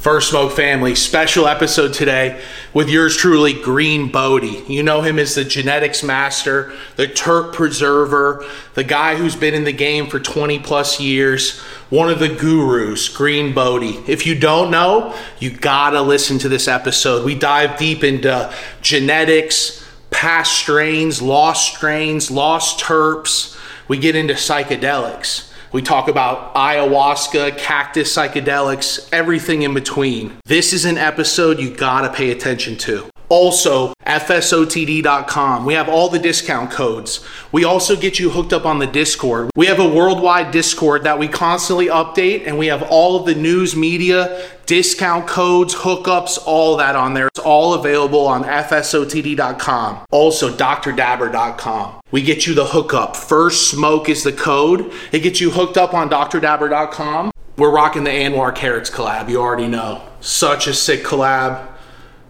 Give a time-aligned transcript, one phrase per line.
[0.00, 4.64] First Smoke family, special episode today with yours truly, Green Bodhi.
[4.66, 8.42] You know him as the genetics master, the terp preserver,
[8.72, 11.60] the guy who's been in the game for 20 plus years,
[11.90, 13.98] one of the gurus, Green Bodhi.
[14.10, 17.26] If you don't know, you gotta listen to this episode.
[17.26, 23.54] We dive deep into genetics, past strains, lost strains, lost terps.
[23.86, 25.49] We get into psychedelics.
[25.72, 30.32] We talk about ayahuasca, cactus psychedelics, everything in between.
[30.44, 33.09] This is an episode you gotta pay attention to.
[33.30, 35.64] Also, FSOTD.com.
[35.64, 37.24] We have all the discount codes.
[37.52, 39.50] We also get you hooked up on the Discord.
[39.54, 43.36] We have a worldwide Discord that we constantly update, and we have all of the
[43.36, 47.28] news media, discount codes, hookups, all that on there.
[47.28, 50.06] It's all available on FSOTD.com.
[50.10, 52.00] Also, DrDabber.com.
[52.10, 53.14] We get you the hookup.
[53.14, 54.92] First Smoke is the code.
[55.12, 57.30] It gets you hooked up on DrDabber.com.
[57.56, 60.02] We're rocking the Anwar Carrots collab, you already know.
[60.20, 61.68] Such a sick collab.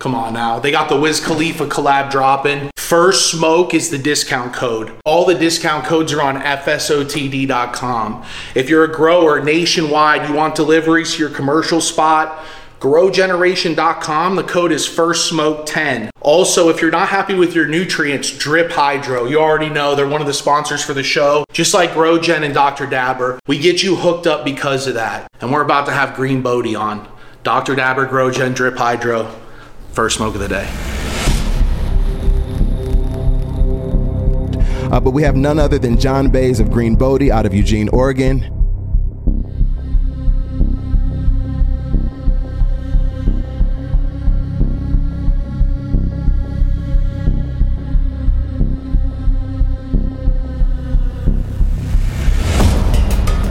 [0.01, 0.59] Come on now.
[0.59, 2.71] They got the Wiz Khalifa collab dropping.
[2.79, 4.99] First Smoke is the discount code.
[5.05, 8.25] All the discount codes are on FSOTD.com.
[8.55, 12.43] If you're a grower nationwide, you want deliveries to your commercial spot,
[12.81, 14.37] growgeneration.com.
[14.37, 16.11] The code is First Smoke 10.
[16.23, 19.27] Also, if you're not happy with your nutrients, Drip Hydro.
[19.27, 21.45] You already know they're one of the sponsors for the show.
[21.53, 22.87] Just like GrowGen and Dr.
[22.87, 25.29] Dabber, we get you hooked up because of that.
[25.43, 27.07] And we're about to have Green Bodhi on.
[27.43, 27.75] Dr.
[27.75, 29.31] Dabber, GrowGen, Drip Hydro.
[29.93, 30.69] First smoke of the day.
[34.91, 37.89] Uh, but we have none other than John Bays of Green Bodhi out of Eugene,
[37.91, 38.41] Oregon.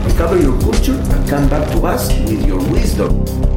[0.04, 3.49] Discover your culture and come back to us with your wisdom.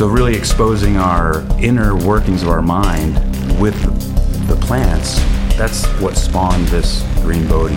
[0.00, 3.16] So, really exposing our inner workings of our mind
[3.60, 3.78] with
[4.48, 5.16] the plants,
[5.58, 7.76] that's what spawned this green Bodhi.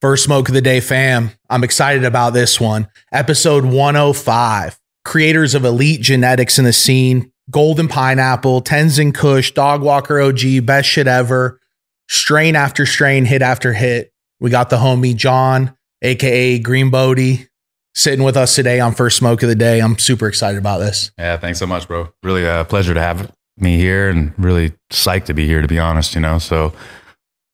[0.00, 1.32] First smoke of the day, fam.
[1.50, 2.86] I'm excited about this one.
[3.10, 4.78] Episode 105.
[5.04, 10.88] Creators of elite genetics in the scene Golden Pineapple, Tenzin Kush, Dog Walker OG, best
[10.88, 11.60] shit ever.
[12.08, 14.12] Strain after strain, hit after hit.
[14.38, 17.48] We got the homie John, aka Green Bodhi,
[17.94, 19.80] sitting with us today on First Smoke of the Day.
[19.80, 21.10] I'm super excited about this.
[21.18, 22.12] Yeah, thanks so much, bro.
[22.22, 25.80] Really a pleasure to have me here and really psyched to be here, to be
[25.80, 26.38] honest, you know.
[26.38, 26.72] So,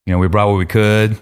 [0.05, 1.19] you know, we brought what we could,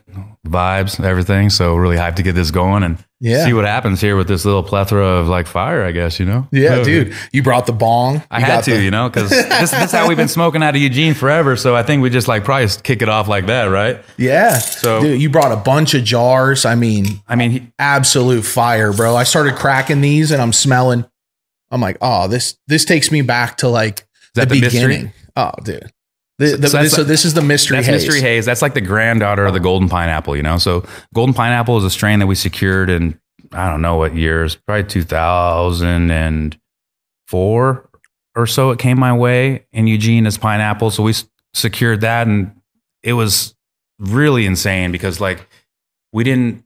[0.47, 1.51] vibes, everything.
[1.51, 3.45] So really hyped to get this going and Yeah.
[3.45, 6.49] see what happens here with this little plethora of like fire, I guess, you know?
[6.51, 7.15] Yeah, So, dude.
[7.33, 8.25] You brought the bong.
[8.31, 10.61] I You had to, the- you know, because this, this is how we've been smoking
[10.63, 11.55] out of Eugene forever.
[11.57, 14.03] So I think we just like probably kick it off like that, right?
[14.17, 14.59] Yeah.
[14.59, 16.65] So- dude, you brought a bunch of jars.
[16.65, 19.15] I mean, I mean, he, absolute fire, bro.
[19.15, 21.05] I started cracking these and I'm smelling.
[21.71, 24.05] I'm like, oh, this this takes me back to like
[24.35, 24.81] the, the mystery?
[24.83, 25.13] beginning.
[25.37, 25.91] Oh, dude.
[26.39, 28.07] The, the, So this, so this is the mystery that's haze.
[28.07, 28.45] mystery haze.
[28.45, 30.59] That's like the granddaughter of the golden pineapple, you know.
[30.59, 30.85] So
[31.15, 33.19] golden pineapple is a strain that we secured in
[33.53, 36.59] I don't know what years, probably two thousand and
[37.27, 37.89] four
[38.35, 38.71] or so.
[38.71, 41.15] It came my way in Eugene as pineapple, so we
[41.53, 42.53] secured that, and
[43.03, 43.55] it was
[43.99, 45.49] really insane because like
[46.13, 46.65] we didn't.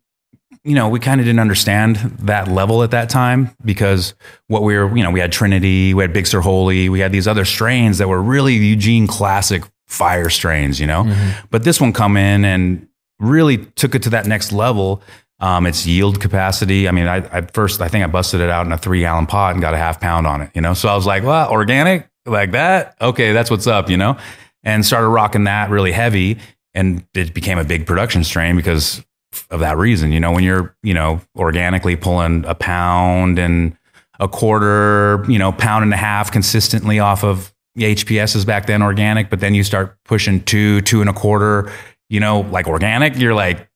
[0.67, 4.15] You know, we kind of didn't understand that level at that time because
[4.49, 7.13] what we were, you know, we had Trinity, we had Big Sur Holy, we had
[7.13, 11.05] these other strains that were really Eugene classic fire strains, you know.
[11.05, 11.47] Mm-hmm.
[11.51, 12.89] But this one come in and
[13.21, 15.03] really took it to that next level.
[15.39, 16.89] Um, its yield capacity.
[16.89, 19.27] I mean, I, at first I think I busted it out in a three gallon
[19.27, 20.51] pot and got a half pound on it.
[20.55, 22.97] You know, so I was like, well, organic like that.
[23.01, 23.89] Okay, that's what's up.
[23.89, 24.17] You know,
[24.65, 26.39] and started rocking that really heavy,
[26.75, 29.05] and it became a big production strain because
[29.51, 30.13] of that reason.
[30.13, 33.77] You know, when you're you know organically pulling a pound and
[34.19, 39.31] a quarter, you know, pound and a half consistently off of HPSs back then organic,
[39.31, 41.71] but then you start pushing two, two and a quarter,
[42.09, 43.69] you know, like organic, you're like,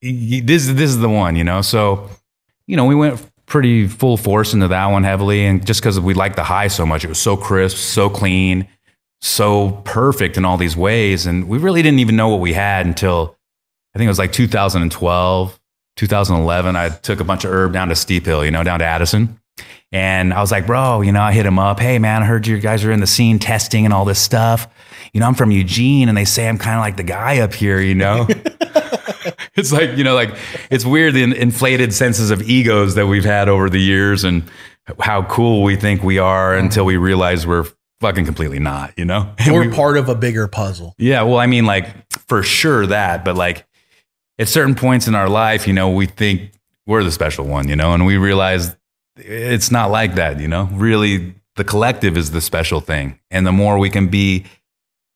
[0.00, 1.60] this, this is the one, you know?
[1.62, 2.08] So,
[2.66, 5.44] you know, we went pretty full force into that one heavily.
[5.44, 8.66] And just because we liked the high so much, it was so crisp, so clean,
[9.20, 11.26] so perfect in all these ways.
[11.26, 13.36] And we really didn't even know what we had until
[13.94, 15.60] I think it was like 2012,
[15.96, 16.76] 2011.
[16.76, 19.38] I took a bunch of herb down to Steep Hill, you know, down to Addison
[19.92, 21.78] And I was like, bro, you know, I hit him up.
[21.78, 24.66] Hey, man, I heard you guys are in the scene testing and all this stuff.
[25.12, 27.52] You know, I'm from Eugene and they say I'm kind of like the guy up
[27.52, 28.26] here, you know?
[29.54, 30.34] it's like, you know, like
[30.70, 34.42] it's weird the inflated senses of egos that we've had over the years and
[35.00, 36.64] how cool we think we are mm-hmm.
[36.64, 37.66] until we realize we're
[38.00, 39.32] fucking completely not, you know?
[39.38, 40.94] And We're we- part of a bigger puzzle.
[40.98, 43.66] yeah, well, I mean, like for sure that, but like
[44.38, 46.52] at certain points in our life, you know, we think
[46.86, 48.74] we're the special one, you know, and we realize
[49.16, 50.68] it's not like that, you know.
[50.72, 54.44] Really, the collective is the special thing, and the more we can be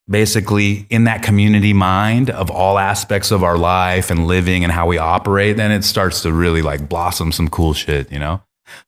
[0.09, 4.87] basically in that community mind of all aspects of our life and living and how
[4.87, 8.41] we operate, then it starts to really like blossom some cool shit, you know.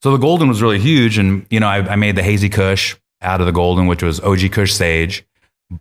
[0.02, 2.96] So the golden was really huge, and you know, I, I made the hazy Kush
[3.20, 5.24] out of the golden, which was OG Kush Sage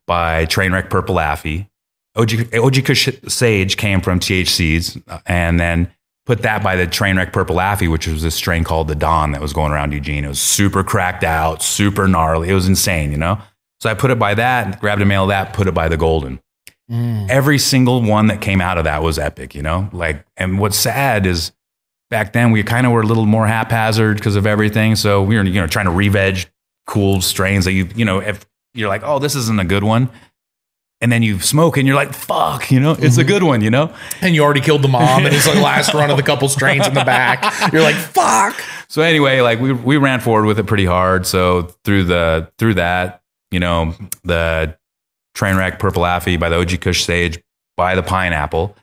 [0.06, 1.70] by Trainwreck Purple Affy.
[2.18, 5.92] OG, OG Kush Sage came from THCs, uh, and then
[6.26, 9.42] put that by the Trainwreck Purple Affy, which was this strain called the Dawn that
[9.42, 10.26] was going around Eugene.
[10.26, 12.50] It was super cracked out, super gnarly.
[12.50, 13.40] It was insane, you know.
[13.80, 15.98] So I put it by that, grabbed a mail of that, put it by the
[15.98, 16.40] Golden.
[17.30, 19.90] Every single one that came out of that was epic, you know.
[19.92, 21.52] Like, and what's sad is
[22.10, 24.96] back then we kind of were a little more haphazard because of everything.
[24.96, 26.50] So we were, you know, trying to re-veg
[26.86, 30.10] cool strains that you, you know, if you're like, oh, this isn't a good one.
[31.00, 33.28] And then you smoke and you're like, fuck, you know, it's a mm-hmm.
[33.28, 33.94] good one, you know?
[34.22, 36.88] And you already killed the mom, and it's like last run of the couple strains
[36.88, 37.72] in the back.
[37.72, 38.60] You're like, fuck.
[38.90, 41.28] So anyway, like we, we ran forward with it pretty hard.
[41.28, 43.22] So through the, through that,
[43.52, 44.76] you know, the
[45.36, 47.40] train wreck Purple Affy by the OG Kush Sage
[47.76, 48.76] by the Pineapple,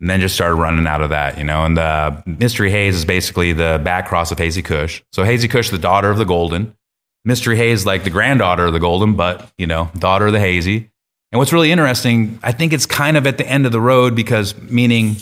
[0.00, 1.64] and then just started running out of that, you know.
[1.64, 5.02] And the Mystery Haze is basically the back cross of Hazy Kush.
[5.12, 6.76] So Hazy Kush, the daughter of the Golden.
[7.24, 10.90] Mystery Haze, like the granddaughter of the Golden, but, you know, daughter of the Hazy.
[11.34, 14.14] And what's really interesting, I think it's kind of at the end of the road
[14.14, 15.16] because meaning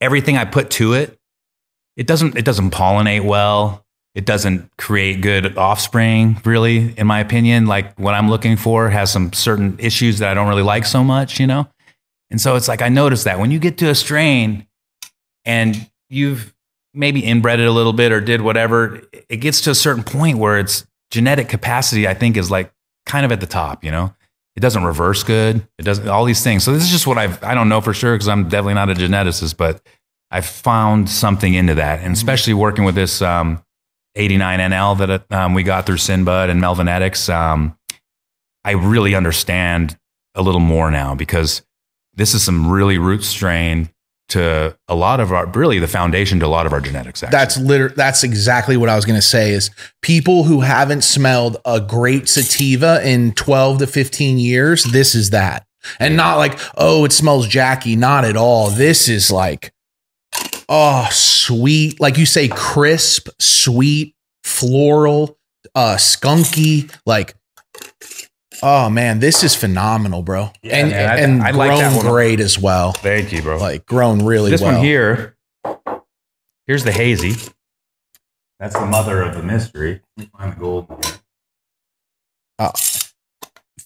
[0.00, 1.18] everything I put to it,
[1.94, 3.84] it doesn't it doesn't pollinate well.
[4.14, 7.66] It doesn't create good offspring, really, in my opinion.
[7.66, 11.04] Like what I'm looking for has some certain issues that I don't really like so
[11.04, 11.68] much, you know?
[12.30, 14.66] And so it's like I noticed that when you get to a strain
[15.44, 16.54] and you've
[16.94, 20.38] maybe inbred it a little bit or did whatever, it gets to a certain point
[20.38, 22.72] where its genetic capacity, I think, is like
[23.04, 24.15] kind of at the top, you know?
[24.56, 25.66] It doesn't reverse good.
[25.78, 26.64] It doesn't all these things.
[26.64, 28.90] So this is just what I've I don't know for sure because I'm definitely not
[28.90, 29.80] a geneticist, but
[30.30, 33.62] I found something into that, and especially working with this um,
[34.16, 37.78] 89 NL that um, we got through Sinbud and Melvanetics, um,
[38.64, 39.96] I really understand
[40.34, 41.62] a little more now because
[42.14, 43.90] this is some really root strain
[44.28, 47.22] to a lot of our really the foundation to a lot of our genetics.
[47.22, 47.36] Actually.
[47.36, 49.52] That's liter- That's exactly what I was going to say.
[49.52, 49.70] Is
[50.02, 55.66] people who haven't smelled a great sativa in twelve to fifteen years, this is that,
[56.00, 58.70] and not like oh, it smells Jackie, Not at all.
[58.70, 59.72] This is like
[60.68, 65.38] oh, sweet, like you say, crisp, sweet, floral,
[65.74, 67.34] uh, skunky, like.
[68.62, 72.06] Oh man, this is phenomenal, bro, and man, I- and I like that grown one.
[72.06, 72.92] great as well.
[72.92, 73.58] Thank you, bro.
[73.58, 74.74] Like grown really this well.
[74.74, 75.36] one here,
[76.66, 77.34] here's the hazy.
[78.58, 80.00] That's the mother of the mystery.
[80.16, 80.86] Let me find the gold.
[82.58, 82.70] here.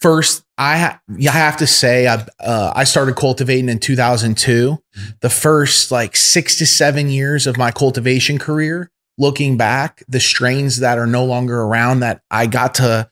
[0.01, 4.79] first i ha- I have to say i uh, i started cultivating in 2002
[5.21, 10.79] the first like 6 to 7 years of my cultivation career looking back the strains
[10.79, 13.11] that are no longer around that i got to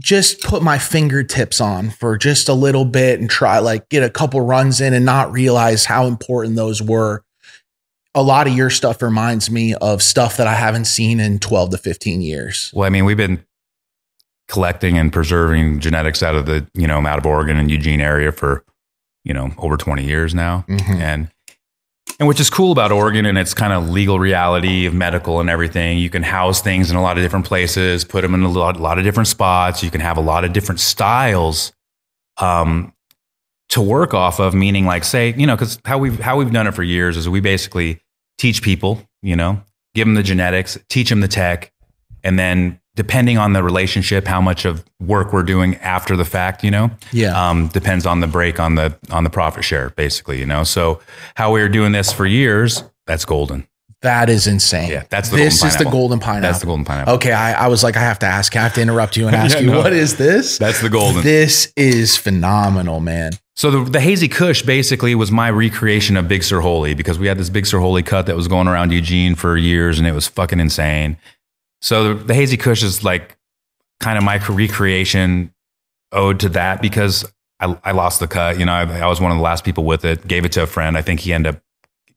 [0.00, 4.10] just put my fingertips on for just a little bit and try like get a
[4.10, 7.22] couple runs in and not realize how important those were
[8.14, 11.70] a lot of your stuff reminds me of stuff that i haven't seen in 12
[11.70, 13.44] to 15 years Well, I mean, we've been
[14.48, 18.32] collecting and preserving genetics out of the, you know, out of Oregon and Eugene area
[18.32, 18.64] for,
[19.24, 20.64] you know, over 20 years now.
[20.68, 21.00] Mhm.
[21.00, 21.28] And
[22.22, 25.50] and which is cool about Oregon and its kind of legal reality of medical and
[25.50, 25.98] everything.
[25.98, 28.78] You can house things in a lot of different places, put them in a lot,
[28.78, 29.82] lot of different spots.
[29.82, 31.72] You can have a lot of different styles
[32.36, 32.94] um,
[33.70, 34.54] to work off of.
[34.54, 37.28] Meaning, like, say, you know, because how we've how we've done it for years is
[37.28, 38.00] we basically
[38.38, 39.60] teach people, you know,
[39.96, 41.72] give them the genetics, teach them the tech,
[42.22, 46.62] and then depending on the relationship, how much of work we're doing after the fact,
[46.64, 50.38] you know, yeah um, depends on the break on the on the profit share, basically,
[50.38, 50.64] you know.
[50.64, 51.00] So
[51.34, 53.66] how we were doing this for years, that's golden.
[54.02, 56.84] that is insane Yeah, that's the this golden is the golden pineapple That's the golden
[56.84, 57.14] pineapple.
[57.14, 58.54] Okay, I, I was like, I have to ask.
[58.56, 59.78] I have to interrupt you and ask Yeah, you, no.
[59.78, 60.58] what is this?
[60.58, 61.22] That's the golden.
[61.22, 63.32] This is phenomenal, man.
[63.54, 67.26] So the, the hazy Kush basically was my recreation of Big Sur Holy because we
[67.26, 70.12] had this Big Sur Holy cut that was going around Eugene for years and it
[70.12, 71.16] was fucking insane.
[71.82, 73.36] So the, the hazy Kush is like
[74.00, 75.52] kind of my recreation
[76.12, 78.58] ode to that because I, I lost the cut.
[78.58, 80.26] You know, I, I was one of the last people with it.
[80.26, 80.96] Gave it to a friend.
[80.96, 81.62] I think he ended up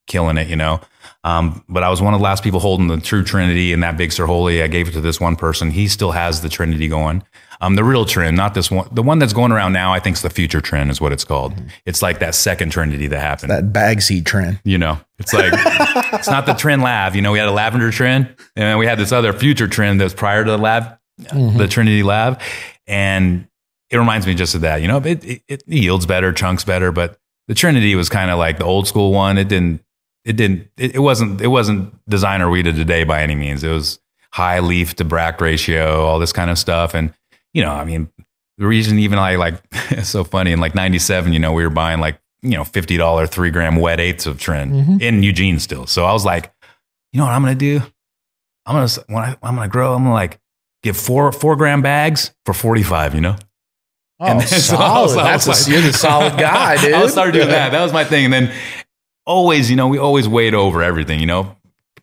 [0.07, 0.79] killing it, you know.
[1.23, 3.97] Um, but I was one of the last people holding the true Trinity and that
[3.97, 4.61] big Sur Holy.
[4.61, 5.71] I gave it to this one person.
[5.71, 7.23] He still has the Trinity going.
[7.61, 8.87] Um, the real trend, not this one.
[8.91, 11.23] The one that's going around now, I think, is the future trend, is what it's
[11.23, 11.53] called.
[11.85, 13.49] It's like that second Trinity that happened.
[13.49, 14.59] That bag seed trend.
[14.63, 15.53] you know, it's like
[16.13, 17.15] it's not the trend Lav.
[17.15, 20.13] You know, we had a lavender trend and we had this other future Trin that's
[20.13, 22.41] prior to the Lav, the Trinity lab.
[22.87, 23.47] and
[23.89, 24.81] it reminds me just of that.
[24.81, 28.37] You know, it, it, it yields better, chunks better, but the Trinity was kind of
[28.37, 29.37] like the old school one.
[29.37, 29.81] It didn't.
[30.25, 30.67] It didn't.
[30.77, 31.39] It, it wasn't.
[31.39, 33.63] It wasn't designer weeded today by any means.
[33.63, 33.99] It was
[34.33, 37.13] high leaf to bract ratio, all this kind of stuff, and
[37.53, 38.09] you know, I mean,
[38.57, 41.69] the reason even I like it's so funny in like '97, you know, we were
[41.69, 44.97] buying like you know fifty dollar three gram wet eighths of Trin mm-hmm.
[45.01, 45.85] in Eugene still.
[45.85, 46.51] So I was like,
[47.13, 47.81] you know what I'm gonna do?
[48.65, 49.93] I'm gonna when I, I'm gonna grow.
[49.93, 50.39] I'm gonna like
[50.81, 53.13] get four four gram bags for forty five.
[53.13, 53.35] You know.
[54.19, 56.93] Oh, And then- so I was- That's a, like- you're the solid guy, dude.
[56.93, 57.71] I started doing that.
[57.73, 58.25] That was my thing.
[58.25, 58.53] And then
[59.25, 61.55] always, you know, we always weighed over everything, you know.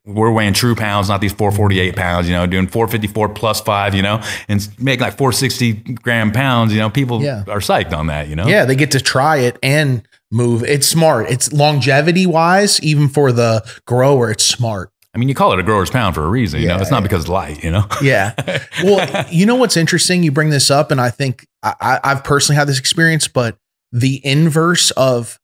[0.05, 4.03] We're weighing true pounds, not these 448 pounds, you know, doing 454 plus five, you
[4.03, 7.45] know, and make like 460 gram pounds, you know, people Yeah.
[7.47, 8.49] are psyched on that, you know?
[8.49, 10.03] Yeah, they get to try it and
[10.33, 10.65] move.
[10.65, 11.31] It's smart.
[11.31, 14.91] It's longevity wise, even for the grower, it's smart.
[15.15, 16.97] I mean, you call it a grower's pound for a reason, you know, it's not
[16.97, 17.03] yeah.
[17.03, 17.87] because it's light, you know?
[18.03, 18.35] Yeah.
[18.83, 20.25] Well, you know what's interesting?
[20.25, 23.57] You bring this up, and I think I, I, I've personally had this experience, but
[23.93, 25.39] the inverse of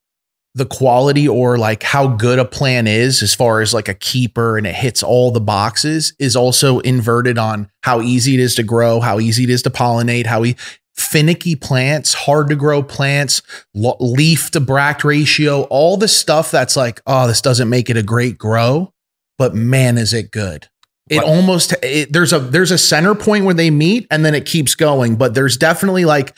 [0.59, 4.59] the quality or like how good a plan is as far as like a keeper
[4.59, 8.63] and it hits all the boxes is also inverted on how easy it is to
[8.63, 10.45] grow, how easy it is to pollinate, how
[10.97, 13.41] finicky plants, hard to grow plants,
[13.75, 18.03] leaf to bract ratio, all the stuff that's like, oh, this doesn't make it a
[18.03, 18.93] great grow,
[19.39, 20.69] but man, is it good.
[21.11, 24.45] It almost it, there's a there's a center point where they meet and then it
[24.45, 26.37] keeps going, but there's definitely like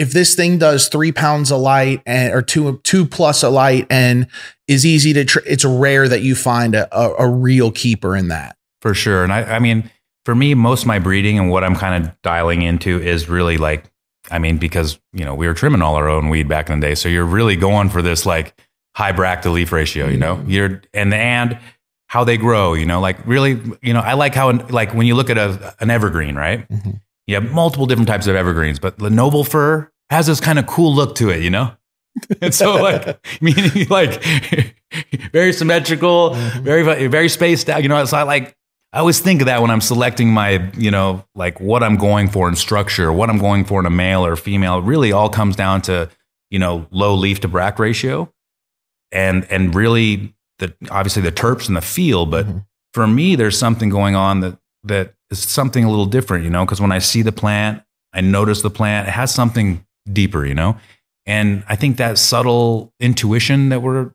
[0.00, 3.86] if this thing does three pounds a light and or two two plus a light
[3.90, 4.26] and
[4.66, 8.28] is easy to tr- it's rare that you find a, a, a real keeper in
[8.28, 8.56] that.
[8.80, 9.22] For sure.
[9.22, 9.90] And I, I mean,
[10.24, 13.58] for me, most of my breeding and what I'm kind of dialing into is really
[13.58, 13.84] like,
[14.30, 16.86] I mean, because, you know, we were trimming all our own weed back in the
[16.86, 16.94] day.
[16.94, 18.58] So you're really going for this like
[18.96, 20.50] high bract to leaf ratio, you know, mm-hmm.
[20.50, 21.58] you're, and, and
[22.06, 25.14] how they grow, you know, like really, you know, I like how, like when you
[25.14, 26.66] look at a, an evergreen, right?
[26.68, 26.92] Mm-hmm.
[27.30, 30.66] You have multiple different types of evergreens, but the noble fir has this kind of
[30.66, 31.72] cool look to it, you know?
[32.42, 34.22] and so like meaning like
[35.32, 36.64] very symmetrical mm-hmm.
[36.64, 38.56] very very spaced out you know so i like
[38.92, 42.28] i always think of that when i'm selecting my you know like what i'm going
[42.28, 45.28] for in structure what i'm going for in a male or female it really all
[45.28, 46.10] comes down to
[46.50, 48.32] you know low leaf to bract ratio.
[49.12, 52.58] And and really the obviously the terps and the feel but mm-hmm.
[52.94, 56.64] for me there's something going on that that is something a little different you know
[56.64, 57.82] because when i see the plant
[58.12, 60.76] i notice the plant it has something deeper you know
[61.26, 64.10] and I think that subtle intuition that we're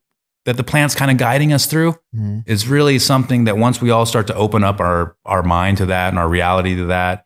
[0.46, 2.40] that the plant's kind of guiding us through mm-hmm.
[2.46, 5.86] is really something that once we all start to open up our our mind to
[5.88, 7.26] that and our reality to that,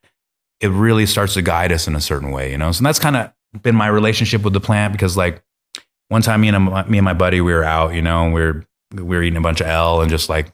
[0.62, 2.72] it really starts to guide us in a certain way, you know.
[2.72, 5.42] So that's kind of been my relationship with the plant because like
[6.10, 8.34] one time me and a, me and my buddy we were out, you know, and
[8.34, 10.54] we were we were eating a bunch of L and just like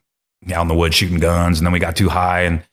[0.53, 2.63] out in the woods shooting guns, and then we got too high and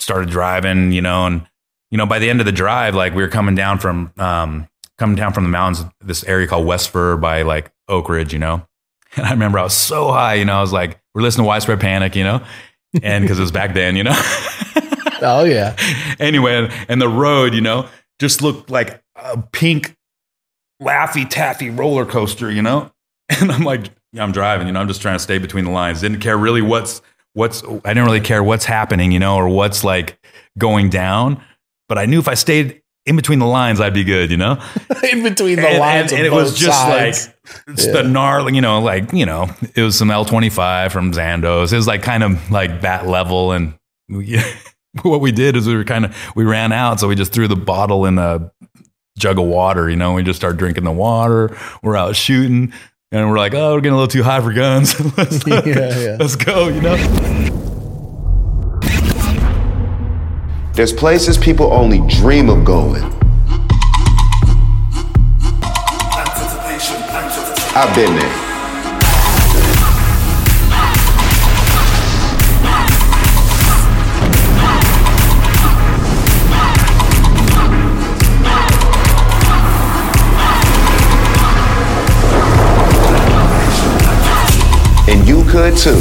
[0.00, 1.46] started driving, you know, and
[1.90, 4.68] you know by the end of the drive, like we were coming down from um,
[4.98, 8.64] coming down from the mountains, this area called Westfir by like Oakridge, you know.
[9.16, 11.48] And I remember I was so high, you know, I was like, we're listening to
[11.48, 12.44] Widespread Panic, you know,
[13.02, 14.14] and because it was back then, you know.
[15.22, 15.76] Oh yeah.
[16.20, 17.88] anyway, and, and the road, you know,
[18.18, 19.96] just looked like a pink
[20.82, 22.90] laffy taffy roller coaster, you know.
[23.28, 25.70] And I'm like, yeah, I'm driving, you know, I'm just trying to stay between the
[25.70, 26.00] lines.
[26.00, 27.02] Didn't care really what's
[27.34, 30.18] what's I didn't really care what's happening, you know, or what's like
[30.58, 31.42] going down.
[31.88, 34.62] But I knew if I stayed in between the lines, I'd be good, you know.
[35.10, 37.28] In between the and, lines, and, and it was just sides.
[37.28, 41.72] like it's the gnarly, you know, like you know, it was some L25 from Zandos.
[41.72, 43.78] It was like kind of like that level, and
[44.10, 44.38] we,
[45.02, 47.48] what we did is we were kind of we ran out, so we just threw
[47.48, 48.52] the bottle in a
[49.16, 49.88] jug of water.
[49.88, 51.56] You know, we just started drinking the water.
[51.82, 52.74] We're out shooting,
[53.10, 54.98] and we're like, oh, we're getting a little too high for guns.
[55.16, 55.62] let's, Yeah,
[55.98, 56.16] yeah.
[56.20, 56.68] let's go.
[56.68, 56.96] You know.
[60.74, 63.02] There's places people only dream of going.
[67.74, 68.47] I've been there.
[85.58, 85.98] Could too.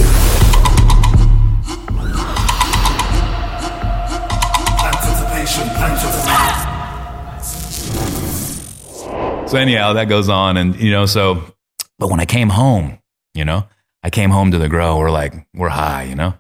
[9.47, 11.41] So anyhow, that goes on, and you know, so
[11.97, 12.99] but when I came home,
[13.33, 13.65] you know,
[14.03, 14.97] I came home to the grow.
[14.97, 16.33] We're like, we're high, you know.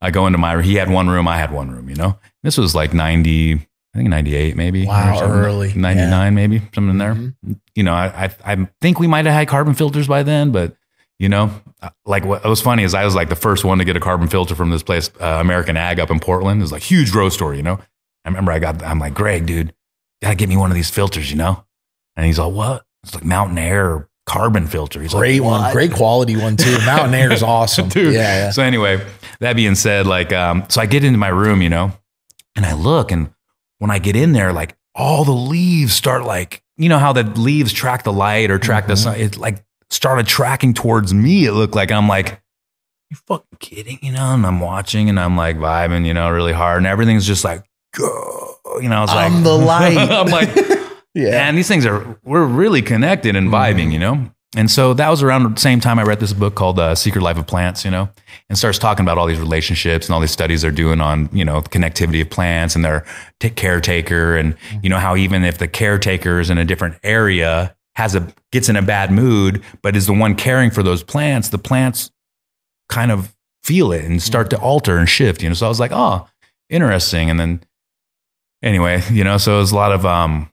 [0.00, 0.62] I go into my.
[0.62, 1.26] He had one room.
[1.26, 1.88] I had one room.
[1.88, 2.18] You know.
[2.42, 3.54] This was like ninety.
[3.94, 4.86] I think ninety eight, maybe.
[4.86, 5.72] Wow, or early.
[5.74, 7.14] Ninety nine, maybe something in there.
[7.14, 7.60] Mhm.
[7.74, 10.76] You know, I, I I think we might have had carbon filters by then, but
[11.20, 11.50] you know,
[11.82, 14.00] uh, like what was funny is I was like the first one to get a
[14.00, 16.60] carbon filter from this place, uh, American Ag up in Portland.
[16.60, 17.78] It was like huge grow store, you know.
[18.24, 18.82] I remember I got.
[18.82, 19.74] I'm like, Greg, dude,
[20.22, 21.62] gotta get me one of these filters, you know.
[22.16, 22.84] And he's like, what?
[23.02, 25.02] It's like Mountain Air carbon filter.
[25.02, 26.78] He's Great like, one, "What?" great quality one too.
[26.86, 28.14] Mountain Air is awesome, dude.
[28.14, 28.50] Yeah, yeah.
[28.50, 29.06] So anyway,
[29.40, 31.92] that being said, like, um, so I get into my room, you know,
[32.56, 33.30] and I look, and
[33.78, 37.24] when I get in there, like all the leaves start like, you know how the
[37.24, 39.16] leaves track the light or track the sun.
[39.18, 41.44] It's like started tracking towards me.
[41.46, 42.40] It looked like, I'm like,
[43.10, 44.34] you fucking kidding, you know?
[44.34, 47.64] And I'm watching, and I'm like vibing, you know, really hard, and everything's just like,
[47.96, 48.98] go, you know.
[48.98, 49.96] I was like, I'm the light.
[49.96, 50.50] I'm like.
[51.14, 51.48] Yeah.
[51.48, 54.30] And these things are we're really connected and vibing, you know.
[54.56, 57.22] And so that was around the same time I read this book called uh, Secret
[57.22, 58.08] Life of Plants, you know,
[58.48, 61.44] and starts talking about all these relationships and all these studies they're doing on, you
[61.44, 63.04] know, connectivity of plants and their
[63.38, 67.76] t- caretaker and, you know, how even if the caretaker is in a different area
[68.00, 71.50] has a gets in a bad mood, but is the one caring for those plants,
[71.50, 72.10] the plants
[72.88, 75.54] kind of feel it and start to alter and shift, you know.
[75.54, 76.26] So I was like, oh,
[76.70, 77.28] interesting.
[77.28, 77.62] And then
[78.62, 80.50] anyway, you know, so it was a lot of um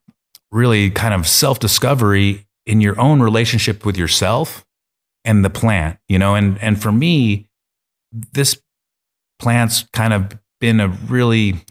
[0.51, 4.65] really kind of self discovery in your own relationship with yourself
[5.23, 7.47] and the plant, you know, and and for me,
[8.11, 8.61] this
[9.39, 11.63] plant's kind of been a really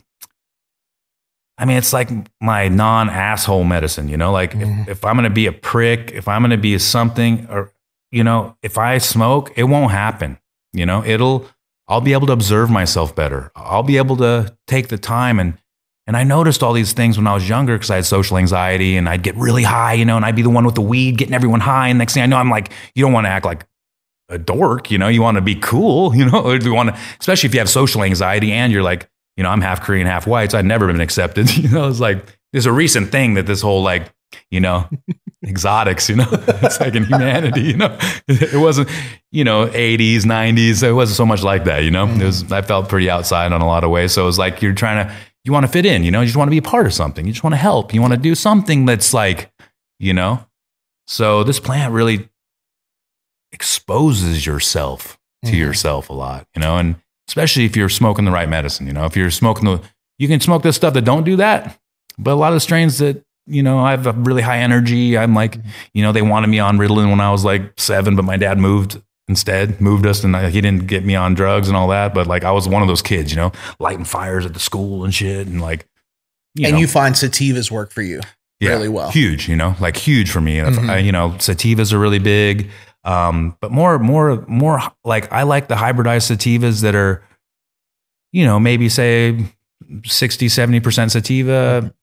[1.58, 2.10] I mean, it's like
[2.40, 4.90] my non asshole medicine, you know, like if, mm-hmm.
[4.90, 7.72] if I'm going to be a prick, if I'm going to be a something, or,
[8.10, 10.38] you know, if I smoke, it won't happen.
[10.72, 11.46] You know, it'll,
[11.88, 13.50] I'll be able to observe myself better.
[13.56, 15.56] I'll be able to take the time and,
[16.06, 18.96] and I noticed all these things when I was younger because I had social anxiety
[18.96, 21.16] and I'd get really high, you know, and I'd be the one with the weed
[21.18, 21.88] getting everyone high.
[21.88, 23.66] And next thing I know, I'm like, you don't want to act like
[24.28, 27.00] a dork, you know, you want to be cool, you know, or you want to,
[27.18, 30.26] especially if you have social anxiety and you're like, you know, I'm half Korean, half
[30.26, 31.54] white, so I'd never been accepted.
[31.56, 34.12] You know, it's like there's a recent thing that this whole like,
[34.50, 34.88] you know,
[35.44, 37.96] exotics, you know, it's like in humanity, you know,
[38.28, 38.88] it wasn't,
[39.30, 42.06] you know, 80s, 90s, it wasn't so much like that, you know.
[42.06, 44.62] It was I felt pretty outside on a lot of ways, so it was like
[44.62, 46.58] you're trying to, you want to fit in, you know, you just want to be
[46.58, 49.14] a part of something, you just want to help, you want to do something that's
[49.14, 49.52] like,
[49.98, 50.44] you know.
[51.06, 52.28] So this plant really
[53.52, 56.96] exposes yourself to yourself a lot, you know, and
[57.28, 59.80] especially if you're smoking the right medicine, you know, if you're smoking the,
[60.18, 61.78] you can smoke this stuff that don't do that,
[62.18, 65.16] but a lot of strains that, you know, I have a really high energy.
[65.16, 65.58] I'm like,
[65.94, 68.58] you know, they wanted me on Ritalin when I was like seven, but my dad
[68.58, 72.14] moved instead, moved us and I, he didn't get me on drugs and all that.
[72.14, 75.04] But like, I was one of those kids, you know, lighting fires at the school
[75.04, 75.46] and shit.
[75.46, 75.86] And like,
[76.54, 78.20] you and know, you find sativas work for you
[78.60, 79.10] really well.
[79.10, 80.56] Huge, you know, like huge for me.
[80.56, 80.88] Mhm.
[80.88, 82.70] I- you know, sativas are really big.
[83.06, 87.22] Um, but more, more, more like I like the hybridized sativas that are,
[88.32, 89.46] you know, maybe say
[90.04, 91.94] 60, 70% sativa,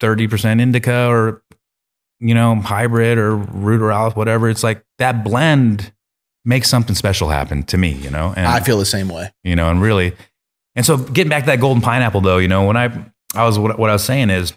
[0.00, 1.44] 30% indica or,
[2.18, 4.50] you know, hybrid or root or whatever.
[4.50, 5.92] It's like that blend
[6.44, 8.34] makes something special happen to me, you know?
[8.36, 9.32] And I feel the same way.
[9.44, 10.16] you know, and really,
[10.74, 12.86] and so getting back to that golden pineapple though, you know, when I,
[13.36, 14.52] I was, what, what I was saying is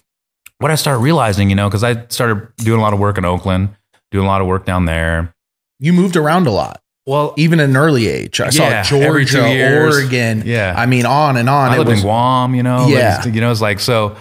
[0.57, 3.25] what I started realizing, you know, cause I started doing a lot of work in
[3.25, 3.75] Oakland,
[4.09, 5.35] doing a lot of work down there.
[5.79, 8.39] You moved around a lot, Well, even at an early age.
[8.39, 9.41] I Yeah, saw Georgia.
[9.81, 10.43] Oregon.
[10.45, 10.73] Yeah.
[10.77, 11.71] I mean, on and on.
[11.71, 13.21] I It lived was- in Guam, you know, Yeah.
[13.25, 14.15] like, you know, it's like, so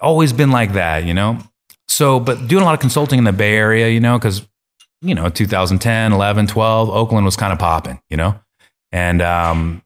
[0.00, 1.38] always been like that, you know?
[1.86, 4.42] So, but doing a lot of consulting in the Bay Area, you know, cause
[5.04, 8.36] you know, 2010, 11, 12, Oakland was kind of popping, you know?
[8.92, 9.82] And, um,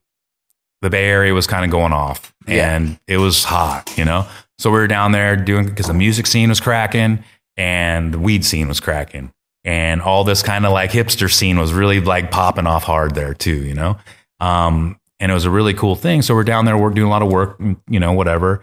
[0.83, 2.75] the Bay Area was kind of going off Yeah.
[2.75, 4.27] and it was hot, you know?
[4.59, 7.23] So we were down there doing, because the music scene was cracking
[7.57, 9.31] and the weed scene was cracking.
[9.63, 13.33] And all this kind of like hipster scene was really like popping off hard there
[13.33, 13.97] too, you know?
[14.39, 16.21] Um, and it was a really cool thing.
[16.21, 18.61] So we're down there, we're doing a lot of work, you know, whatever.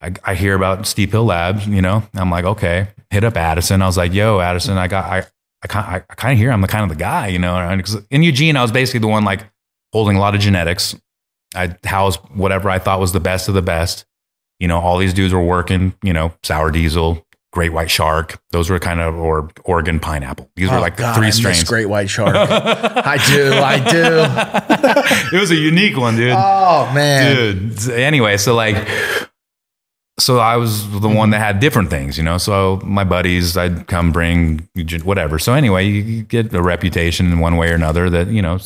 [0.00, 3.82] I, I hear about Steep Hill Labs, you know, I'm like, okay, hit up Addison.
[3.82, 5.18] I was like, yo, Addison, I got, I,
[5.62, 8.22] I I, kind of hear I'm the kind of the guy, you know, and in
[8.22, 9.46] Eugene, I was basically the one like
[9.92, 10.94] holding a lot of genetics.
[11.54, 14.04] I housed whatever I thought was the best of the best.
[14.58, 17.23] You know, all these dudes were working, you know, sour diesel,
[17.54, 18.42] great white shark.
[18.50, 20.50] Those were kind of, or Oregon pineapple.
[20.56, 21.62] These were Oh, like God, three I strains.
[21.62, 22.34] Great White Shark.
[22.36, 23.52] I do.
[23.54, 23.78] I
[25.30, 25.36] do.
[25.36, 26.34] it was a unique one, dude.
[26.36, 27.36] Oh man.
[27.68, 27.90] dude.
[27.90, 28.76] Anyway, so like,
[30.18, 32.38] so I was the one that had different things, you know.
[32.38, 34.68] So my buddies, I'd come bring
[35.04, 35.38] whatever.
[35.38, 38.58] So anyway, you, you get a reputation in one way or another that you know.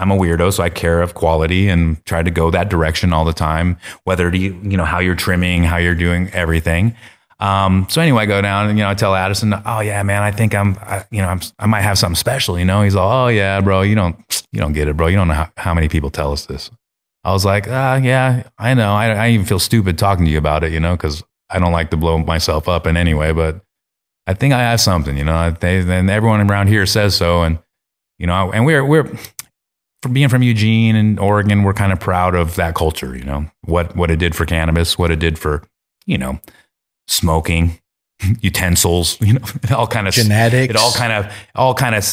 [0.00, 3.24] I'm a weirdo, so I care of quality and try to go that direction all
[3.24, 3.76] the time.
[4.04, 6.94] Whether to you know how you're trimming, how you're doing everything.
[7.40, 10.22] Um, so anyway, I go down and you know I tell Addison, oh yeah, man,
[10.22, 12.58] I think I'm, I, you know, I'm, I might have something special.
[12.58, 14.16] You know, he's like, oh yeah, bro, you don't,
[14.50, 15.06] you don't get it, bro.
[15.06, 16.70] You don't know how, how many people tell us this.
[17.24, 18.92] I was like, ah, yeah, I know.
[18.92, 21.72] I, I even feel stupid talking to you about it, you know, because I don't
[21.72, 23.60] like to blow myself up in any way, but
[24.26, 25.50] I think I have something, you know.
[25.50, 27.58] They, and everyone around here says so, and
[28.18, 29.10] you know, and we're we're
[30.02, 33.46] from being from Eugene and Oregon, we're kind of proud of that culture, you know,
[33.62, 35.62] what what it did for cannabis, what it did for,
[36.06, 36.40] you know,
[37.08, 37.78] smoking,
[38.40, 40.70] utensils, you know, it all kind of Genetics.
[40.70, 42.04] It all kind of all kind of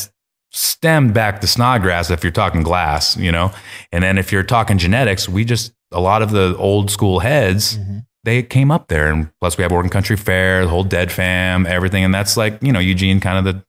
[0.52, 3.52] stemmed back to Snodgrass if you're talking glass, you know.
[3.92, 7.78] And then if you're talking genetics, we just a lot of the old school heads
[7.78, 8.00] mm-hmm.
[8.24, 11.66] they came up there and plus we have Oregon Country Fair, the whole Dead Fam,
[11.66, 13.64] everything and that's like, you know, Eugene kind of the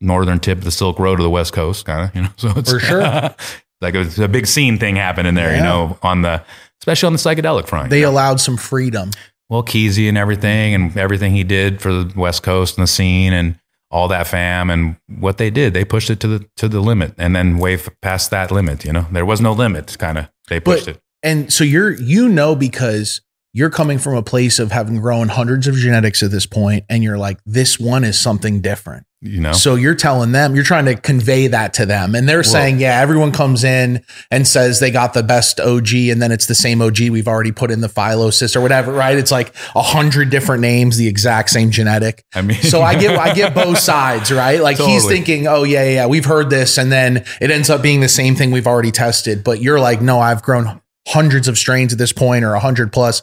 [0.00, 2.30] northern tip of the Silk Road to the West Coast kind of, you know.
[2.36, 3.34] So it's For sure.
[3.80, 6.42] like it's a big scene thing happening there, you know, on the
[6.80, 7.90] especially on the psychedelic front.
[7.90, 8.10] They you know?
[8.10, 9.10] allowed some freedom.
[9.52, 13.32] Well, Kesey and everything, and everything he did for the West Coast and the scene,
[13.34, 13.58] and
[13.90, 17.14] all that fam, and what they did, they pushed it to the to the limit,
[17.18, 18.84] and then way past that limit.
[18.84, 19.96] You know, there was no limit.
[19.98, 21.02] Kind of, they pushed But it.
[21.22, 23.20] and so you're you know because
[23.54, 27.02] you're coming from a place of having grown hundreds of genetics at this point, and
[27.02, 29.06] you're like, this one is something different.
[29.24, 32.16] You know, So you're telling them, you're trying to convey that to them.
[32.16, 36.20] And they're saying, yeah, everyone comes in and says they got the best OG, and
[36.20, 39.16] then it's the same OG we've already put in the Philosys or whatever, right?
[39.16, 42.24] It's like a hundred different names, the exact same genetic.
[42.34, 44.60] I mean, So I get I get both sides, right?
[44.60, 47.80] Like he's thinking, oh yeah, yeah, yeah, we've heard this, and then it ends up
[47.80, 49.44] being the same thing we've already tested.
[49.44, 52.92] But you're like, no, I've grown hundreds of strains at this point, or a hundred
[52.92, 53.22] plus.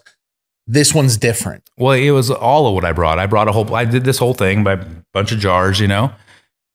[0.71, 1.67] This one's different.
[1.77, 3.17] Well, it was all of what I brought.
[3.17, 3.73] I brought a whole.
[3.73, 6.11] I did this whole thing by a bunch of jars, you know,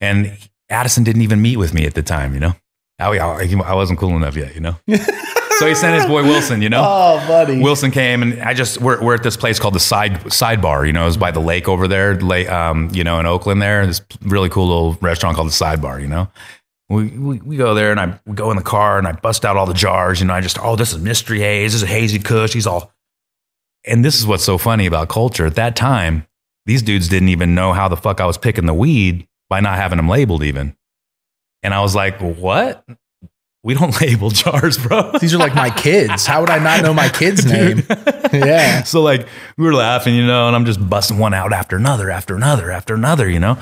[0.01, 0.37] and
[0.69, 2.55] Addison didn't even meet with me at the time, you know.
[2.99, 4.77] I, I, I wasn't cool enough yet, you know.
[4.89, 6.83] so he sent his boy Wilson, you know.
[6.85, 7.61] Oh, buddy.
[7.61, 10.85] Wilson came and I just we're, we're at this place called the side sidebar.
[10.85, 13.63] You know, it's by the lake over there, lake, um, you know, in Oakland.
[13.63, 16.01] There, this really cool little restaurant called the Sidebar.
[16.01, 16.29] You know,
[16.89, 19.45] we, we we go there and I we go in the car and I bust
[19.45, 20.21] out all the jars.
[20.21, 22.53] You know, I just oh this is mystery haze, this is hazy Kush.
[22.53, 22.93] He's all,
[23.87, 26.27] and this is what's so funny about culture at that time.
[26.67, 29.77] These dudes didn't even know how the fuck I was picking the weed by not
[29.77, 30.77] having them labeled even.
[31.63, 32.85] And I was like, what?
[33.63, 35.13] We don't label jars, bro.
[35.19, 36.27] These are like my kids.
[36.27, 37.83] How would I not know my kid's name?
[38.33, 38.83] yeah.
[38.83, 42.11] So like we were laughing, you know, and I'm just busting one out after another,
[42.11, 43.59] after another, after another, you know.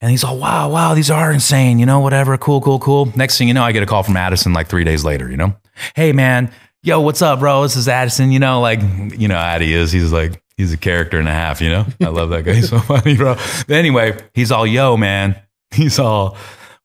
[0.00, 3.10] And he's all, wow, wow, these are insane, you know, whatever, cool, cool, cool.
[3.16, 5.36] Next thing you know, I get a call from Addison like three days later, you
[5.36, 5.56] know.
[5.94, 6.50] Hey man,
[6.84, 7.62] yo, what's up, bro?
[7.62, 8.80] This is Addison, you know, like,
[9.18, 9.90] you know, Addie is.
[9.90, 11.86] He's like, he's a character and a half, you know.
[12.00, 12.52] I love that guy.
[12.54, 13.34] He's so funny, bro.
[13.34, 15.40] But anyway, he's all, yo, man.
[15.74, 16.36] He's all,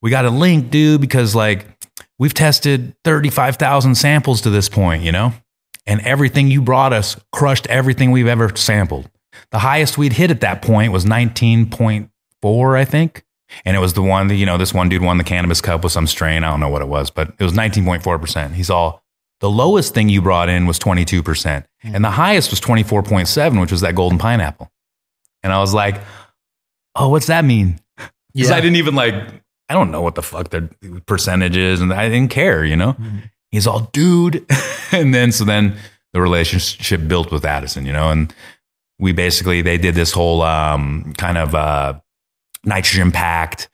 [0.01, 1.67] we got a link, dude, because like
[2.17, 5.31] we've tested 35,000 samples to this point, you know?
[5.85, 9.07] And everything you brought us crushed everything we've ever sampled.
[9.51, 13.23] The highest we'd hit at that point was 19.4, I think.
[13.63, 15.83] And it was the one that, you know, this one dude won the cannabis cup
[15.83, 16.43] with some strain.
[16.43, 18.53] I don't know what it was, but it was 19.4%.
[18.53, 19.03] He's all,
[19.39, 21.63] the lowest thing you brought in was 22%.
[21.83, 24.69] And the highest was 24.7, which was that golden pineapple.
[25.43, 26.01] And I was like,
[26.95, 27.79] oh, what's that mean?
[28.33, 28.57] Because Yeah.
[28.57, 29.15] I didn't even like,
[29.69, 30.69] I don't know what the fuck their
[31.07, 31.81] percentage is.
[31.81, 32.95] And I didn't care, you know?
[33.49, 34.45] He's all, dude.
[34.91, 35.75] and then, so then
[36.13, 38.11] the relationship built with Addison, you know?
[38.11, 38.31] And
[38.99, 41.99] we basically, they did this whole um, kind of uh,
[42.63, 43.67] nitrogen packed,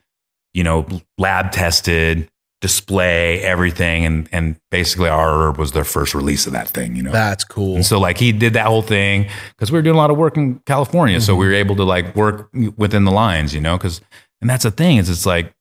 [0.54, 0.86] you know,
[1.18, 2.30] lab tested
[2.66, 4.04] display, everything.
[4.04, 7.12] And, and basically our herb was their first release of that thing, you know?
[7.12, 7.76] That's cool.
[7.76, 10.16] And so like he did that whole thing because we were doing a lot of
[10.16, 11.20] work in California.
[11.20, 11.40] So mm-hmm.
[11.40, 14.00] we were able to like work within the lines, you know, because,
[14.40, 15.54] and that's the thing is it's like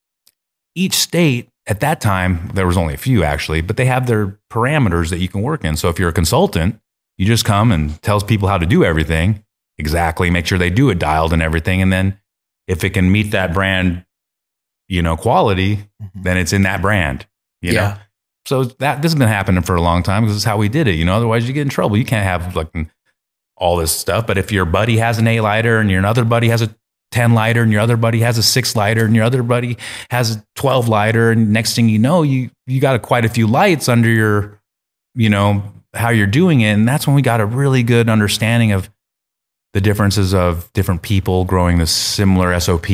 [0.73, 4.39] each state at that time, there was only a few actually, but they have their
[4.51, 5.77] parameters that you can work in.
[5.77, 6.79] So if you're a consultant,
[7.19, 9.43] you just come and tells people how to do everything
[9.77, 11.81] exactly, make sure they do it dialed and everything.
[11.83, 12.19] And then
[12.67, 14.05] if it can meet that brand,
[14.87, 16.21] you know, quality, mm-hmm.
[16.23, 17.25] then it's in that brand,
[17.61, 17.79] you know?
[17.81, 17.97] Yeah.
[18.47, 20.69] So that this has been happening for a long time because this is how we
[20.69, 20.95] did it.
[20.95, 21.97] You know, otherwise you get in trouble.
[21.97, 22.67] You can't have like
[23.57, 24.27] all this stuff.
[24.27, 26.69] But if your buddy has an A lighter and your other buddy has a
[27.11, 29.77] ten lighter and your other buddy has a six lighter and your other buddy
[30.11, 33.29] has a twelve lighter, and next thing you know, you you got a, quite a
[33.29, 34.61] few lights under your,
[35.15, 35.63] you know,
[35.95, 38.91] how you're doing it, and that's when we got a really good understanding of
[39.75, 42.87] the differences of different people growing the similar SOP,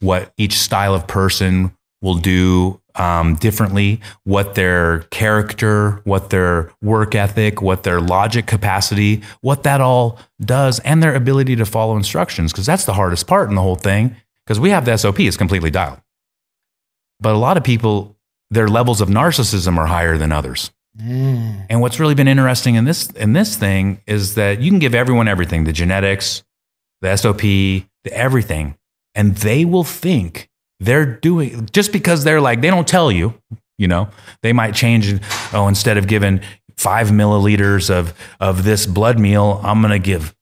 [0.00, 7.14] what each style of person will do um, differently, what their character, what their work
[7.14, 12.52] ethic, what their logic capacity, what that all does, and their ability to follow instructions.
[12.52, 14.16] Because that's the hardest part in the whole thing.
[14.46, 16.00] Because we have the SOP, it's completely dialed.
[17.20, 18.16] But a lot of people,
[18.50, 20.70] their levels of narcissism are higher than others.
[21.00, 21.66] Mm.
[21.70, 24.94] And what's really been interesting in this in this thing is that you can give
[24.94, 26.42] everyone everything, the genetics,
[27.00, 28.76] the SOP, the everything.
[29.14, 30.50] And they will think
[30.80, 33.34] they're doing just because they're like, they don't tell you,
[33.78, 34.08] you know,
[34.42, 35.20] they might change.
[35.52, 36.40] Oh, instead of giving
[36.76, 40.34] five milliliters of, of this blood meal, I'm going to give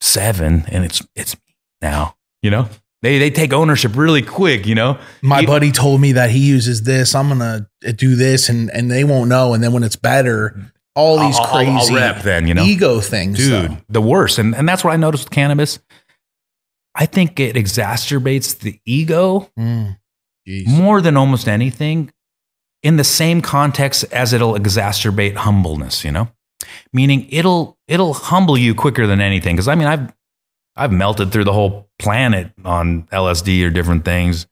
[0.00, 1.36] seven and it's, it's
[1.82, 2.68] now, you know,
[3.02, 6.38] they, they take ownership really quick, you know, My You- buddy told me that he
[6.40, 7.14] uses this.
[7.14, 9.54] I'm gonna do this, and and they won't know.
[9.54, 12.64] And then when it's better, all these I'll- I'll- I'll crazy rep then, you know?
[12.64, 13.76] ego things, dude though.
[13.88, 15.78] the worst and, and that's what i noticed with cannabis
[16.96, 19.96] i think it exacerbates the ego Mm.
[20.66, 22.10] More than almost anything
[22.82, 26.28] in the same context as it'll exacerbate humbleness you know
[26.92, 30.12] meaning it'll it'll humble you quicker than anything because i mean i've
[30.76, 34.46] i've melted through the whole planet on lsd or different things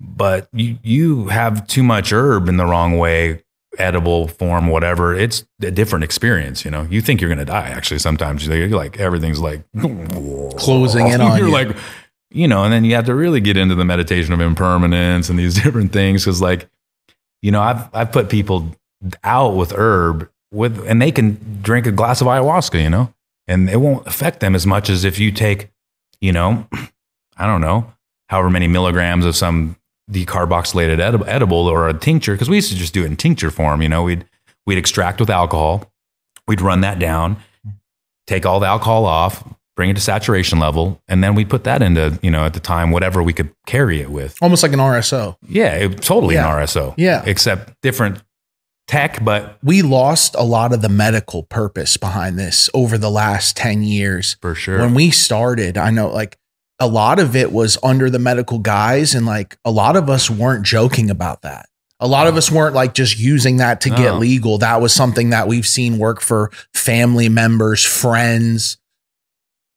[0.00, 3.42] but you you have too much herb in the wrong way
[3.78, 5.14] edible form whatever.
[5.14, 6.86] It's a different experience you know?
[6.90, 8.46] You think you're going to die actually sometimes.
[8.46, 9.62] You're like everything's like
[10.56, 11.52] Closing in on you're you.
[11.52, 11.76] like
[12.30, 15.38] you know and then you have to really get into the meditation of impermanence and
[15.38, 16.68] these different things because like
[17.40, 18.74] you know i've i've put people
[19.22, 23.12] out with herb with and they can drink a glass of ayahuasca you know
[23.48, 25.70] and it won't affect them as much as if you take
[26.20, 26.66] you know
[27.36, 27.92] i don't know
[28.28, 29.76] however many milligrams of some
[30.10, 33.50] decarboxylated edible, edible or a tincture because we used to just do it in tincture
[33.50, 34.24] form you know we'd
[34.66, 35.90] we'd extract with alcohol
[36.46, 37.36] we'd run that down
[38.26, 39.42] take all the alcohol off
[39.74, 42.60] bring it to saturation level and then we'd put that into you know at the
[42.60, 45.36] time whatever we could carry it with Almost like an RSO.
[45.48, 46.50] yeah it, totally Yeah.
[46.56, 47.22] an rso Yeah.
[47.26, 48.22] except different
[48.86, 53.56] tech but We lost a lot of the medical purpose behind this over the last
[53.56, 54.36] 10 years.
[54.40, 56.38] for sure When we started, I know like
[56.78, 60.28] a lot of it was under the medical guise, and like a lot of us
[60.28, 61.66] weren't joking about that.
[62.00, 64.58] A lot of us weren't like just using that to get legal.
[64.58, 68.76] That was something that we've seen work for family members, friends.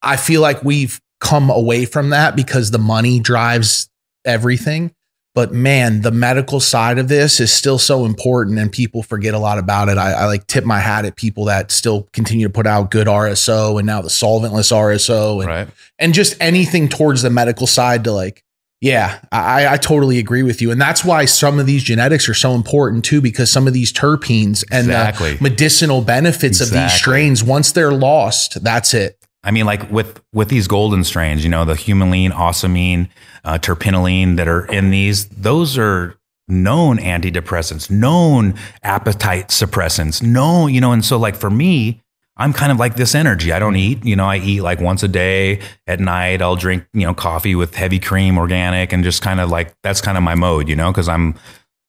[0.01, 3.89] I feel like we've come away from that because the money drives
[4.25, 4.93] everything.
[5.39, 9.39] But man, the medical side of this is still so important and people forget a
[9.39, 9.97] lot about it.
[9.97, 13.07] I, I like tip my hat at people that still continue to put out good
[13.07, 18.03] RSO and now the solventless RSO and, right and just anything towards the medical side
[18.03, 18.43] to like,
[18.81, 20.71] yeah, I, I totally agree with you.
[20.71, 23.93] And that's why some of these genetics are so important too, because some of these
[23.93, 25.35] terpenes and Exactly.
[25.35, 29.18] the medicinal benefits of these strains, once they're lost, that's it.
[29.43, 33.09] I mean, like with with these golden strains, you know, the humulene, ocimene,
[33.43, 36.15] uh, that are in these, those are
[36.47, 42.01] known antidepressants, known appetite suppressants, known, you know, and so like for me,
[42.35, 43.51] I'm kind of like this energy.
[43.51, 46.41] I don't eat, you know, I eat like once a day at night.
[46.41, 50.01] I'll drink, you know, coffee with heavy cream, organic, and just kind of like that's
[50.01, 51.35] kind of my mode, you know, because I'm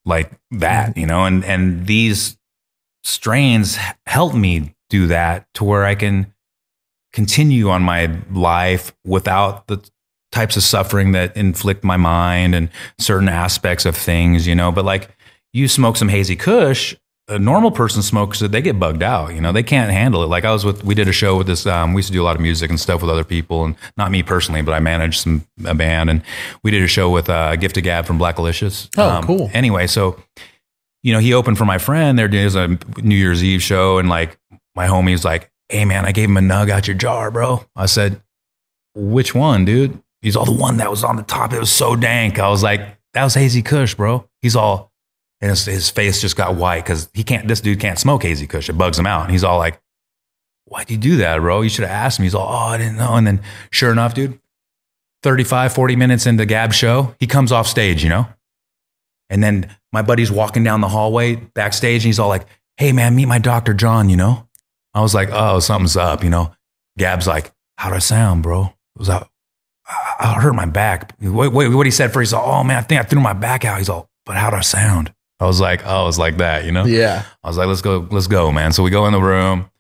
[0.04, 2.36] like that, you know, and and these
[3.02, 6.32] strains help me do that to where I can
[7.12, 9.82] continue on my life without the
[10.32, 12.68] types of suffering that inflict my mind and
[12.98, 14.70] certain aspects of things, you know.
[14.70, 15.10] But like
[15.52, 16.94] you smoke some hazy kush,
[17.28, 20.26] a normal person smokes it, they get bugged out, you know, they can't handle it.
[20.26, 22.22] Like I was with, we did a show with this, um, we used to do
[22.22, 24.80] a lot of music and stuff with other people and not me personally, but I
[24.80, 26.22] managed some, a band and
[26.62, 28.88] we did a show with uh, Gift of Gab from Blackalicious.
[28.96, 29.50] Oh, cool.
[29.52, 30.20] Anyway, so,
[31.02, 32.18] you know, he opened for my friend.
[32.18, 34.36] There was a New Year's Eve show and like
[34.74, 37.64] my homie's like, hey man, I gave him a nug out your jar, bro.
[37.76, 38.20] I said,
[38.94, 40.02] which one, dude?
[40.20, 41.52] He's all the one that was on the top.
[41.52, 42.38] It was so dank.
[42.38, 44.28] I was like, that was Hazy Kush, bro.
[44.42, 44.92] He's all,
[45.40, 48.46] and his, his face just got white because he can't, this dude can't smoke Hazy
[48.46, 48.68] Kush.
[48.68, 49.22] It bugs him out.
[49.22, 49.80] And he's all like,
[50.66, 51.62] why'd you do that, bro?
[51.62, 52.26] You should have asked me.
[52.26, 53.14] He's all, oh, I didn't know.
[53.14, 54.38] And then sure enough, dude,
[55.22, 58.26] 35, 40 minutes into Gab's show, he comes off stage, you know?
[59.30, 63.14] And then my buddy's walking down the hallway backstage and he's all like, hey man,
[63.14, 63.74] meet my Dr.
[63.74, 64.46] John, you know?
[64.94, 66.54] I was like, oh, something's up, you know?
[66.98, 68.64] Gab's like, how'd I sound, bro?
[68.64, 69.28] It was out.
[69.86, 71.14] I I hurt my back.
[71.20, 73.32] Wait, wait, what he said first, he's all, oh man, I think I threw my
[73.32, 73.78] back out.
[73.78, 75.12] He's all, but how'd I sound?
[75.40, 76.84] I was like, oh, it's like that, you know?
[76.84, 77.24] Yeah.
[77.42, 78.72] I was like, let's go, let's go, man.
[78.72, 79.70] So we go in the room,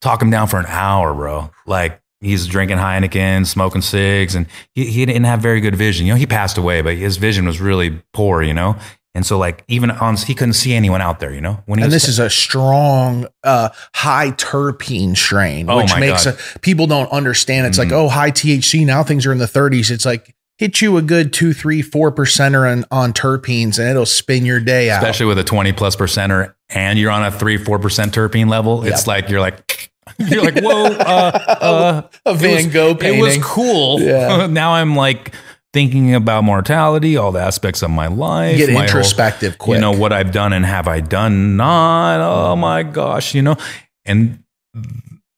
[0.00, 1.50] talk him down for an hour, bro.
[1.66, 6.06] Like he's drinking Heineken, smoking cigs, and he, he didn't have very good vision.
[6.06, 8.76] You know, he passed away, but his vision was really poor, you know?
[9.18, 11.60] And so like even on, he couldn't see anyone out there, you know?
[11.66, 16.56] When he And this is a strong, uh, high terpene strain, Oh which makes Mm-hmm.
[16.56, 17.66] a, people don't understand.
[17.66, 18.86] It's like, oh, high THC.
[18.86, 19.90] Now things are in the 30s.
[19.90, 24.06] It's like, hit you a good two, three, four percenter on, on terpenes and it'll
[24.06, 25.02] spin your day out.
[25.02, 27.78] especially with a 20 plus percenter and you're on a three, 4%
[28.10, 30.98] terpene level, it's like, you're like, you're like, whoa, uh,
[31.60, 33.20] uh, a Van Gogh It painting.
[33.20, 34.00] was cool.
[34.00, 34.46] Yeah.
[34.50, 35.34] now I'm like
[35.72, 38.56] thinking about mortality, all the aspects of my life.
[38.56, 39.76] Get my whole- introspective quick.
[39.76, 42.20] You know, what I've done and have I done not?
[42.20, 43.56] Oh my gosh, you know?
[44.06, 44.42] And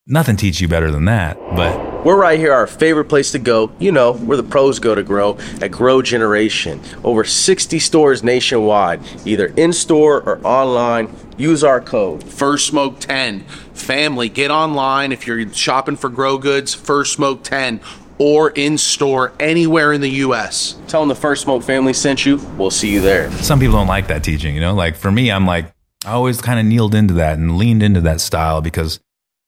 [0.06, 1.36] nothing teaches you better than that.
[1.56, 3.72] But We're right here, our favorite place to go.
[3.78, 6.80] You know, where the pros go to grow at Grow Generation.
[7.04, 11.14] Over 60 stores nationwide, either in store or online.
[11.36, 12.22] Use our code.
[12.24, 13.40] First Smoke 10.
[13.74, 17.80] Family, get online if you're shopping for grow goods, First Smoke 10,
[18.20, 20.78] or in store anywhere in the U.S.
[20.86, 22.36] Tell them the First Smoke family sent you.
[22.58, 23.32] We'll see you there.
[23.32, 24.74] some people don't like that teaching, you know?
[24.74, 25.72] Like for me, I'm like,
[26.04, 29.00] I always kind of kneeled into that and leaned into that style because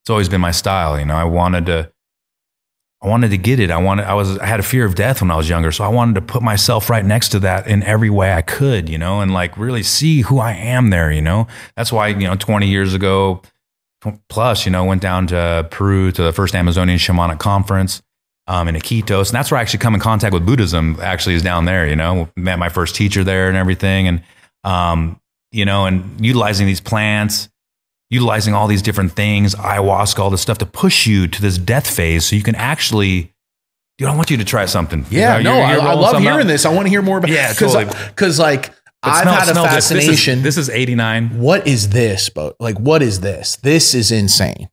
[0.03, 1.15] it's always been my style, you know?
[1.15, 1.93] I wanted to,
[3.03, 3.71] I wanted to get it.
[3.71, 5.71] I wanted, I was, I had a fear of death when I was younger.
[5.71, 8.89] So I wanted to put myself right next to that in every way I could,
[8.89, 11.47] you know, and like really see who I am there, you know?
[11.77, 13.43] That's why, you know, 20 years ago
[14.31, 18.03] plus, you know, went down to Peru to the first Amazonian shamanic conference
[18.47, 19.29] um, in Iquitos.
[19.29, 21.97] And that's where I actually come in contact with Buddhism actually is down there, you
[21.97, 24.09] know, met my first teacher there and everything.
[24.09, 24.23] And,
[24.65, 25.21] um,
[25.53, 27.49] you know, and utilizing these plants,
[28.11, 31.89] utilizing all these different things, ayahuasca, all this stuff to push you to this death
[31.89, 33.33] phase so you can actually,
[33.99, 35.07] dude, I want you to try something.
[35.11, 36.47] Yeah, You no, you're- I, you're I rolling love hearing out.
[36.47, 36.67] this.
[36.67, 37.31] I want to hear more about.
[37.31, 37.95] Yeah, because totally.
[38.09, 38.71] because like
[39.03, 39.73] But I've smell- had a smell this.
[39.75, 40.43] This is- fascination.
[40.43, 41.39] This is, 89.
[41.41, 43.57] what is this, but like what is this?
[43.57, 44.69] This is insane.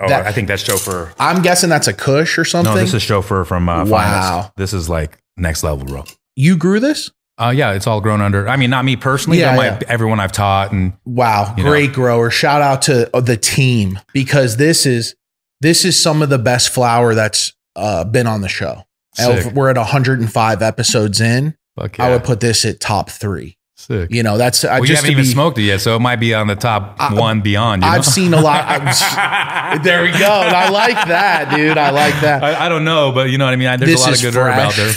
[0.00, 1.12] Oh, That- I think that's chauffeur.
[1.18, 2.74] I'm guessing that's a Kush or something.
[2.74, 4.00] No, this is chauffeur from uh, Wow.
[4.32, 4.56] Finest.
[4.56, 6.04] This is like next level, bro.
[6.36, 7.10] you grew this.
[7.36, 8.48] Uh, yeah, it's all grown under.
[8.48, 9.80] I mean, not me personally, Yeah, but my, yeah.
[9.88, 11.70] everyone I've taught and Wow, You know.
[11.70, 12.30] great grower.
[12.30, 15.16] Shout out to uh, the team because this is
[15.60, 18.84] this is some of the best flower that's uh, been on the show.
[19.14, 19.52] Sick.
[19.52, 21.56] We're at 105 episodes in.
[21.76, 23.56] fuck I would put this at top three.
[23.86, 24.10] Sick.
[24.10, 25.98] You know, that's I well, you just haven't even be, smoked it yet, so it
[25.98, 27.82] might be on the top I- one beyond.
[27.82, 27.94] You know?
[27.94, 28.64] I've seen a lot.
[29.84, 30.16] There we go.
[30.24, 31.76] And I like that, dude.
[31.76, 32.42] I like that.
[32.44, 33.68] I, I don't know, but you know what I mean.
[33.68, 34.92] I, there's This a lot of good herb out there.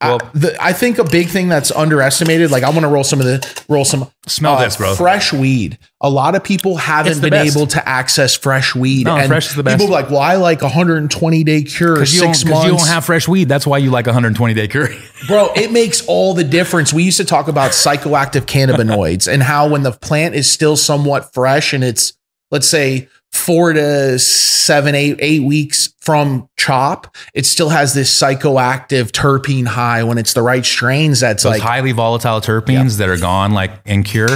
[0.00, 2.50] Well, I, the, I think a big thing that's underestimated.
[2.50, 4.02] Like I want to roll some of the roll some.
[4.04, 4.94] uh, Smell this, bro.
[4.94, 5.78] Fresh weed.
[6.00, 7.56] A lot of people haven't been best.
[7.56, 9.04] able to access fresh weed.
[9.06, 9.80] No, fresh is the best.
[9.80, 12.64] People are like, well, I like 120 day cure, six don't- 'cause months.
[12.66, 13.48] you don't have fresh weed.
[13.48, 14.88] That's why you like 120 day cure.
[15.26, 16.92] Bro, it makes all the difference.
[16.92, 21.32] We used to talk about psychoactive cannabinoids and how when the plant is still somewhat
[21.34, 22.12] fresh and it's,
[22.50, 29.10] let's say, four to seven, eight, eight weeks from chop, it still has this psychoactive
[29.10, 31.20] terpene high when it's the right strains.
[31.20, 34.28] That's Those like, highly volatile terpenes that are gone like in cure.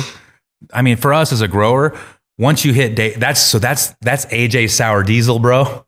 [0.73, 1.97] I mean, for us as a grower,
[2.37, 5.85] once you hit day, that's so that's that's AJ Sour Diesel, bro.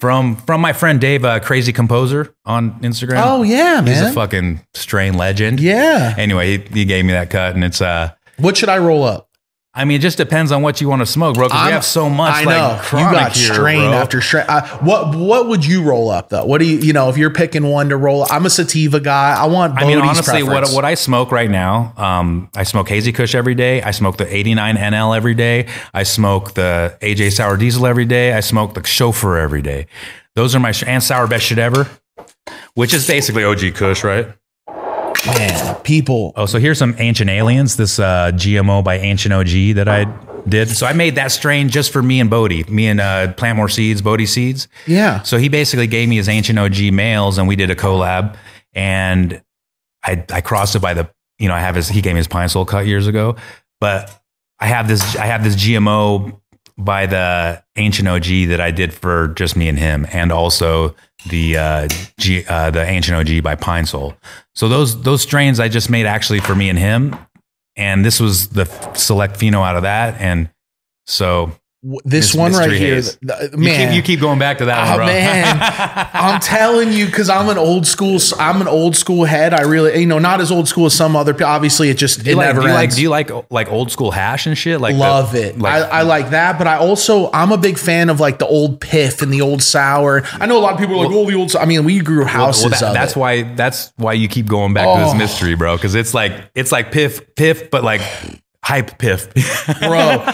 [0.00, 3.22] From from my friend Dave, uh, Crazy Composer on Instagram.
[3.24, 4.10] oh yeah, he's man.
[4.10, 5.60] a fucking strain legend.
[5.60, 6.14] yeah.
[6.18, 8.10] Anyway, he, he gave me that cut, and it's uh.
[8.36, 9.30] What should I roll up?
[9.76, 11.48] I mean, it just depends on what you want to smoke, bro.
[11.48, 12.32] Because we have so much.
[12.32, 13.92] I like, know you got here, strain bro.
[13.92, 14.44] after strain.
[14.48, 16.44] Uh, what what would you roll up though?
[16.44, 18.24] What do you you know if you're picking one to roll?
[18.30, 19.34] I'm a sativa guy.
[19.36, 19.76] I want.
[19.76, 20.74] I mean, Bodhi's honestly, what preference.
[20.74, 23.82] what I smoke right now, um, I smoke Hazy Kush every day.
[23.82, 25.66] I smoke the 89 NL every day.
[25.92, 28.32] I smoke the AJ Sour Diesel every day.
[28.32, 29.88] I smoke the Chauffeur every day.
[30.36, 31.88] Those are my and sour best shit ever,
[32.74, 34.28] which is basically OG Kush, right?
[35.26, 36.32] Man, people.
[36.36, 40.04] Oh, so here's some Ancient Aliens, this uh, GMO by Ancient OG that I
[40.46, 40.68] did.
[40.68, 43.68] So I made that strain just for me and Bodhi, me and uh, Plant More
[43.68, 44.68] Seeds, Bodhi Seeds.
[44.86, 45.22] Yeah.
[45.22, 48.36] So he basically gave me his Ancient OG males, and we did a collab.
[48.74, 49.42] And
[50.02, 51.08] I I crossed it by the
[51.38, 53.36] you know I have his he gave me his pine sol cut years ago,
[53.80, 54.10] but
[54.60, 56.40] I have this I have this GMO
[56.76, 60.94] by the Ancient OG that I did for just me and him, and also
[61.28, 64.14] the uh, G, uh, the Ancient OG by Pine Soul.
[64.54, 67.16] So those those strains I just made actually for me and him,
[67.76, 70.50] and this was the select pheno out of that, and
[71.06, 71.52] so
[72.04, 73.18] This Miss- one right Mystery here, Haze.
[73.18, 73.88] th- you man.
[73.88, 75.06] keep, you keep going back to that Oh, one, ah, bro.
[75.06, 76.08] man.
[76.14, 78.18] I'm telling you, because I'm an old school.
[78.38, 79.52] I'm an old school head.
[79.52, 81.34] I really, you know, not as old school as some other.
[81.34, 81.46] people.
[81.48, 82.96] Obviously, it just Do it like, never do you like ends.
[82.96, 84.80] do you like like old school hash and shit?
[84.80, 85.58] Like the- Love it.
[85.58, 88.46] Like, I, I like that, but I also I'm a big fan of like the
[88.46, 90.22] old piff and the old sour.
[90.32, 91.54] I know a lot of people are like, oh, the old.
[91.54, 93.18] I mean, we grew well, houses well, that- of that's it.
[93.18, 95.04] why that's why you keep going back to Oh.
[95.04, 95.76] this mystery, bro.
[95.76, 98.00] Because it's like it's like piff piff, but like
[98.64, 99.28] hype piff.
[99.80, 100.24] bro.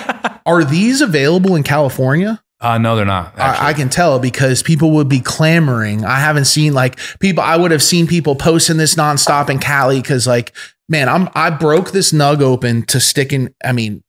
[0.50, 2.42] Are these available in California?
[2.60, 3.38] uh, no, they're not.
[3.38, 6.04] I, I can tell because people would be clamoring.
[6.04, 7.42] I haven't seen like people.
[7.42, 10.54] I would have seen people posting this nonstop in Cali because like,
[10.86, 13.54] man, I'm I broke this nug open to stick in.
[13.64, 14.02] I mean,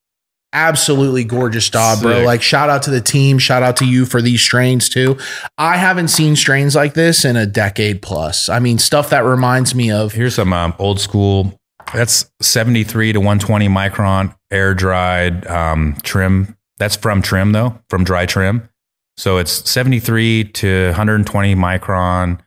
[0.51, 2.23] absolutely gorgeous job, bro.
[2.23, 3.39] Like, shout out to the team.
[3.39, 5.17] Shout out to you for these strains too.
[5.57, 8.49] I haven't seen strains like this in a decade plus.
[8.49, 10.11] I mean, stuff that reminds me of.
[10.11, 11.57] Here's some um, old school.
[11.93, 16.57] That's 73 to 120 micron air dried um, trim.
[16.77, 18.69] That's from trim though, from dry trim.
[19.17, 22.39] So it's 73 to 120 micron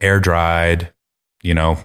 [0.00, 0.92] air dried,
[1.42, 1.78] you know,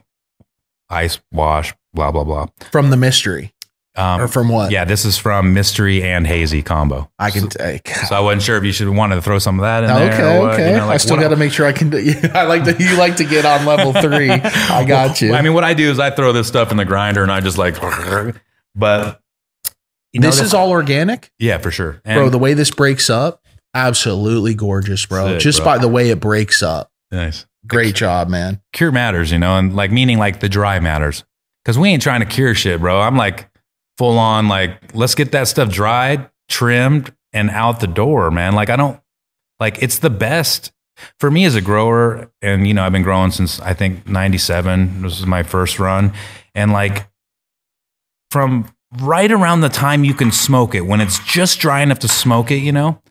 [0.90, 2.48] ice wash, blah, blah, blah.
[2.72, 3.53] From the mystery.
[3.96, 4.72] Um, Or from what?
[4.72, 7.12] Yeah, this is from mystery and hazy combo.
[7.20, 7.88] I can take.
[7.90, 10.14] So I wasn't sure if you should want to throw some of that in there.
[10.14, 10.72] Okay, or what, okay.
[10.72, 11.90] you know, I still got to make sure I can.
[11.92, 12.00] Do,
[12.34, 12.76] I like to.
[12.84, 14.32] You like to get on level three.
[14.32, 15.34] I got you.
[15.34, 17.40] I mean, what I do is I throw this stuff in the grinder and I
[17.40, 17.80] just like,
[18.76, 19.22] but
[20.12, 22.02] you know, this is all organic, yeah, for sure.
[22.06, 22.30] And bro.
[22.30, 25.34] The way this breaks up, absolutely gorgeous, bro.
[25.34, 25.66] Sick, Just bro.
[25.66, 26.92] by the way it breaks up.
[27.12, 27.46] nice.
[27.66, 28.62] Great job, man.
[28.74, 31.24] Cure matters, you know, and like meaning like the dry matters.
[31.64, 33.00] Cause we ain't trying to cure shit, bro.
[33.00, 33.50] I'm like
[33.98, 38.54] full on, like, let's get that stuff dried, trimmed, and out the door, man.
[38.56, 39.00] Like, I don't
[39.60, 40.72] like it's the best
[41.20, 42.32] for me as a grower.
[42.42, 45.02] And, you know, I've been growing since I think 97.
[45.02, 46.14] This is my first run.
[46.56, 47.08] And like
[48.32, 48.72] from
[49.02, 52.52] right around the time you can smoke it, when it's just dry enough to smoke
[52.52, 53.02] it, you know,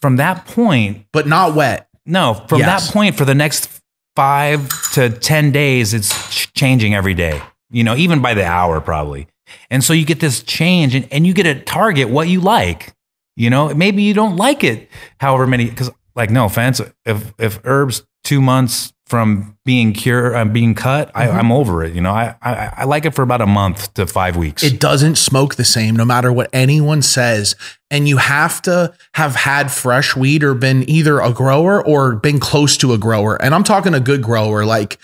[0.00, 1.88] from that point, But not wet.
[2.06, 2.86] no, from Yes.
[2.86, 3.68] that point for the next
[4.16, 7.40] five to 10 days, it's changing every day,
[7.70, 9.26] you know, even by the hour probably.
[9.70, 12.94] And so you get this change and, and you get to target what you like,
[13.36, 14.88] you know, maybe you don't like it
[15.18, 20.44] however many, because like, no offense, if, if herbs two months from being cured, uh,
[20.46, 21.94] being cut, I, I'm over it.
[21.94, 24.62] You know, I, I, I like it for about a month to five weeks.
[24.62, 27.54] It doesn't smoke the same no matter what anyone says.
[27.90, 32.40] And you have to have had fresh weed or been either a grower or been
[32.40, 33.40] close to a grower.
[33.42, 34.98] And I'm talking a good grower, like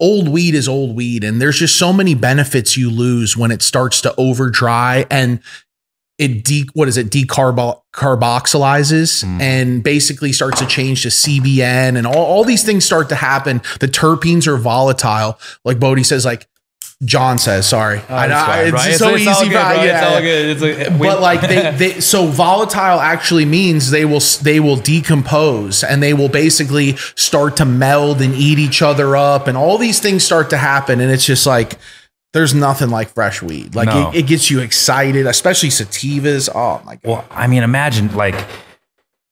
[0.00, 1.22] old weed is old weed.
[1.24, 5.40] And there's just so many benefits you lose when it starts to over dry and
[6.18, 9.40] it de what is it decarbo carboxylizes Mm.
[9.40, 13.60] and basically starts to change to CBN and all, all these things start to happen.
[13.80, 15.38] The terpenes are volatile.
[15.64, 16.46] Like Bodhi says, like
[17.04, 18.00] John says, sorry.
[18.08, 18.78] Oh, I know fine, it's bro.
[18.78, 19.48] just It's- so it's easy.
[19.50, 19.84] good, but bro.
[19.84, 20.46] It's all good.
[20.48, 25.84] It's like- but like they, they, so volatile actually means they will, they will decompose
[25.84, 30.00] and they will basically start to meld and eat each other up and all these
[30.00, 31.00] things start to happen.
[31.00, 31.78] And it's just like,
[32.32, 33.74] there's nothing like fresh weed.
[33.74, 34.10] Like No.
[34.12, 36.48] it, it gets you excited, especially sativas.
[36.54, 37.00] Oh my God.
[37.04, 38.34] Well, I mean, imagine like,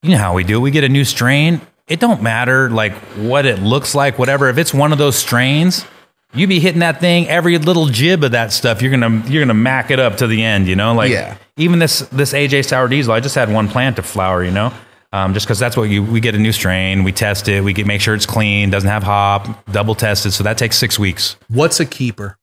[0.02, 0.60] you know how we do.
[0.60, 1.62] We get a new strain.
[1.86, 4.50] It don't matter like what it looks like, whatever.
[4.50, 5.86] If it's one of those strains,
[6.34, 8.82] you be hitting that thing every little jib of that stuff.
[8.82, 10.66] You're gonna you're gonna mac it up to the end.
[10.68, 11.36] You know, like Yeah.
[11.56, 13.12] even this this AJ sour diesel.
[13.12, 14.42] I just had one plant to flower.
[14.44, 14.72] You know.
[15.12, 17.72] Um, just because that's what you we get a new strain, we test it, we
[17.72, 20.32] get make sure it's clean, doesn't have hop, double tested.
[20.32, 21.36] So that takes six weeks.
[21.48, 22.36] What's a keeper?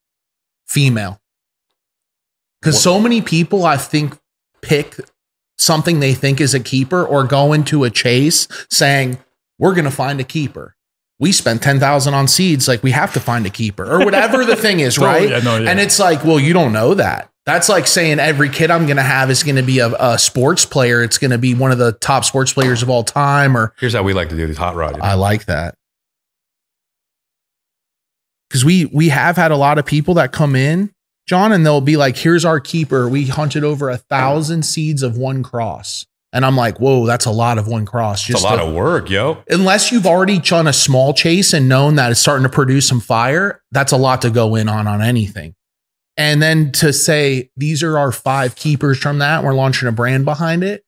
[0.69, 1.19] Female.
[2.61, 4.17] Because so many people, I think,
[4.61, 4.95] pick
[5.57, 9.17] something they think is a keeper or go into a chase saying,
[9.59, 10.75] we're going to find a keeper.
[11.21, 12.67] We spent 10,000 on seeds.
[12.67, 15.29] Like we have to find a keeper or whatever the thing is, right?
[15.29, 15.69] yeah, no, yeah.
[15.69, 17.29] And it's like, well, you don't know that.
[17.45, 20.17] That's like saying every kid I'm going to have is going to be a, a
[20.17, 21.03] sports player.
[21.03, 23.93] It's going to be one of the top sports players of all time or Here's
[23.93, 24.95] how we like to do these hot rod.
[24.95, 25.03] you know?
[25.03, 25.75] I like that.
[28.49, 30.91] Cause we we have had a lot of people that come in,
[31.25, 33.07] John, and they'll be like, here's our keeper.
[33.07, 36.05] We hunted over a thousand seeds of one cross.
[36.33, 38.29] And I'm like, whoa, that's a lot of one cross.
[38.29, 39.43] it's a lot to- of work, yo.
[39.49, 43.01] unless you've already done a small chase and known that it's starting to produce some
[43.01, 45.55] fire, that's a lot to go in on on anything.
[46.17, 50.23] And then to say these are our five keepers from that, we're launching a brand
[50.25, 50.83] behind it.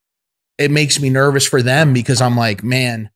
[0.58, 3.10] It makes me nervous for them because I'm like, man,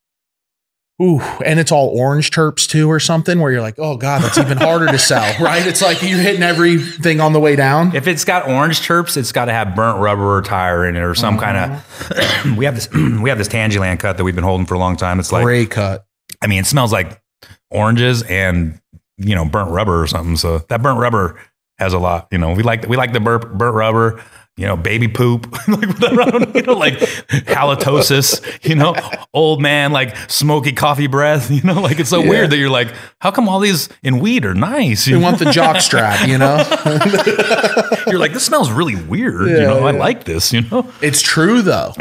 [1.02, 4.38] ooh, and it's all orange terps too, or something where you're like, oh god, that's
[4.38, 5.66] even harder to sell, right?
[5.66, 7.96] It's like you're hitting everything on the way down.
[7.96, 11.02] If it's got orange terps, it's got to have burnt rubber or tire in it
[11.02, 12.52] or some kind mm-hmm.
[12.52, 12.58] of.
[12.58, 12.90] we have this.
[12.94, 15.20] we have this Tangerland cut that we've been holding for a long time.
[15.20, 16.06] It's like, gray cut.
[16.42, 17.22] I mean, it smells like
[17.70, 18.80] oranges and
[19.18, 20.38] you know burnt rubber or something.
[20.38, 21.40] So that burnt rubber
[21.78, 22.28] has a lot.
[22.32, 24.24] You know, we like we like the burnt burnt rubber.
[24.58, 26.96] You know, baby poop, like I you know, like
[27.46, 28.42] halitosis.
[28.68, 28.96] You know,
[29.34, 31.52] old man like smoky coffee breath.
[31.58, 34.46] You know, like it's so weird that you're like, how come all these in weed
[34.46, 35.08] are nice?
[35.08, 36.58] You We want the jock strap, you know?
[38.08, 39.48] You're like, this smells really weird.
[39.50, 40.54] you Yeah, know, I like this.
[40.54, 41.94] You know, It's true though.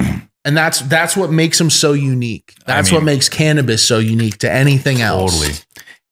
[0.44, 2.54] And that's that's what makes them so unique.
[2.66, 5.32] That's mean- what makes cannabis so unique to anything else.
[5.38, 5.54] totally.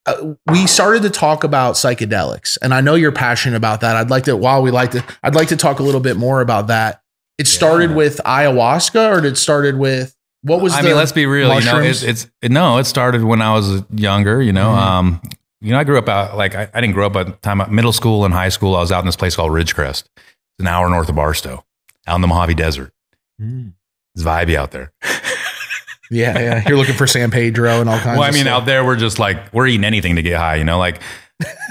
[0.07, 3.97] Uh, we started to talk about psychedelics, and I know you're passionate about that.
[3.97, 6.41] I'd like to while we like to I'd like to talk a little bit more
[6.41, 7.03] about that.
[7.39, 10.75] It started with ayahuasca, or did it started with what was?
[10.75, 11.49] I mean, let's be real.
[11.59, 12.77] You know, it's, it's no.
[12.79, 14.43] It started when I was younger.
[14.43, 14.77] You know, Mhm.
[14.79, 15.23] um,
[15.63, 17.63] you know, I grew up out like I, I didn't grow up at the time
[17.63, 18.77] of middle school and high school.
[18.77, 20.05] I was out in this place called Ridgecrest.
[20.17, 21.65] It's an hour north of Barstow,
[22.07, 22.93] out in the Mojave Desert.
[23.41, 23.73] Mm.
[24.15, 24.93] It's vibey out there.
[26.15, 26.69] yeah, yeah.
[26.69, 28.15] You're looking for San Pedro and all kinds.
[28.15, 28.19] Of.
[28.19, 28.63] Well, I mean, stuff.
[28.63, 30.57] out there we're just like we're eating anything to get high.
[30.57, 31.01] You know, like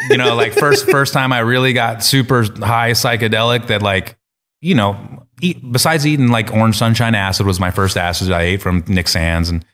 [0.10, 4.18] you know, like first first time I really got super high psychedelic that like
[4.62, 8.62] you know, eat, besides eating like orange sunshine acid was my first acid I ate
[8.62, 9.66] from Nick Sands and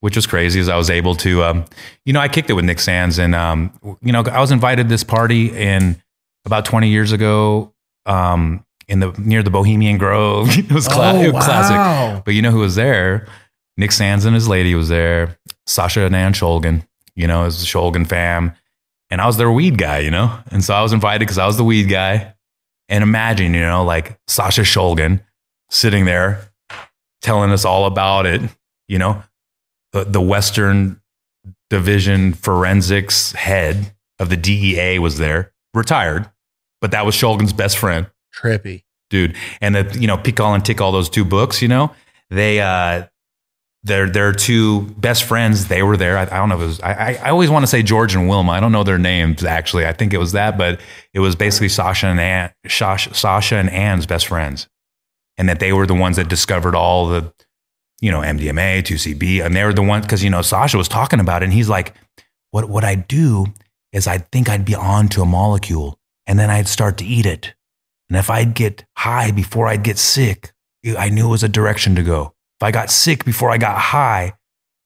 [0.00, 1.64] which was crazy as I was able to um,
[2.04, 4.84] you know, I kicked it with Nick Sands and um, you know, I was invited
[4.84, 6.00] to this party in
[6.44, 7.74] about 20 years ago
[8.06, 10.48] um, in the near the Bohemian Grove.
[10.58, 12.24] it was cla- Oh, it was classic.
[12.24, 13.26] But you know who was there?
[13.78, 15.38] Nick Sands and his lady was there.
[15.66, 18.52] Sasha and Ann Shulgin, you know, was the Shulgin fam.
[19.08, 20.38] And I was their weed guy, you know?
[20.50, 22.34] And so I was invited because I was the weed guy.
[22.90, 25.22] And imagine, you know, like Sasha Shulgin
[25.70, 26.50] sitting there
[27.22, 28.42] telling us all about it,
[28.88, 29.22] you know,
[29.92, 31.00] the, the Western
[31.70, 36.28] Division forensics head of the DEA was there, retired,
[36.80, 38.84] but that was Shulgin's best friend Trippy.
[39.10, 39.36] dude.
[39.60, 41.92] And the, you know, PiHKAL and Tick, all those two books, you know,
[42.30, 43.06] they, uh,
[43.84, 46.18] their their two best friends, they were there.
[46.18, 46.80] I, I don't know if it was.
[46.80, 48.52] I, I always want to say George and Wilma.
[48.52, 49.86] I don't know their names actually.
[49.86, 50.80] I think it was that, but
[51.14, 54.68] it was basically Sasha and Ann, Sasha, Sasha and Ann's best friends,
[55.36, 57.32] and that they were the ones that discovered all the,
[58.00, 61.20] you know, MDMA, 2CB, and they were the ones because you know Sasha was talking
[61.20, 61.94] about it, and he's like,
[62.50, 63.46] what what I do
[63.92, 67.26] is I think I'd be on to a molecule, and then I'd start to eat
[67.26, 67.54] it,
[68.08, 70.52] and if I'd get high before I'd get sick,
[70.98, 72.34] I knew it was a direction to go.
[72.58, 74.34] If I got sick before I got high,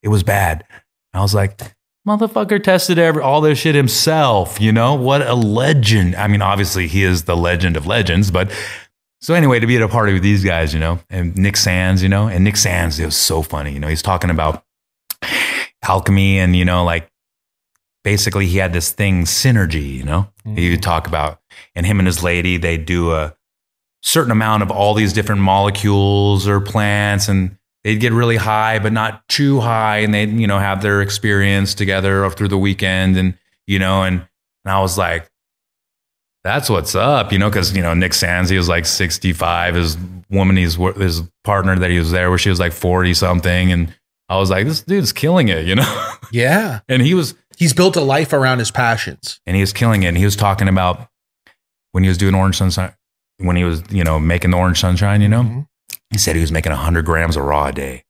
[0.03, 0.65] it was bad.
[1.13, 1.59] I was like,
[2.07, 4.93] motherfucker tested every all this shit himself, you know?
[4.93, 6.15] What a legend.
[6.15, 8.51] I mean, obviously he is the legend of legends, but
[9.21, 12.03] so anyway, to be at a party with these guys, you know, and Nick Sands,
[12.03, 13.71] you know, and Nick Sands, it was so funny.
[13.71, 14.65] You know, he's talking about
[15.81, 17.09] alchemy and, you know, like
[18.03, 20.81] basically he had this thing, synergy, you know, he would mm-hmm.
[20.81, 21.39] talk about.
[21.73, 23.35] And him and his lady, they do a
[24.01, 28.93] certain amount of all these different molecules or plants and they'd get really high, but
[28.93, 29.97] not too high.
[29.99, 34.19] And they'd, you know, have their experience together through the weekend and, you know, and,
[34.65, 35.29] and I was like,
[36.43, 39.75] that's what's up, you know, because you know Nick Sands, he was like sixty five.
[39.75, 39.97] His
[40.29, 43.95] woman, he's his partner that he was there, where she was like forty something, and
[44.27, 46.09] I was like, this dude's killing it, you know.
[46.33, 46.79] Yeah.
[46.89, 49.39] and he was, He's built a life around his passions.
[49.45, 50.07] and he was killing it.
[50.07, 51.07] And he was talking about
[51.91, 52.93] when he was doing Orange Sunshine,
[53.37, 55.67] when he was, you know, making the Orange Sunshine, you know, Mhm.
[56.13, 58.05] He said he was making hundred grams of raw a day.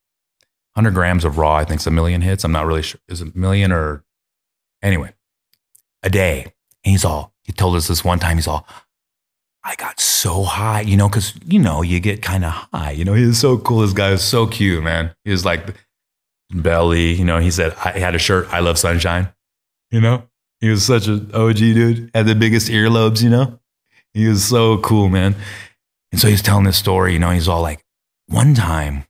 [0.75, 2.43] Hundred grams of raw, I think, is a million hits.
[2.43, 2.99] I'm not really sure.
[3.07, 4.03] Is it a million or
[4.81, 5.13] anyway,
[6.03, 6.53] a day.
[6.83, 8.67] And he's all, he told us this one time, he's all,
[9.63, 12.91] I got so high, you know, because, you know, you get kind of high.
[12.91, 13.79] You know, he was so cool.
[13.79, 15.15] This guy was so cute, man.
[15.23, 15.73] He was like
[16.51, 19.29] belly, you know, he said, I had a shirt, I love sunshine,
[19.89, 20.23] you know?
[20.59, 23.59] He was such an OG dude, had the biggest earlobes, you know?
[24.13, 25.35] He was so cool, man.
[26.11, 27.82] And so he's telling this story, you know, he's all like,
[28.28, 29.05] one time,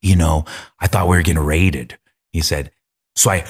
[0.00, 0.44] you know,
[0.78, 1.98] I thought we were getting raided.
[2.32, 2.70] He said,
[3.16, 3.44] so I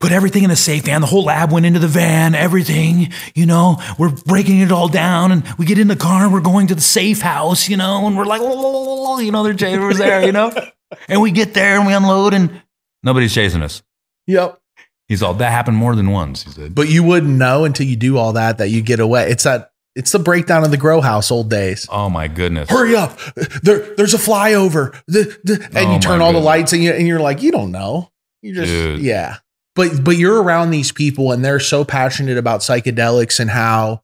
[0.00, 1.00] put everything in the safe van.
[1.00, 5.30] The whole lab went into the van, everything, you know, we're breaking it all down
[5.30, 8.06] and we get in the car and we're going to the safe house, you know,
[8.06, 10.52] and we're like, you know, their chasers there, you know,
[11.08, 12.62] and we get there and we unload and
[13.02, 13.82] nobody's chasing us.
[14.26, 14.58] Yep.
[15.08, 16.42] He's all, that happened more than once.
[16.42, 19.30] He said, But you wouldn't know until you do all that that you get away.
[19.30, 21.86] It's that it's the breakdown of the grow house old days.
[21.90, 22.70] oh my goodness.
[22.70, 23.18] Hurry up.
[23.62, 24.98] There, there's a flyover.
[25.06, 27.52] The, the, and Oh you turn all the lights and you and you're like, you
[27.52, 28.10] don't know.
[28.40, 29.00] You just Dude.
[29.00, 29.36] yeah.
[29.74, 34.02] But but you're around these people and they're so passionate about psychedelics and how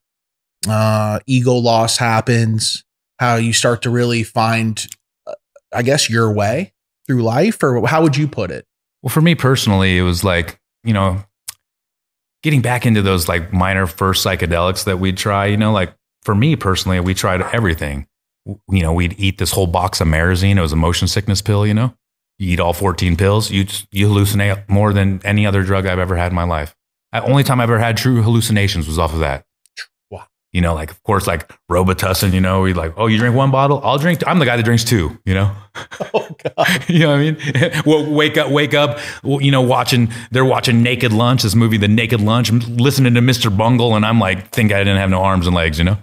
[0.68, 2.84] uh ego loss happens,
[3.18, 4.86] how you start to really find
[5.26, 5.34] uh,
[5.72, 6.72] I guess your way
[7.06, 8.66] through life or how would you put it?
[9.02, 11.24] Well, for me personally, it was like, you know,
[12.42, 16.34] getting back into those like minor first psychedelics that we'd try, you know, like for
[16.34, 18.06] me personally, we tried everything.
[18.46, 20.56] You know, we'd eat this whole box of Marezine.
[20.56, 21.94] It was a motion sickness pill, you know.
[22.38, 26.16] You eat all 14 pills, you you hallucinate more than any other drug I've ever
[26.16, 26.76] had in my life.
[27.12, 29.44] The only time I've ever had true hallucinations was off of that.
[30.52, 32.32] You know, like of course, like Robitussin.
[32.32, 34.20] You know, we like, oh, you drink one bottle, I'll drink.
[34.20, 34.26] Two.
[34.26, 35.18] I'm the guy that drinks two.
[35.26, 35.56] You know,
[36.14, 36.88] Oh god.
[36.88, 37.82] you know what I mean?
[37.86, 38.98] well, wake up, wake up.
[39.22, 42.48] You know, watching they're watching Naked Lunch, this movie, The Naked Lunch.
[42.50, 43.54] I'm listening to Mr.
[43.54, 45.78] Bungle, and I'm like, think I didn't have no arms and legs.
[45.78, 45.98] You know,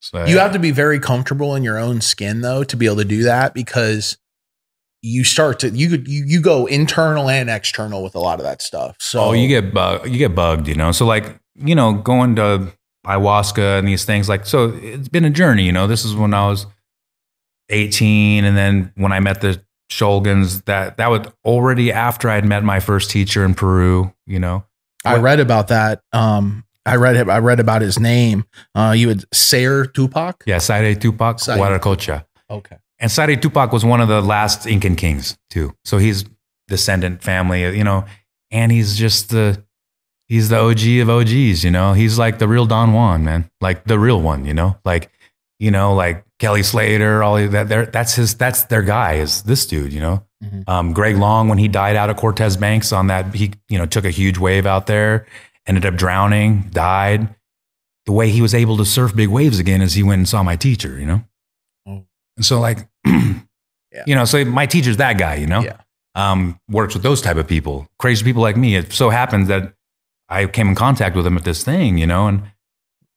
[0.00, 2.96] so You have to be very comfortable in your own skin though to be able
[2.96, 4.18] to do that because
[5.02, 8.44] you start to you could you, you go internal and external with a lot of
[8.44, 8.96] that stuff.
[9.00, 10.68] So oh, you get bug, you get bugged.
[10.68, 12.72] You know, so like you know, going to
[13.06, 14.72] ayahuasca and these things like so.
[14.82, 15.64] It's been a journey.
[15.64, 16.66] You know, this is when I was
[17.70, 22.64] 18, and then when I met the Shulgins, that that was already after I'd met
[22.64, 24.12] my first teacher in Peru.
[24.26, 24.64] You know,
[25.04, 26.02] I read about that.
[26.12, 28.44] Um, I read I read about his name.
[28.74, 30.44] Uh, you would Sayri Tupac.
[30.46, 31.38] yeah, Saire Tupac.
[31.38, 32.24] Huaracocha.
[32.50, 32.76] Okay.
[32.98, 35.74] And Sayri Tupac was one of the last Incan kings too.
[35.84, 36.24] So he's
[36.68, 38.04] descendant family, you know,
[38.50, 39.62] and he's just the
[40.28, 41.92] he's the OG of OGs, you know.
[41.92, 43.50] He's like the real Don Juan, man.
[43.60, 44.76] Like the real one, you know.
[44.84, 45.10] Like
[45.58, 47.68] you know, like Kelly Slater, all of that.
[47.68, 48.34] There, that's his.
[48.34, 49.14] That's their guy.
[49.14, 50.22] Is this dude, you know?
[50.44, 50.68] Mhm.
[50.68, 53.86] Um, Greg Long, when he died out of Cortes Banks on that, he you know
[53.86, 55.26] took a huge wave out there,
[55.66, 57.34] ended up drowning, died.
[58.06, 60.42] the way he was able to surf big waves again is he went and saw
[60.42, 61.24] my teacher, you know?
[61.86, 62.04] Oh.
[62.36, 64.04] And so like, yeah.
[64.06, 65.62] you know, so my teacher's that guy, you know?
[65.62, 65.78] Yeah.
[66.14, 68.76] Um, works with those type of people, crazy people like me.
[68.76, 69.74] It so happens that
[70.28, 72.42] I came in contact with him at this thing, you know, and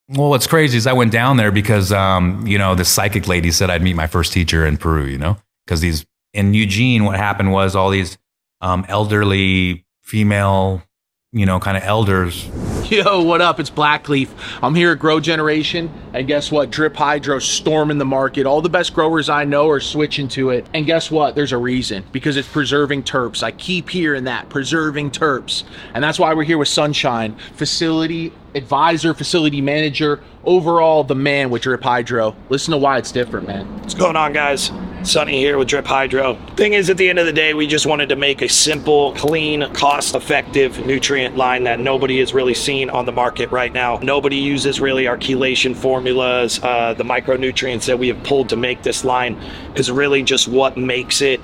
[0.10, 3.52] well, what's crazy is I went down there because, um, you know, the psychic lady
[3.52, 7.16] said I'd meet my first teacher in Peru, you know, because these in Eugene, what
[7.18, 8.18] happened was all these
[8.62, 10.84] um, elderly female,
[11.32, 12.50] you know, kind of elders
[12.90, 13.60] Yo, what up?
[13.60, 14.30] It's Blackleaf.
[14.64, 16.72] I'm here at Grow Generation, and guess what?
[16.72, 18.48] Drip Hydro's storming the market.
[18.48, 20.66] All the best growers I know are switching to it.
[20.74, 21.36] And guess what?
[21.36, 23.44] There's a reason because it's preserving terps.
[23.44, 25.66] I keep hearing that preserving terps.
[25.94, 31.62] And that's why we're here with Sunshine, facility advisor, facility manager, overall the man with
[31.62, 32.36] Drip Hydro.
[32.50, 33.72] Listen to why it's different, man.
[33.82, 34.72] What's going on, guys?
[35.04, 36.36] Sunny here with Drip Hydro.
[36.56, 39.14] Thing is, at the end of the day, we just wanted to make a simple,
[39.14, 43.98] clean, cost effective nutrient line that nobody has really seen on the market right now.
[44.04, 46.60] Nobody uses really our chelation formulas.
[46.62, 49.42] Uh, the micronutrients that we have pulled to make this line
[49.76, 51.40] is really just what makes it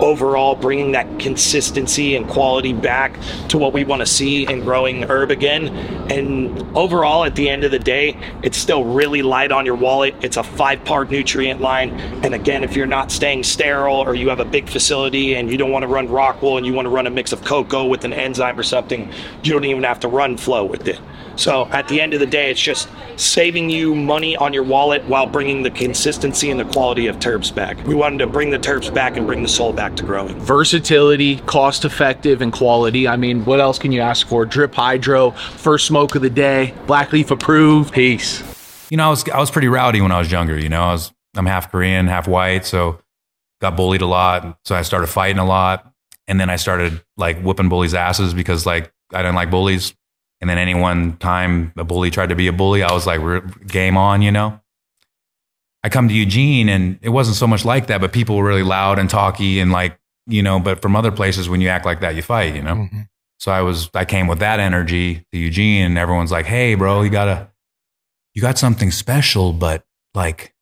[0.00, 3.18] overall bringing that consistency and quality back
[3.48, 5.68] to what we want to see in growing herb again.
[6.10, 10.14] And overall, at the end of the day, it's still really light on your wallet.
[10.22, 11.90] It's a five part nutrient line.
[12.24, 15.56] And again, if you're not staying sterile or you have a big facility and you
[15.56, 17.86] don't want to run rock wool and you want to run a mix of coco
[17.86, 21.00] with an enzyme or something, you don't even have to run flow with it.
[21.36, 25.04] So at the end of the day, it's just saving you money on your wallet
[25.04, 27.76] while bringing the consistency and the quality of terps back.
[27.86, 30.38] We wanted to bring the terps back and bring the soul back to growing.
[30.40, 33.06] Versatility, cost effective, and quality.
[33.06, 34.44] I mean, what else can you ask for?
[34.44, 37.92] Drip Hydro, first smoke of the day, Blackleaf approved.
[37.92, 38.42] Peace.
[38.90, 40.58] you know, I was I was pretty rowdy when I was younger.
[40.58, 43.00] You know, I was I'm half Korean, half white, so
[43.60, 44.58] got bullied a lot.
[44.64, 45.92] So I started fighting a lot,
[46.28, 49.94] and then I started like whooping bullies' asses because like I didn't like bullies.
[50.44, 53.20] And then any one time a bully tried to be a bully, I was like,
[53.66, 54.60] game on," you know.
[55.82, 58.62] I come to Eugene, and it wasn't so much like that, but people were really
[58.62, 60.60] loud and talky, and like you know.
[60.60, 62.74] But from other places, when you act like that, you fight, you know.
[62.74, 63.00] Mm-hmm.
[63.38, 67.00] So I was I came with that energy to Eugene, and everyone's like, "Hey, bro,
[67.00, 67.48] you gotta."
[68.34, 69.84] you got something special, but
[70.14, 70.54] like,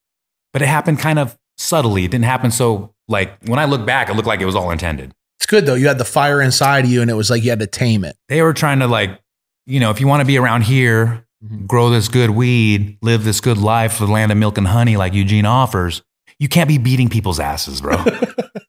[0.52, 2.04] but it happened kind of subtly.
[2.04, 4.70] It didn't happen so like when I look back, it looked like it was all
[4.70, 5.12] intended.
[5.38, 5.74] It's good though.
[5.74, 8.04] You had the fire inside of you, and it was like you had to tame
[8.04, 8.16] it.
[8.28, 9.20] They were trying to like,
[9.66, 11.66] you know, if you want to be around here, mm-hmm.
[11.66, 14.96] grow this good weed, live this good life for the land of milk and honey
[14.96, 16.02] like Eugene offers,
[16.38, 18.02] you can't be beating people's asses, bro.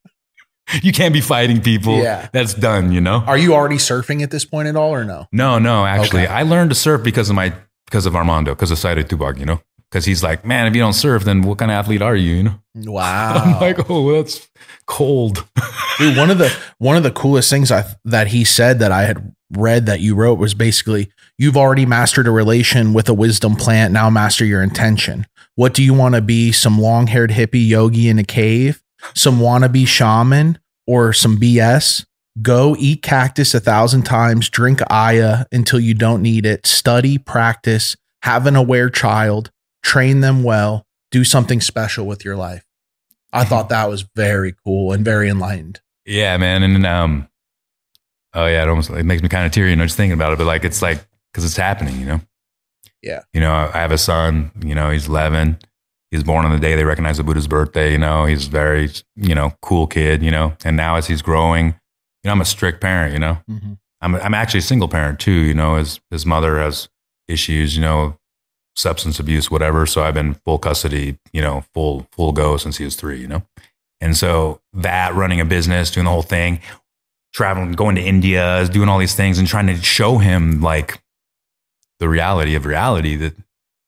[0.83, 1.97] you can't be fighting people.
[1.97, 2.29] Yeah.
[2.31, 3.23] That's done, you know?
[3.25, 5.27] Are you already surfing at this point at all, or no?
[5.31, 6.33] No, no, actually, Okay.
[6.33, 7.53] I learned to surf because of my
[7.85, 9.61] because of Armando, because of Sayri Tupac, you know,
[9.93, 12.35] because he's like, man, if you don't surf, then what kind of athlete are you?
[12.35, 13.57] You know, I'm Wow.
[13.61, 14.47] like, oh, that's
[14.87, 15.45] cold.
[15.99, 19.03] Dude, one of the one of the coolest things I that he said that I
[19.03, 23.55] had read that you wrote was basically you've already mastered a relation with a wisdom
[23.55, 23.93] plant.
[23.93, 25.27] Now master your intention.
[25.55, 26.51] What do you want to be?
[26.51, 28.81] Some long haired hippie yogi in a cave?
[29.13, 32.03] Some wannabe shaman or some BS?
[32.41, 37.95] Go eat cactus a thousand times, drink Aya until you don't need it, study, practice,
[38.23, 39.51] have an aware child,
[39.83, 42.65] train them well, do something special with your life.
[43.31, 45.81] I thought that was very cool and very enlightened.
[46.05, 47.27] yeah, man, and then, um,
[48.33, 50.33] oh yeah, it almost it makes me kind of teary, you know, just thinking about
[50.33, 50.37] it.
[50.37, 52.21] But like, it's like because it's happening, you know.
[53.01, 53.21] Yeah.
[53.33, 54.51] You know, I have a son.
[54.63, 55.57] You know, he's eleven.
[56.11, 57.91] He's born on the day they recognize the Buddha's birthday.
[57.91, 60.21] You know, he's very, you know, cool kid.
[60.23, 61.73] You know, and now as he's growing, you
[62.25, 63.13] know, I'm a strict parent.
[63.13, 63.77] You know, Mhm.
[64.01, 65.31] I'm I'm actually a single parent too.
[65.31, 66.87] You know, his his mother has
[67.27, 67.75] issues.
[67.75, 68.17] You know,
[68.75, 69.85] substance abuse, whatever.
[69.85, 71.17] So I've been full custody.
[71.31, 73.19] You know, full full go since he was three.
[73.19, 73.43] You know,
[74.01, 76.59] and so that running a business, doing the whole thing,
[77.33, 81.01] traveling, going to India, doing all these things, and trying to show him like
[81.99, 83.35] the reality of reality that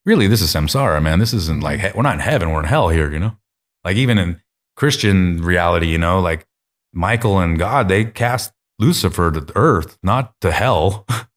[0.06, 1.20] really this is samsara, man.
[1.20, 3.12] This isn't like we're not in heaven, we're in hell here.
[3.12, 3.38] You know,
[3.84, 4.42] like even in
[4.76, 6.48] Christian reality, you know, like
[6.94, 11.06] Michael and God, they cast Lucifer to earth, not to hell.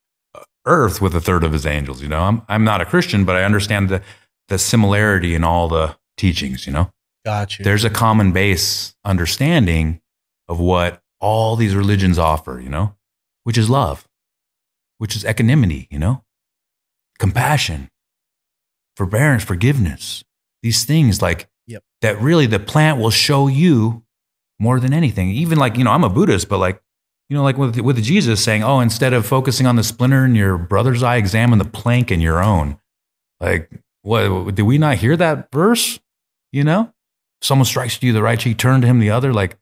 [0.69, 2.03] Earth with a third of his angels.
[2.03, 4.03] You know, I'm I'm not a Christian, but I understand the
[4.49, 6.66] the similarity in all the teachings.
[6.66, 6.93] You know,
[7.25, 7.64] Got you.
[7.64, 10.01] there's a common base understanding
[10.49, 12.95] of what all these religions offer, you know,
[13.45, 14.07] which is love,
[14.99, 16.23] which is equanimity, you know,
[17.19, 17.91] compassion,
[18.97, 20.25] forbearance, forgiveness.
[20.62, 21.83] These things like Yep.
[22.01, 24.03] that really the plant will show you
[24.59, 25.29] more than anything.
[25.31, 26.81] Even like, you know, I'm a Buddhist, but like,
[27.29, 30.35] you know, like with, with Jesus saying, oh, instead of focusing on the splinter in
[30.35, 32.79] your brother's eye, examine the plank in your own.
[33.41, 33.70] Like,
[34.03, 36.01] what, did we not hear that verse?
[36.53, 36.93] You know?
[37.41, 39.33] someone strikes you the right cheek, turn to him the other.
[39.33, 39.59] Like,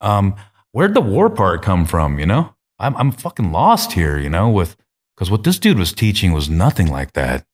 [0.00, 0.36] um,
[0.72, 2.18] where'd the war part come from?
[2.18, 4.18] You know, I'm I'm fucking lost here.
[4.18, 4.76] You know, with
[5.16, 7.44] because what this dude was teaching was nothing like that.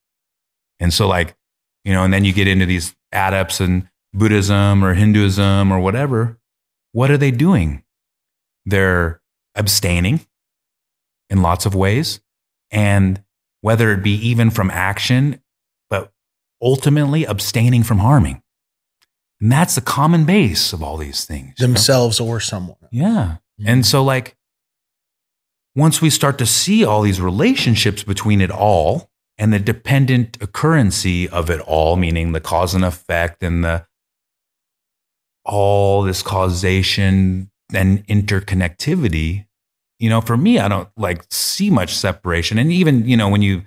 [0.81, 1.37] And so, like,
[1.85, 6.39] you know, and then you get into these adepts and Buddhism or Hinduism or whatever.
[6.93, 7.83] What are they doing?
[8.67, 9.21] They're
[9.55, 10.27] abstaining
[11.31, 12.21] in lots of ways.
[12.71, 13.23] And
[13.61, 15.41] whether it be even from action,
[15.89, 16.13] but
[16.61, 18.43] ultimately abstaining from harming.
[19.41, 21.55] And that's the common base of all these things.
[21.59, 21.73] you know?
[21.73, 22.77] Themselves or someone.
[22.91, 23.37] Yeah.
[23.61, 23.69] Mm-hmm.
[23.69, 24.37] And so, like,
[25.75, 31.27] once we start to see all these relationships between it all and the dependent occurrency
[31.29, 33.87] of it all, meaning the cause and effect and the
[35.45, 39.47] all this causation and interconnectivity,
[39.99, 42.59] you know, for me, I don't like see much separation.
[42.59, 43.63] And even, you know, when you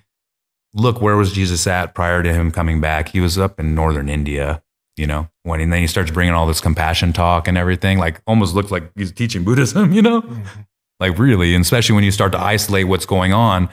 [0.74, 3.10] look, where was Jesus at prior to him coming back?
[3.10, 4.62] He was up in northern India,
[4.98, 8.22] you know, when and then he starts bringing all this compassion talk and everything, like
[8.28, 10.24] almost looked like he's teaching Buddhism, you know,
[11.00, 13.70] like really, and especially when you start to isolate what's going on.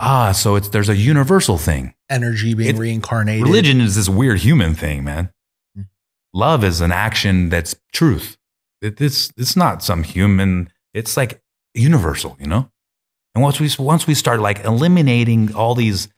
[0.00, 1.92] Ah, so it's there's a universal thing.
[2.08, 3.42] Energy being It- reincarnated.
[3.42, 5.30] Religion is this weird human thing, man.
[5.76, 5.86] Mm.
[6.32, 8.37] Love is an action that's truth.
[8.80, 10.70] It, it's it's not some human.
[10.94, 11.42] It's like
[11.74, 12.70] universal, you know.
[13.34, 16.08] And once we once we start like eliminating all these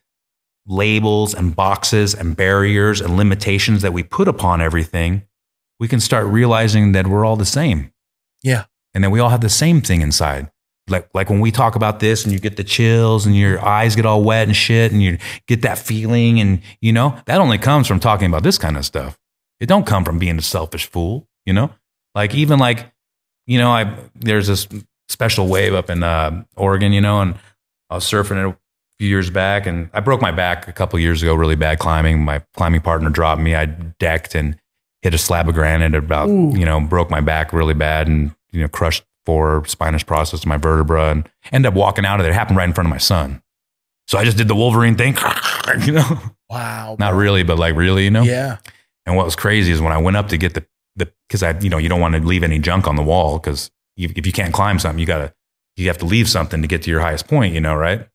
[0.65, 5.23] labels and boxes and barriers and limitations that we put upon everything,
[5.79, 7.91] we can start realizing that we're all the same.
[8.43, 8.65] Yeah.
[8.93, 10.51] And that we all have the same thing inside.
[10.87, 13.95] Like like when we talk about this and you get the chills and your eyes
[13.95, 17.57] get all wet and shit and you get that feeling and you know, that only
[17.57, 19.17] comes from talking about this kind of stuff.
[19.59, 21.71] It don't come from being a selfish fool, you know?
[22.15, 22.91] Like even like,
[23.47, 24.67] you know, I there's this
[25.09, 27.35] special wave up in uh, Oregon, you know, and
[27.89, 28.57] I was surfing it a
[28.99, 32.23] few years back and I broke my back a couple years ago, really bad climbing.
[32.23, 33.55] My climbing partner dropped me.
[33.55, 34.57] I decked and
[35.01, 38.61] hit a slab of granite about, you know, broke my back really bad and, you
[38.61, 42.31] know, crushed four spinous process of my vertebra and end up walking out of there.
[42.31, 43.41] It happened right in front of my son.
[44.07, 45.15] So I just did the Wolverine thing,
[45.85, 46.95] you know, Wow.
[46.99, 47.19] not bro.
[47.19, 48.23] really, but like really, you know?
[48.23, 48.57] Yeah.
[49.05, 50.65] And what was crazy is when I went up to get the
[50.97, 53.71] because I you know you don't want to leave any junk on the wall because
[53.97, 55.33] if you can't climb something you gotta
[55.75, 58.07] you have to leave something to get to your highest point you know right.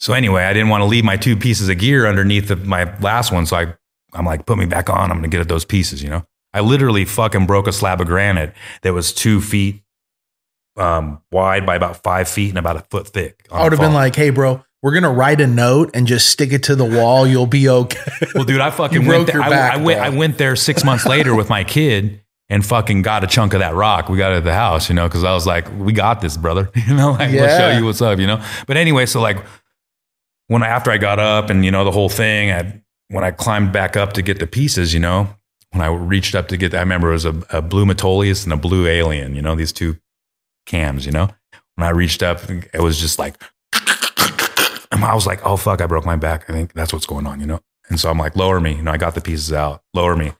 [0.00, 2.98] So anyway, I didn't want to leave my two pieces of gear underneath of my
[2.98, 3.74] last one, so I
[4.14, 5.12] I'm like put me back on.
[5.12, 6.26] I'm gonna get at those pieces, you know.
[6.52, 8.52] I literally fucking broke a slab of granite
[8.82, 9.82] that was two feet
[10.76, 13.46] um, wide by about five feet and about a foot thick.
[13.50, 16.28] I would have been like, hey, bro, we're going to write a note and just
[16.28, 17.26] stick it to the wall.
[17.26, 18.00] You'll be okay.
[18.34, 19.36] Well, dude, I fucking went broke there.
[19.36, 19.98] your I, back, I went.
[19.98, 20.06] bro.
[20.06, 23.60] I went there six months later with my kid and fucking got a chunk of
[23.60, 24.08] that rock.
[24.08, 26.36] We got it at the house, you know, because I was like, "We got this,
[26.36, 28.44] brother." You know, like let's show you what's up, you know.
[28.66, 29.38] But anyway, so like
[30.48, 33.30] when I, after I got up and you know the whole thing, I, when I
[33.30, 35.28] climbed back up to get the pieces, you know,
[35.70, 38.52] when I reached up to get, I remember it was a, a blue Metolius and
[38.52, 39.96] a blue Alien, you know, these two
[40.66, 41.28] cams, you know.
[41.76, 43.36] When I reached up, it was just like.
[44.92, 46.48] And I was like, oh fuck, I broke my back.
[46.48, 47.60] I think that's what's going on, you know?
[47.88, 48.74] And so I'm like, lower me.
[48.74, 50.32] You know, I got the pieces out, lower me,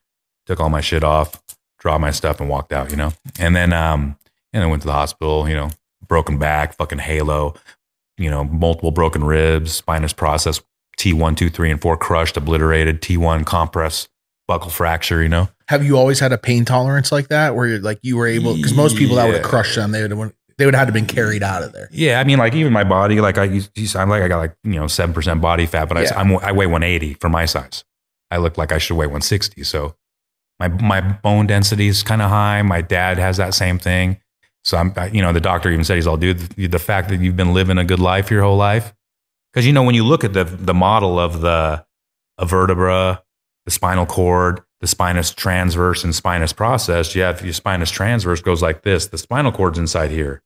[0.47, 1.43] took all my shit off,
[1.79, 3.13] dropped my stuff and walked out, you know?
[3.39, 4.17] And then um,
[4.53, 5.71] and I went to the hospital, you know,
[6.07, 7.55] broken back, fucking halo,
[8.19, 10.61] you know, multiple broken ribs, spinous process,
[10.99, 14.09] T1, 2, 3, and 4 crushed, obliterated, T1 compress,
[14.47, 15.49] buckle fracture, you know?
[15.73, 18.55] have you always had a pain tolerance like that where you're like, you were able,
[18.55, 20.87] because most people that would have crushed them, they would have, they would have had
[20.87, 21.89] to been carried out of there.
[21.91, 24.39] Yeah, I mean, like even my body, like I, you, you- I'm like I got
[24.39, 26.13] like you know seven percent body fat, but Yeah.
[26.17, 27.83] I, I'm, I weigh 180 for my size.
[28.31, 29.65] I look like I should weigh 160.
[29.65, 29.97] So
[30.61, 32.63] my my bone density is kind of high.
[32.63, 34.21] My dad has that same thing.
[34.65, 37.09] So I'm, I- you know, the doctor even said he's all, dude, the, the fact
[37.09, 38.95] that you've been living a good life your whole life,
[39.53, 41.85] because you know when you look at the the model of the
[42.39, 43.23] a vertebra,
[43.67, 48.63] the spinal cord, the spinous transverse and spinous process, you have your spinous transverse goes
[48.63, 49.07] like this.
[49.09, 50.43] The spinal cord's inside here.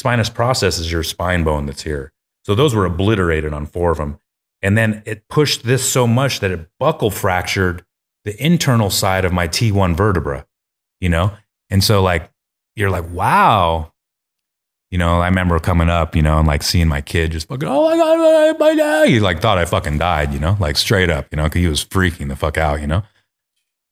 [0.00, 2.10] Spinous process is your spine bone that's here.
[2.46, 4.18] So those were obliterated on four of them.
[4.62, 7.84] And then it pushed this so much that it buckle fractured
[8.24, 10.46] the internal side of my T1 vertebra,
[11.02, 11.32] you know?
[11.68, 12.30] And so, like,
[12.76, 13.92] you're like, wow.
[14.90, 17.68] You know, I remember coming up, you know, and like seeing my kid just fucking,
[17.68, 19.08] oh my God, my dad.
[19.10, 21.68] He like thought I fucking died, you know, like straight up, you know, because he
[21.68, 23.02] was freaking the fuck out, you know?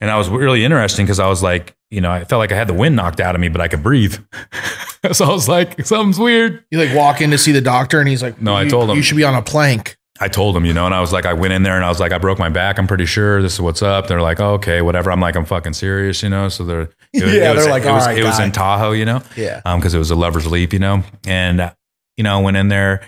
[0.00, 2.56] And I was really interesting because I was like, you know, I felt like I
[2.56, 4.16] had the wind knocked out of me, but I could breathe.
[5.12, 6.64] so I was like, something's weird.
[6.70, 8.96] You like walk in to see the doctor and he's like, No, I told him."
[8.96, 9.96] You should be on a plank.
[10.20, 11.88] I told him, you know, and I was like, I went in there and I
[11.88, 12.78] was like, I broke my back.
[12.80, 14.08] I'm pretty sure this is what's up.
[14.08, 15.12] They're like, oh, okay, whatever.
[15.12, 16.48] I'm like, I'm fucking serious, you know.
[16.48, 18.50] So they're, it, Yeah, it was, they're like, it was, "All right, it was in
[18.50, 19.60] Tahoe, you know, Yeah.
[19.64, 21.72] um, because it was a lover's leap, you know, and
[22.16, 23.02] you know, went in there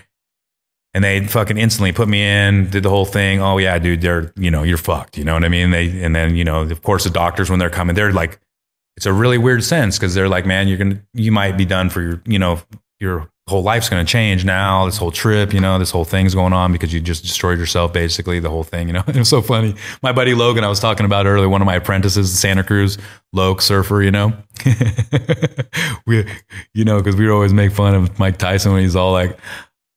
[0.93, 3.41] and they fucking instantly put me in, did the whole thing.
[3.41, 5.17] Oh yeah, dude, they're, you know, you're fucked.
[5.17, 5.71] You know what I mean?
[5.71, 8.39] They, and then you know, of course, the doctors when they're coming, they're like,
[9.01, 11.89] it's a really weird sense because they're like, man, you're gonna, you might be done
[11.89, 12.61] for your, you know,
[12.99, 14.85] your whole life's to change now.
[14.85, 17.91] This whole trip, you know, this whole thing's going on because you just destroyed yourself,
[17.93, 19.03] basically, the whole thing, you know.
[19.07, 19.73] It was so funny.
[20.03, 22.99] My buddy Logan, I was talking about earlier, one of my apprentices, Santa Cruz,
[23.33, 24.33] Loke surfer, you know.
[26.05, 26.23] we,
[26.75, 29.35] you know, because we always make fun of Mike Tyson when he's all like,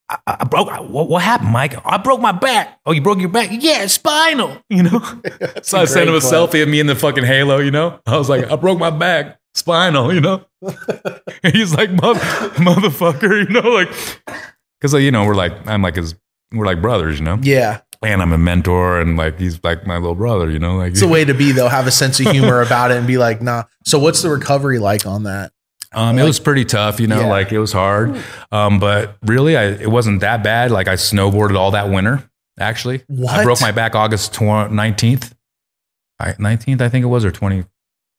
[0.08, 0.68] I, I broke.
[0.68, 1.74] What, what happened, Mike?
[1.84, 2.78] I broke my back.
[2.84, 3.48] Oh, you broke your back?
[3.52, 4.58] Yeah, spinal.
[4.68, 5.00] You know.
[5.62, 7.58] so I sent him a great selfie of me in the fucking halo.
[7.58, 8.00] You know.
[8.06, 10.12] I was like, I broke my back, spinal.
[10.12, 10.44] You know.
[11.42, 13.46] and he's like, Mother, motherfucker.
[13.46, 13.88] You know, like,
[14.80, 16.14] because you know we're like, I'm like his,
[16.52, 17.18] we're like brothers.
[17.18, 17.38] You know.
[17.42, 17.80] Yeah.
[18.02, 20.50] And I'm a mentor, and like he's like my little brother.
[20.50, 22.90] You know, like It's a way to be though, have a sense of humor about
[22.90, 23.64] it and be like, nah.
[23.86, 25.52] So what's the recovery like on that?
[25.94, 27.26] Um, it was pretty tough, you know, Yeah.
[27.26, 28.16] like it was hard.
[28.52, 30.70] Um, but really, I, it wasn't that bad.
[30.70, 32.28] Like I snowboarded all that winter,
[32.58, 33.02] actually.
[33.28, 34.40] I broke my back August tw-
[34.70, 35.32] 19th.
[36.20, 37.64] I, 19th, I think it was, or 20,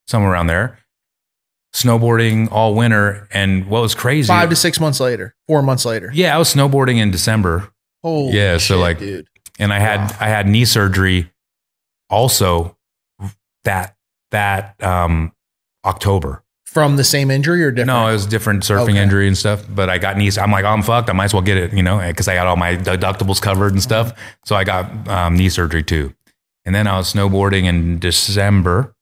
[0.08, 0.78] somewhere around there.
[1.74, 3.28] Snowboarding all winter.
[3.32, 4.28] And what was crazy.
[4.28, 6.10] Five to six months later, four months later.
[6.14, 7.70] yeah, I was snowboarding in December.
[8.04, 9.28] Holy Yeah, so, shit, like, dude.
[9.60, 11.32] And I had, I had knee surgery
[12.10, 12.78] also
[13.64, 13.96] that,
[14.32, 15.32] that, um,
[15.86, 16.44] October.
[16.66, 17.88] From the same injury or different?
[17.88, 18.98] No, it was different surfing Okay.
[19.02, 19.64] injury and stuff.
[19.70, 20.38] But I got knees.
[20.38, 21.10] I'm like, I'm fucked.
[21.10, 23.72] I might as well get it, you know, because I got all my deductibles covered
[23.72, 24.12] and stuff.
[24.44, 26.14] So I got um, knee surgery too.
[26.66, 28.94] And then I was snowboarding in December,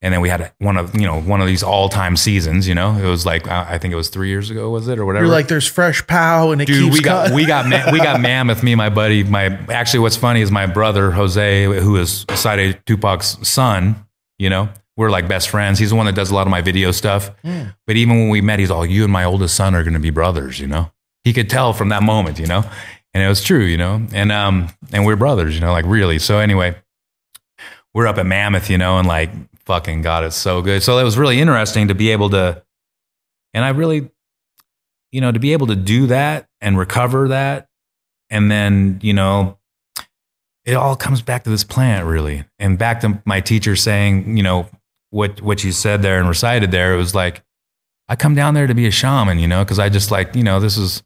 [0.00, 2.68] and then we had one of you know one of these all time seasons.
[2.68, 5.04] You know, it was like I think it was three years ago, was it or
[5.04, 5.24] whatever?
[5.26, 7.98] You're like, there's fresh pow and it Dude, keeps we got we got ma- we
[7.98, 8.62] got Mammoth.
[8.62, 9.24] Me and my buddy.
[9.24, 14.06] My actually, what's funny is my brother Jose, who is Sayri Tupac's son.
[14.38, 14.68] You know,
[14.98, 15.78] we're like best friends.
[15.78, 17.30] He's the one that does a lot of my video stuff.
[17.86, 20.00] But even when we met, he's all, "You and my oldest son are going to
[20.00, 20.92] be brothers." You know,
[21.24, 22.38] he could tell from that moment.
[22.38, 22.64] You know,
[23.14, 23.64] and it was true.
[23.64, 25.54] You know, and um, and we're brothers.
[25.54, 26.18] You know, like really.
[26.18, 26.76] So anyway,
[27.94, 28.68] we're up at Mammoth.
[28.68, 29.30] You know, and like
[29.64, 30.82] fucking God, it's so good.
[30.82, 32.62] So it was really interesting to be able to,
[33.54, 34.10] and I really
[35.12, 37.68] you know, to be able to do that and recover that,
[38.30, 39.58] and then, you know,
[40.64, 42.44] it all comes back to this plant really.
[42.58, 44.68] And back to my teacher saying, you know,
[45.10, 47.42] what what you said there and recited there, it was like,
[48.08, 50.42] I come down there to be a shaman, you know, because I just like, you
[50.42, 51.02] know, this is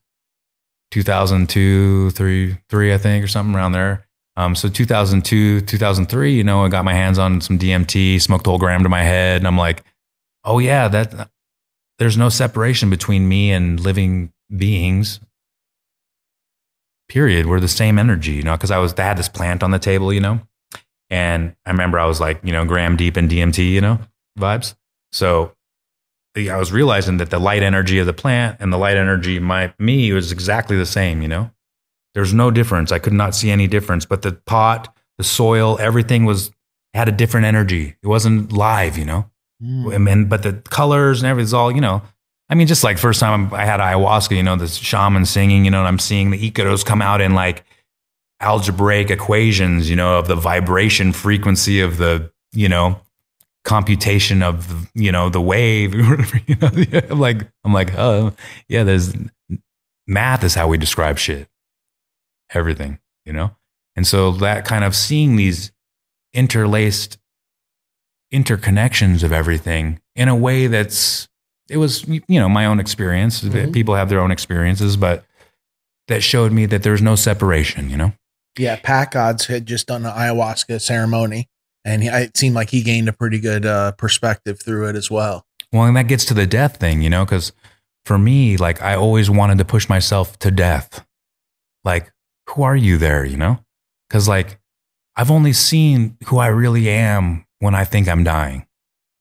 [0.92, 4.06] 2002, three, three, I think, or something around there.
[4.36, 8.50] Um, so 2002, 2003, you know, I got my hands on some DMT, smoked a
[8.50, 9.84] whole gram to my head, and I'm like,
[10.44, 11.28] oh yeah, that
[11.98, 15.20] there's no separation between me and living beings.
[17.08, 17.46] Period.
[17.46, 19.78] We're the same energy, you know, because I was I had this plant on the
[19.78, 20.40] table, you know.
[21.12, 23.98] And I remember I was like, you know, gram deep in DMT, you know,
[24.38, 24.74] vibes.
[25.12, 25.52] So
[26.34, 29.42] I was realizing that the light energy of the plant and the light energy of
[29.42, 31.50] my me was exactly the same, you know.
[32.14, 32.92] There's no difference.
[32.92, 34.06] I could not see any difference.
[34.06, 36.50] But the pot, the soil, everything was
[36.94, 37.94] had a different energy.
[38.02, 39.30] It wasn't live, you know.
[39.62, 39.88] Hmm.
[39.88, 42.00] I mean, but the colors and everything's all, you know.
[42.48, 45.70] I mean, just like first time I had ayahuasca, you know, the shaman singing, you
[45.70, 47.64] know, and I'm seeing the icaros come out in like
[48.42, 53.00] algebraic equations, you know, of the vibration frequency of the, you know,
[53.64, 55.94] computation of, you know, the wave.
[56.46, 56.70] you know,
[57.10, 58.34] I'm like, I'm like, oh,
[58.68, 59.14] yeah, there's
[60.06, 61.48] math is how we describe shit,
[62.52, 63.52] everything, you know?
[63.96, 65.72] And so that kind of seeing these
[66.32, 67.18] interlaced
[68.32, 71.28] interconnections of everything in a way that's
[71.68, 73.70] it was you know my own experience mm-hmm.
[73.72, 75.24] people have their own experiences but
[76.08, 78.10] that showed me that there's no separation you know
[78.58, 81.48] Yeah, Pat Gods had just done an ayahuasca ceremony,
[81.84, 85.10] and he, it seemed like he gained a pretty good uh, perspective through it as
[85.10, 85.46] well.
[85.72, 87.52] well and that gets to the death thing you know because
[88.04, 91.04] for me like i always wanted to push myself to death.
[91.84, 92.12] Like
[92.50, 93.58] who are you there you know?
[94.08, 94.60] Because like
[95.16, 98.66] i've only seen who i really am when i think i'm dying.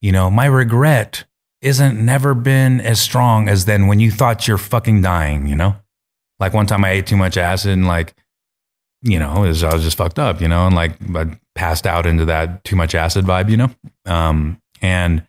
[0.01, 1.25] You know my regret
[1.61, 5.75] isn't never been as strong as then when you thought you're fucking dying you know?
[6.39, 8.13] Like one time i ate too much acid and like
[9.01, 11.25] you know was, i was just fucked up you know and like i
[11.55, 13.69] passed out into that too much acid vibe you know
[14.05, 15.27] um, and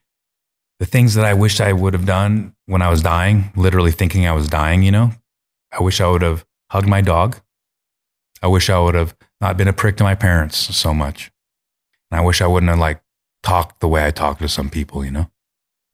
[0.83, 4.27] the things that I wish I would have done when I was dying, literally thinking
[4.27, 5.13] I was dying, you know,
[5.71, 7.41] I wish I would have hugged my dog.
[8.43, 11.31] I wish I would have not been a prick to my parents so much.
[12.11, 13.01] And I wish I wouldn't have like
[13.45, 15.31] talked the way I talked to some people, you know?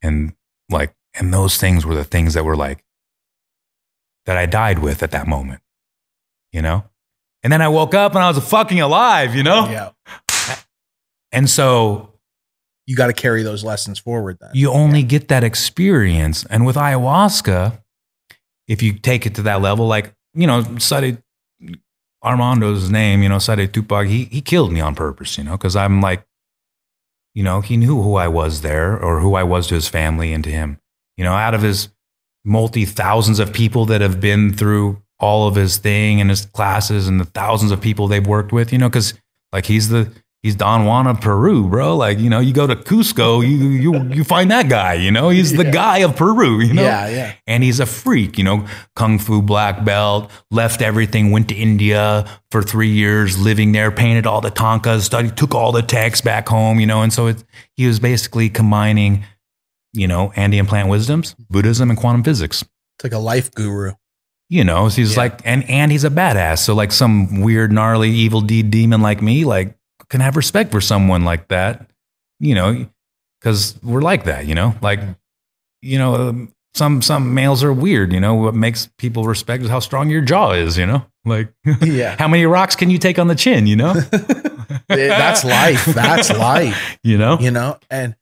[0.00, 0.32] And
[0.70, 2.82] like, and those things were the things that were like,
[4.24, 5.60] that I died with at that moment,
[6.50, 6.84] you know?
[7.42, 9.68] And then I woke up and I was fucking alive, you know?
[9.68, 9.90] Yeah,
[11.32, 12.14] And so
[12.86, 14.38] you got to carry those lessons forward.
[14.40, 16.44] Then you only get that experience.
[16.46, 17.80] And with ayahuasca,
[18.66, 21.22] if you take it to that level, like, you know, Sade
[22.24, 25.76] Armando's name, you know, Sayri Tupac, he, he killed me on purpose, you know, because
[25.76, 26.26] I'm like,
[27.34, 30.32] you know, he knew who I was there or who I was to his family
[30.32, 30.80] and to him.
[31.16, 31.88] You know, out of his
[32.44, 37.08] multi thousands of people that have been through all of his thing and his classes
[37.08, 39.14] and the thousands of people they've worked with, you know, because
[39.52, 40.12] like he's the
[40.42, 41.96] he's Don Juan of Peru, bro.
[41.96, 45.28] Like, you know, you go to Cusco, you you you find that guy, you know,
[45.28, 46.82] he's the guy of Peru, you know?
[46.82, 47.34] Yeah, yeah.
[47.46, 48.66] And he's a freak, you know,
[48.96, 54.26] kung fu black belt, left everything, went to India for three years, living there, painted
[54.26, 57.44] all the tankas, studied, took all the texts back home, you know, and so it,
[57.76, 59.24] he was basically combining,
[59.92, 63.92] you know, Andean plant wisdoms, Buddhism, and quantum physics It's like a life guru.
[64.50, 65.22] You know so he's Yeah.
[65.22, 69.20] like and and he's a badass so like some weird gnarly evil deed demon like
[69.22, 69.76] me like
[70.08, 71.88] can have respect for someone like that
[72.40, 72.86] you know
[73.40, 75.00] because we're like that you know like
[75.82, 79.68] you know um, some some males are weird you know what makes people respect is
[79.70, 82.16] how strong your jaw is you know like Yeah.
[82.18, 83.94] how many rocks can you take on the chin you know
[84.88, 85.84] That's life.
[85.86, 86.98] That's life.
[87.02, 87.78] you know You know?
[87.90, 88.16] And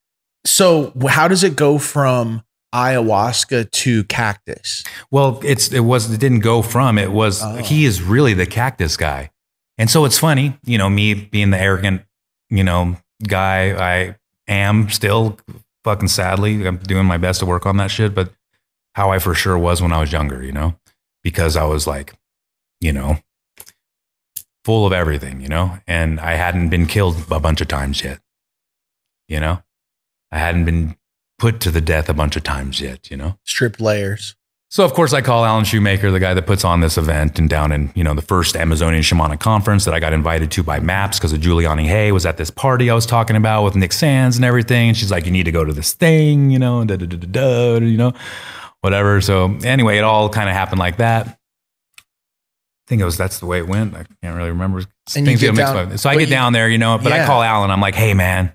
[0.44, 2.42] so how does it go from
[2.74, 4.84] ayahuasca to cactus?
[5.10, 7.56] Well, it's it was it didn't go from it was Oh.
[7.56, 9.30] he is really the cactus guy,
[9.78, 12.02] and so it's funny, you know, me being the arrogant,
[12.50, 12.96] you know,
[13.26, 14.16] guy I
[14.48, 15.38] am still.
[15.84, 18.32] Fucking sadly, I'm doing my best to work on that shit, but
[18.96, 20.74] how I for sure was when I was younger, you know,
[21.22, 22.12] because I was like,
[22.80, 23.18] you know,
[24.64, 28.18] full of everything, you know, and I hadn't been killed a bunch of times yet,
[29.28, 29.62] you know,
[30.32, 30.96] I hadn't been
[31.38, 33.38] put to the death a bunch of times yet, you know.
[33.44, 34.34] Stripped layers.
[34.68, 37.48] So of course I call Alan Shoemaker, the guy that puts on this event and
[37.48, 40.80] down in, you know, the first Amazonian shamanic conference that I got invited to by
[40.80, 43.92] Maps because of Giuliani Hay was at this party I was talking about with Nick
[43.92, 44.88] Sands and everything.
[44.88, 47.16] And she's like, you need to go to this thing, you know, da da da
[47.16, 47.26] da
[47.78, 48.12] da, you know,
[48.80, 49.20] whatever.
[49.20, 51.28] So anyway, it all kind of happened like that.
[51.28, 53.94] I think it was that's the way it went.
[53.94, 54.78] I can't really remember.
[54.78, 54.86] And
[55.26, 55.98] Things get get mixed up.
[55.98, 57.70] so I get you- down there, you know, but I call Alan.
[57.70, 58.52] I'm like, hey man,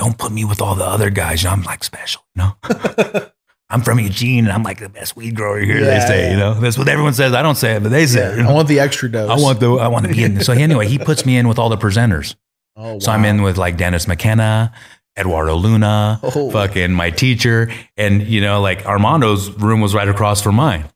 [0.00, 1.42] don't put me with all the other guys.
[1.42, 2.56] You know, I'm like special, you know.
[3.68, 5.78] I'm from Eugene and I'm like the best weed grower here.
[5.84, 6.30] they say, yeah.
[6.32, 7.34] you know, that's what everyone says.
[7.34, 8.38] I don't say it, but they say it.
[8.38, 9.30] you I want the extra dose.
[9.30, 10.40] I want the, I want to be in.
[10.40, 12.34] So anyway, he puts me in with all the presenters.
[12.76, 12.98] Oh, wow.
[12.98, 14.72] So I'm in with like Dennis McKenna,
[15.18, 16.50] Eduardo Luna, Oh.
[16.50, 17.70] fucking my teacher.
[17.98, 20.86] And, you know, like Armando's room was right across from mine.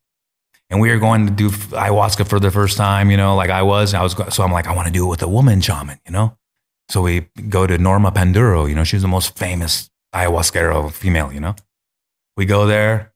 [0.70, 3.62] And we were going to do ayahuasca for the first time, you know, like I
[3.62, 3.92] was.
[3.92, 6.12] I was, so I'm like, I want to do it with a woman shaman, you
[6.12, 6.36] know?
[6.88, 11.40] So we go to Norma Panduro, you know, she's the most famous ayahuasquero female, you
[11.40, 11.54] know?
[12.36, 13.12] We go there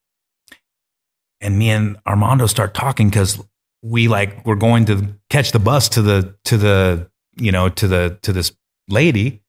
[1.41, 3.41] and me and Armando start talking because
[3.83, 7.87] we like we're going to catch the bus to the to the you know to
[7.87, 8.53] the to this
[8.89, 9.41] lady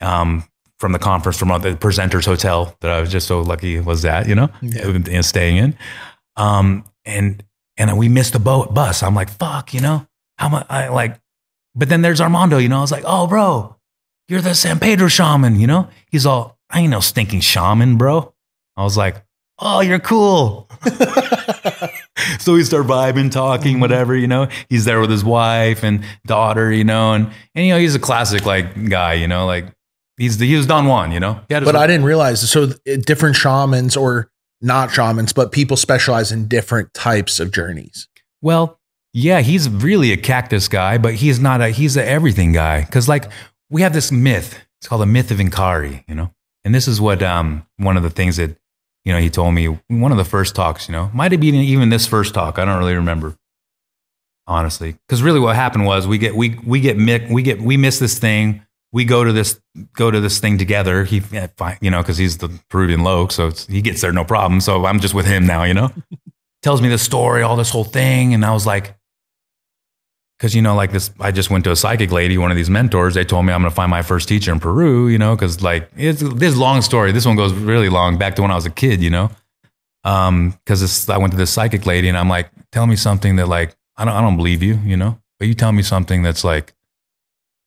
[0.00, 0.42] um
[0.80, 4.26] from the conference from the presenters hotel that I was just so lucky was that
[4.28, 5.20] you know Yeah.
[5.20, 5.78] staying in
[6.36, 7.44] um and
[7.76, 10.06] and we missed the boat bus I'm like fuck you know
[10.38, 11.20] how much I like
[11.78, 13.76] but then there's Armando you know I was like oh bro
[14.28, 18.34] you're the San Pedro shaman you know he's all I ain't no stinking shaman bro
[18.76, 19.24] I was like
[19.58, 20.68] oh you're cool
[22.38, 23.80] so we start vibing, talking, mm-hmm.
[23.80, 24.48] whatever, you know.
[24.68, 27.98] He's there with his wife and daughter, you know, and and you know he's a
[28.00, 29.66] classic like guy, you know, like
[30.16, 31.40] he's the, he was Don Juan, you know.
[31.48, 32.48] He had his- But I didn't realize.
[32.50, 38.08] So uh, different shamans or not shamans, but people specialize in different types of journeys.
[38.40, 38.77] well,
[39.12, 42.82] yeah, he's really a cactus guy, but he's not a he's a everything guy.
[42.84, 43.30] Because like
[43.70, 44.58] we have this myth.
[44.80, 46.32] It's called the myth of Inkari, you know,
[46.64, 48.56] and this is what um one of the things that
[49.04, 51.54] you know he told me one of the first talks, you know, might have been
[51.56, 52.58] even this first talk.
[52.58, 53.36] I don't really remember.
[54.46, 54.96] honestly.
[55.06, 56.96] Because really what happened was we get we we get
[57.30, 58.62] we get we miss this thing.
[58.92, 59.60] We go to this
[59.94, 61.04] go to this thing together.
[61.04, 61.22] He
[61.80, 64.60] you know because he's the peruvian loc so he gets there no problem.
[64.60, 65.90] So i'm just with him now you know?
[66.62, 68.94] Tells me the story all this whole thing and i was like
[70.38, 72.70] because you know like this i just went to a psychic lady one of these
[72.70, 75.34] mentors they told me i'm going to find my first teacher in peru you know
[75.34, 78.54] because like it's this long story this one goes really long back to when i
[78.54, 79.30] was a kid you know
[80.04, 83.48] um because i went to this psychic lady and i'm like tell me something that
[83.48, 86.44] like I don't, I don't believe you, you know, but you tell me something that's
[86.44, 86.72] like,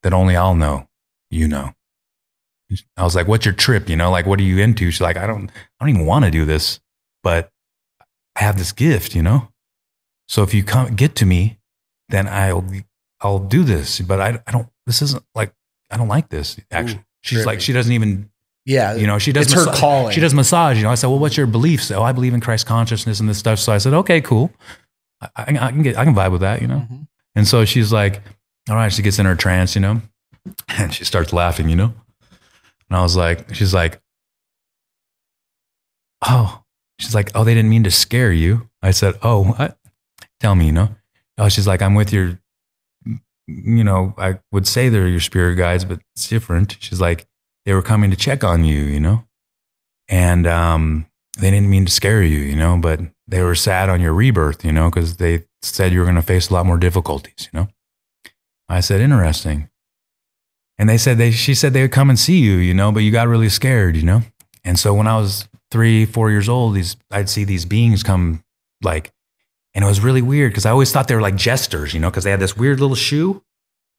[0.01, 0.87] that only I'll know,
[1.29, 1.73] you know.
[2.95, 3.89] I was like, what's your trip?
[3.89, 4.89] You know, like, what are you into?
[4.89, 6.79] She's like, I don't, I don't even want to do this,
[7.21, 7.51] but
[8.37, 9.49] I have this gift, you know?
[10.29, 11.59] So if you come get to me,
[12.11, 12.63] then I'll,
[13.21, 15.53] I'll do this, but I, I don't, this isn't like,
[15.89, 17.03] I don't like this actually.
[17.21, 17.45] She's trippy.
[17.45, 18.29] like, she doesn't even
[18.65, 18.95] Yeah.
[18.95, 19.45] you know, she does.
[19.45, 20.13] It's her calling.
[20.13, 20.77] She does massage.
[20.77, 23.27] You know, I said, "Well, what's your beliefs?" Oh, I believe in Christ consciousness and
[23.29, 23.59] this stuff.
[23.59, 24.51] So I said, "Okay, cool.
[25.21, 26.87] I, I, I can get, I can vibe with that." You know.
[26.89, 27.07] Mhm.
[27.35, 28.21] And so she's like,
[28.69, 30.01] "All right." She gets in her trance, you know,
[30.69, 31.93] and she starts laughing, you know.
[32.89, 34.01] And I was like, she's like,
[36.27, 36.63] "Oh,"
[36.99, 39.77] she's like, "Oh, they didn't mean to scare you." I said, "Oh, what?
[40.39, 40.89] Tell me, you know."
[41.41, 42.39] Oh, she's like, "I'm with your."
[43.47, 46.77] You know, I would say they're your spirit guides, but it's different.
[46.79, 47.27] She's like,
[47.65, 49.25] they were coming to check on you, you know?
[50.07, 54.01] And um, they didn't mean to scare you, you know, but they were sad on
[54.01, 56.77] your rebirth, you know, because they said you were going to face a lot more
[56.77, 57.67] difficulties, you know.
[58.69, 59.69] I said, interesting.
[60.77, 63.01] And they said they, she said they would come and see you, you know, but
[63.01, 64.21] you got really scared, you know.
[64.63, 68.43] And so when I was three, four years old, these I'd see these beings come
[68.81, 69.11] like,
[69.73, 72.09] and it was really weird because I always thought they were like jesters, you know,
[72.09, 73.41] because they had this weird little shoe,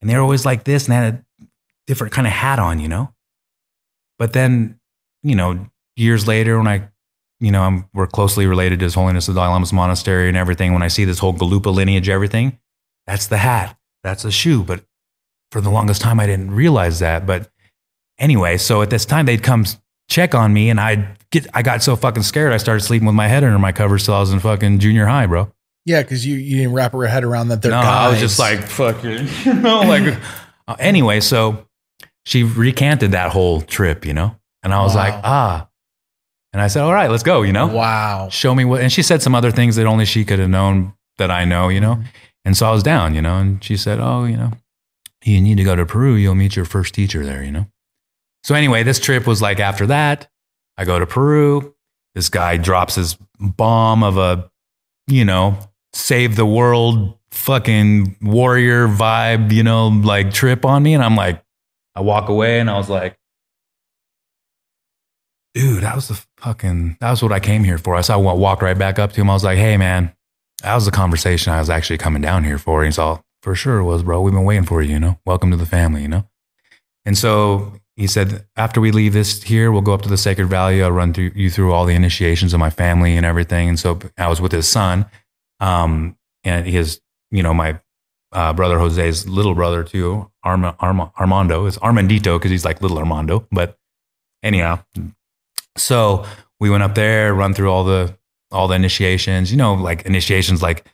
[0.00, 1.46] and they were always like this, and they had a
[1.86, 3.12] different kind of hat on, you know.
[4.18, 4.78] But then,
[5.22, 5.66] you know,
[5.96, 6.88] years later, when I,
[7.40, 10.72] you know, I'm, we're closely related to His Holiness the Dalai Lama's monastery and everything.
[10.72, 12.58] When I see this whole Gelugpa lineage, everything,
[13.06, 14.62] that's the hat, that's the shoe.
[14.62, 14.84] But
[15.50, 17.26] for the longest time, I didn't realize that.
[17.26, 17.50] But
[18.18, 19.64] anyway, so at this time, they'd come
[20.08, 23.14] check on me, and I get, I got so fucking scared, I started sleeping with
[23.14, 25.50] my head under my covers till I was in fucking junior high, bro.
[25.84, 28.06] Yeah, because you, you didn't wrap your head around that they're no, guys.
[28.06, 30.16] I was just like fucking, you know, like.
[30.68, 31.66] uh, anyway, so
[32.24, 35.02] she recanted that whole trip, you know, and I was Wow.
[35.02, 35.68] like, ah,
[36.52, 38.28] and I said, all right, let's go, you know, wow.
[38.30, 38.80] show me what.
[38.80, 41.68] And she said some other things that only she could have known that I know,
[41.68, 42.00] you know,
[42.44, 44.52] and so I was down, you know, and she said, oh, you know,
[45.24, 46.14] you need to go to Peru.
[46.14, 47.66] You'll meet your first teacher there, you know.
[48.44, 50.28] So anyway, this trip was like after that,
[50.76, 51.74] I go to Peru.
[52.14, 54.50] This guy drops his bomb of a,
[55.06, 55.58] you know,
[55.92, 60.94] save the world fucking warrior vibe, you know, like trip on me.
[60.94, 61.42] And I'm like,
[61.94, 63.18] I walk away and I was like,
[65.54, 67.94] dude, that was the fucking, that was what I came here for.
[67.94, 69.30] I saw, I walked right back up to him.
[69.30, 70.14] I was like, hey, man,
[70.62, 72.80] that was the conversation I was actually coming down here for.
[72.80, 74.20] And he's all, for sure it was, bro.
[74.20, 76.28] We've been waiting for you, you know, welcome to the family, you know?
[77.04, 80.46] And so he said, after we leave this here, we'll go up to the Sacred
[80.46, 80.82] Valley.
[80.82, 83.68] I'll run through you through all the initiations of my family and everything.
[83.68, 85.06] And so I was with his son,
[85.62, 87.00] um, and his,
[87.30, 87.80] you know, my
[88.32, 91.66] uh, brother Jose's little brother too, Arma, Arma, Armando.
[91.66, 93.46] It's Armandito because he's like little Armando.
[93.50, 93.78] But
[94.42, 94.84] anyhow,
[95.76, 96.26] so
[96.60, 98.16] we went up there, run through all the
[98.50, 99.50] all the initiations.
[99.50, 100.84] You know, like initiations like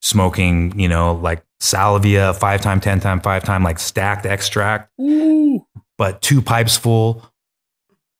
[0.00, 0.78] smoking.
[0.78, 4.90] You know, like salvia, five time, ten time, five time, like stacked extract
[5.98, 7.24] but two pipes full.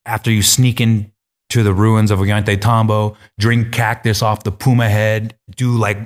[0.04, 1.11] After you sneak in
[1.52, 5.98] to the ruins of Ollantay Tambo, drink cactus off the puma head, do like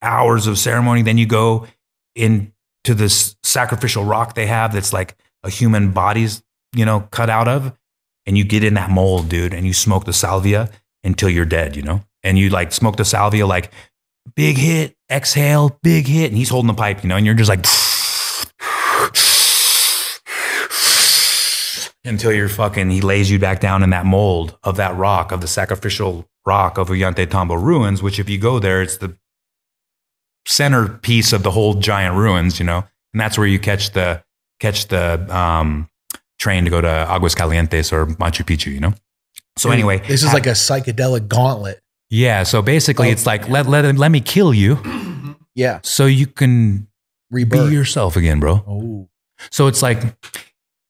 [0.00, 1.02] hours of ceremony.
[1.02, 1.66] Then you go
[2.14, 2.50] into
[2.86, 6.42] this sacrificial rock they have that's like a human body's,
[6.74, 7.76] you know, cut out of.
[8.24, 10.70] And you get in that mold, dude, and you smoke the salvia
[11.02, 12.02] until you're dead, you know?
[12.22, 13.70] And you like smoke the salvia, like
[14.34, 16.30] big hit, exhale, big hit.
[16.30, 17.66] And he's holding the pipe, you know, and you're just like,
[22.04, 25.40] until you're fucking, he lays you back down in that mold of that rock, of
[25.40, 29.16] the sacrificial rock of Ollantay Tambo ruins, which if you go there, it's the
[30.46, 32.84] centerpiece of the whole giant ruins, you know?
[33.12, 34.22] And that's where you catch the,
[34.60, 35.88] catch the, um,
[36.38, 38.92] train to go to Aguas Calientes or Machu Picchu, you know?
[39.56, 41.80] So anyway, this is like a psychedelic gauntlet.
[42.10, 42.42] yeah.
[42.42, 43.12] So basically, Oh.
[43.12, 44.78] it's like let let let me kill you,
[45.54, 45.78] Yeah.
[45.84, 46.88] so you can
[47.30, 47.68] Rebirth.
[47.70, 48.64] be yourself again, bro.
[48.66, 49.08] oh.
[49.52, 50.00] So it's like,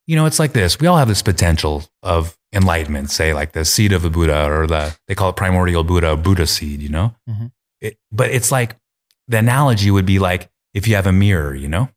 [0.06, 0.78] you know, it's like this.
[0.78, 4.66] We all have this potential of enlightenment, say like the seed of the Buddha or
[4.66, 7.14] the, they call it primordial Buddha, Buddha seed, you know?
[7.28, 7.52] Mhm.
[7.80, 8.76] It, but it's like,
[9.28, 11.88] the analogy would be like if you have a mirror, you know?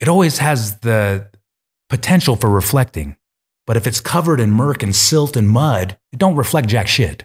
[0.00, 1.30] It always has the
[1.88, 3.16] potential for reflecting.
[3.66, 7.24] But if it's covered in murk and silt and mud, it don't reflect jack shit.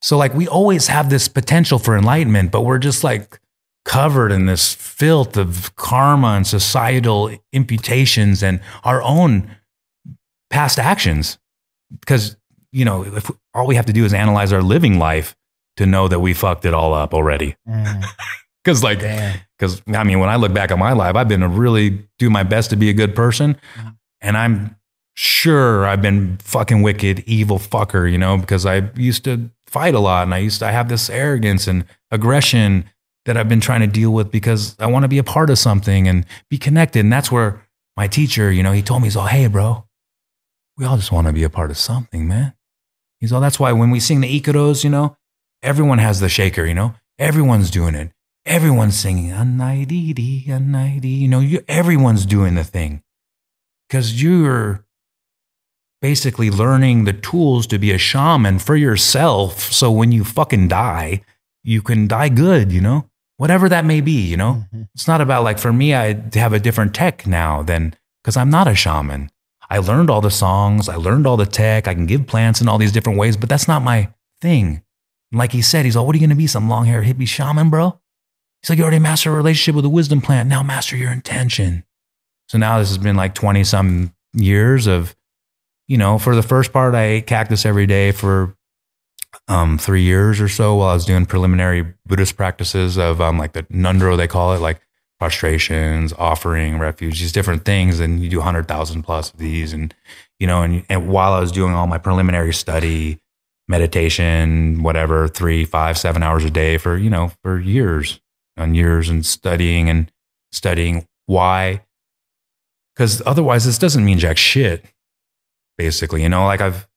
[0.00, 3.38] So like we always have this potential for enlightenment, but we're just like
[3.84, 9.50] covered in this filth of karma and societal imputations and our own
[10.50, 11.38] past actions.
[12.00, 12.36] Because,
[12.72, 15.34] you know, if all we have to do is analyze our living life
[15.78, 17.56] to know that we fucked it all up already.
[17.68, 18.04] Mm,
[18.64, 19.00] Because, like,
[19.58, 22.28] because I mean, when I look back at my life, I've been to really do
[22.28, 23.56] my best to be a good person.
[24.20, 24.76] And I'm
[25.14, 30.00] sure I've been fucking wicked, evil fucker, you know, because I used to fight a
[30.00, 32.90] lot and I used to have this arrogance and aggression
[33.28, 35.58] that I've been trying to deal with because I want to be a part of
[35.58, 37.00] something and be connected.
[37.00, 37.62] And that's where
[37.94, 39.84] my teacher, you know, he told me, he's all, hey, bro,
[40.78, 42.54] we all just want to be a part of something, man.
[43.20, 45.18] He's all, that's why when we sing the Icaros, you know,
[45.62, 48.12] everyone has the shaker, you know, everyone's doing it.
[48.46, 53.02] Everyone's singing, "Anaididi, anaidi." You know, you, everyone's doing the thing
[53.86, 54.86] because you're
[56.00, 59.70] basically learning the tools to be a shaman for yourself.
[59.70, 61.20] So when you fucking die,
[61.62, 64.64] you can die good, you know, whatever that may be, you know.
[64.66, 64.82] Mm-hmm.
[64.94, 68.50] It's not about like, for me, I have a different tech now than because I'm
[68.50, 69.30] not a shaman.
[69.70, 72.68] I learned all the songs, I learned all the tech, I can give plants in
[72.68, 74.82] all these different ways, but that's not my thing.
[75.30, 76.46] And like he said, he's all, what are you going to be?
[76.46, 78.00] Some long haired hippie shaman, bro?
[78.62, 80.48] He's like, you already mastered a relationship with a wisdom plant.
[80.48, 81.84] Now master your intention.
[82.48, 85.14] So now this has been like 20 some years of
[85.88, 88.54] you know, for the first part, I ate cactus every day for
[89.48, 93.52] um, three years or so while I was doing preliminary Buddhist practices of um, like
[93.52, 94.80] the ngondro, they call it, like
[95.18, 97.98] prostrations, offering, refuge, these different things.
[97.98, 99.72] And you do 100,000 plus of these.
[99.72, 99.94] And,
[100.38, 103.18] you know, and, and while I was doing all my preliminary study,
[103.66, 108.20] meditation, whatever, three, five, seven hours a day for, you know, for years
[108.56, 110.12] and years and studying and
[110.52, 111.82] studying why.
[112.94, 114.84] Because otherwise, this doesn't mean jack shit,
[115.76, 116.22] basically.
[116.22, 116.88] You know, like I've,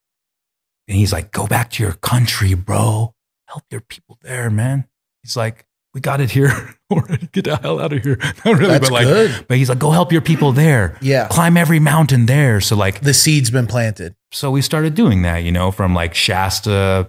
[0.91, 3.15] and he's like, go back to your country, bro.
[3.47, 4.88] Help your people there, man.
[5.23, 6.76] He's like, we got it here.
[7.31, 8.18] Get the hell out of here.
[8.45, 9.45] Not really, That's but like, good.
[9.47, 10.97] but he's like, go help your people there.
[11.01, 11.30] Yeah.
[11.30, 12.59] Climb every mountain there.
[12.59, 14.15] So like, The seed's been planted.
[14.34, 17.07] so we started doing that, you know, from like Shasta,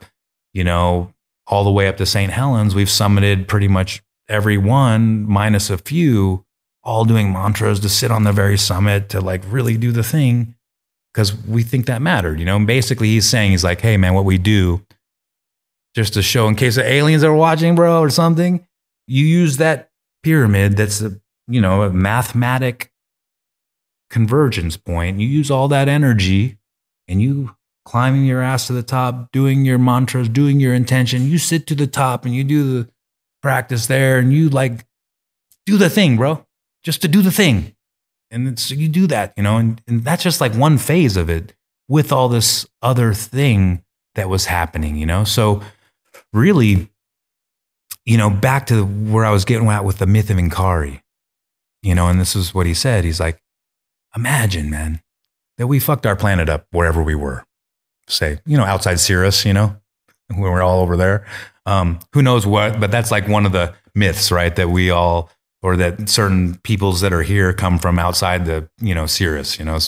[0.52, 1.12] you know,
[1.48, 2.30] all the way up to St.
[2.32, 2.74] Helens.
[2.76, 6.44] We've summited pretty much every one, minus a few,
[6.84, 10.54] all doing mantras to sit on the very summit to like really do the thing
[11.12, 12.56] because we think that mattered, you know.
[12.56, 14.84] And basically, he's saying, he's like, hey, man, what we do,
[15.94, 18.66] just to show in case the aliens are watching, bro, or something,
[19.06, 19.90] you use that
[20.22, 22.92] pyramid that's a, you know, a mathematic
[24.10, 25.20] convergence point.
[25.20, 26.58] You use all that energy
[27.08, 31.28] and you climbing your ass to the top, doing your mantras, doing your intention.
[31.28, 32.88] You sit to the top and you do the
[33.42, 34.86] practice there and you like
[35.66, 36.46] do the thing, bro,
[36.82, 37.74] just to do the thing.
[38.32, 41.28] And it's, you do that, you know, and, and that's just like one phase of
[41.28, 41.52] it
[41.86, 43.84] with all this other thing
[44.14, 45.24] that was happening, you know?
[45.24, 45.62] So
[46.32, 46.88] really,
[48.06, 51.02] you know, back to where I was getting at with the myth of Inkari,
[51.82, 53.04] you know, and this is what he said.
[53.04, 53.40] He's like,
[54.16, 55.02] imagine, man,
[55.58, 57.44] that we fucked our planet up wherever we were.
[58.08, 59.76] Say, you know, outside Sirius, you know,
[60.28, 61.26] when we're all over there.
[61.66, 64.54] Um, who knows what, but that's like one of the myths, right?
[64.56, 65.30] That we all,
[65.62, 69.64] or that certain peoples that are here come from outside the, you know, Sirius, you
[69.64, 69.78] know,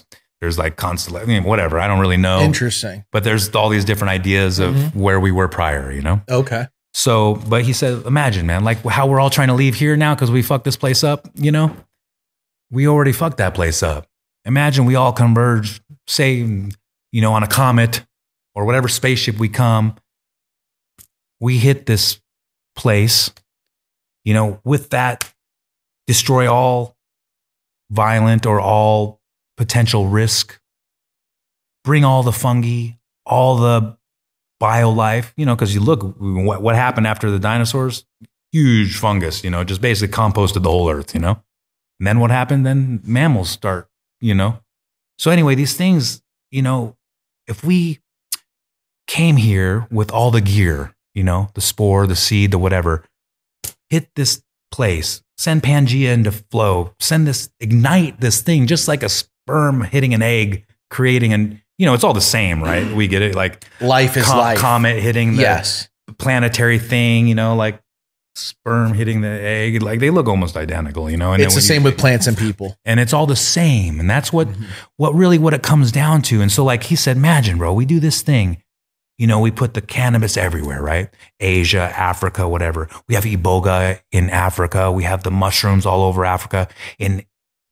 [0.40, 1.80] there's like constellation, I mean, whatever.
[1.80, 2.40] I don't really know.
[2.40, 3.05] Interesting.
[3.10, 5.01] But there's all these different ideas of mm-hmm.
[5.01, 6.22] where we were prior, you know?
[6.30, 6.66] Okay.
[6.92, 10.14] So, but he said, imagine, man, like how we're all trying to leave here now
[10.14, 11.74] because we fucked this place up, you know?
[12.70, 14.06] We already fucked that place up.
[14.44, 18.05] Imagine we all converge, say, you know, on a comet
[18.55, 19.96] or whatever spaceship we come.
[21.40, 22.20] We hit this
[22.76, 23.32] place,
[24.24, 25.34] you know, with that,
[26.06, 26.97] destroy all
[27.90, 29.20] violent or all
[29.56, 30.60] potential risk,
[31.85, 32.93] bring all the fungi,
[33.26, 33.97] all the
[34.60, 38.05] bio life, you know, because you look what, what happened after the dinosaurs,
[38.52, 41.43] huge fungus, you know, just basically composted the whole earth, you know.
[42.01, 42.64] And then what happened?
[42.64, 43.89] Then mammals start,
[44.20, 44.60] you know.
[45.18, 46.97] So anyway, these things, you know,
[47.47, 48.01] if we
[49.06, 53.05] came here with all the gear, you know, the spore, the seed, the whatever,
[53.90, 59.09] hit this place, send Pangea into flow, send this, ignite this thing, just like a
[59.09, 62.94] sperm hitting an egg, creating an, you know, it's all the same, right?
[62.94, 63.35] We get it.
[63.35, 64.59] Like Life is com- life.
[64.59, 65.89] comet hitting the Yes.
[66.19, 67.81] planetary thing, you know, like
[68.36, 69.81] sperm hitting the egg.
[69.82, 71.32] Like they look almost identical, you know.
[71.32, 72.77] And It's the same you- with plants and people.
[72.85, 74.65] and it's all the same and that's what Mm-hmm.
[74.97, 77.85] what really what it comes down to and so like he said imagine bro we
[77.85, 78.59] do this thing
[79.18, 81.10] you know we put the cannabis everywhere right?
[81.40, 82.88] Asia africa whatever.
[83.08, 84.90] We have iboga in africa.
[84.90, 86.68] We have the mushrooms all over africa.
[86.98, 87.24] In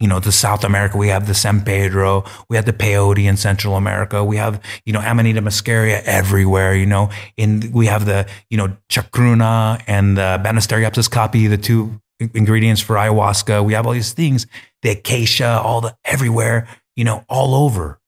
[0.02, 3.36] you know, the South America, we have the San Pedro, we have the peyote in
[3.36, 8.28] Central America, we have, you know, Amanita muscaria everywhere, you know, in, we have the,
[8.50, 12.00] you know, chacruna and the Banisteriopsis caapi, the two
[12.34, 13.64] ingredients for ayahuasca.
[13.64, 14.48] We have all these things,
[14.82, 16.66] the acacia, all the, everywhere,
[16.96, 18.00] you know, all over.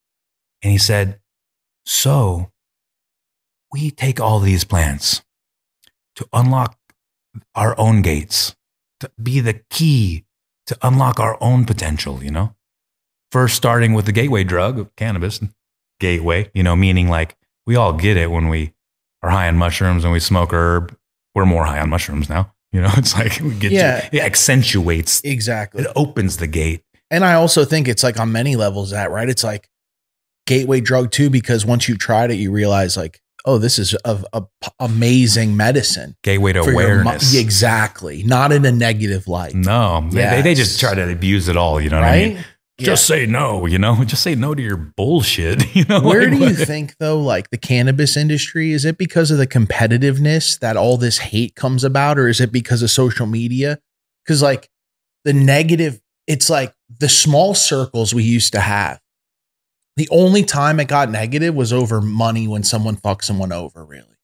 [0.65, 1.21] And he said,
[1.87, 2.51] so
[3.75, 5.23] we take all these plants
[6.15, 6.79] to unlock
[7.57, 8.55] our own gates,
[9.01, 10.25] to be the key
[10.67, 12.55] to unlock our own potential, you know?
[13.33, 15.41] First, starting with the gateway drug of cannabis,
[15.99, 17.37] gateway, you know, meaning like
[17.67, 18.73] we all get it when we
[19.25, 20.97] are high on mushrooms and we smoke herb.
[21.35, 22.55] We're more high on mushrooms now.
[22.71, 24.09] You know, it's like we get Yeah.
[24.13, 25.83] it accentuates, Exactly.
[25.83, 26.85] it opens the gate.
[27.11, 29.29] And I also think it's like on many levels that, right?
[29.29, 29.69] It's like
[30.47, 34.69] gateway drug too, because once you tried it, you realize like, oh, this is p-
[34.81, 36.17] amazing medicine.
[36.23, 37.35] Gateway to your awareness.
[37.37, 38.23] exactly.
[38.23, 39.55] Not in a negative light.
[39.55, 41.81] No, they, they, they just try to abuse it all.
[41.81, 42.37] You know what I mean?
[42.37, 42.47] Right?
[42.81, 45.63] Just say no, you know, just say no to your bullshit.
[45.77, 48.99] You know, Where Like, do you what- think though, like the cannabis industry, is it
[48.99, 52.91] because of the competitiveness that all this hate comes about, or is it because of
[52.91, 53.79] social media?
[54.25, 54.69] Because like
[55.25, 59.01] the negative, it's like the small circles we used to have.
[59.97, 64.17] The only time it got negative was over money when someone fucked someone over, really.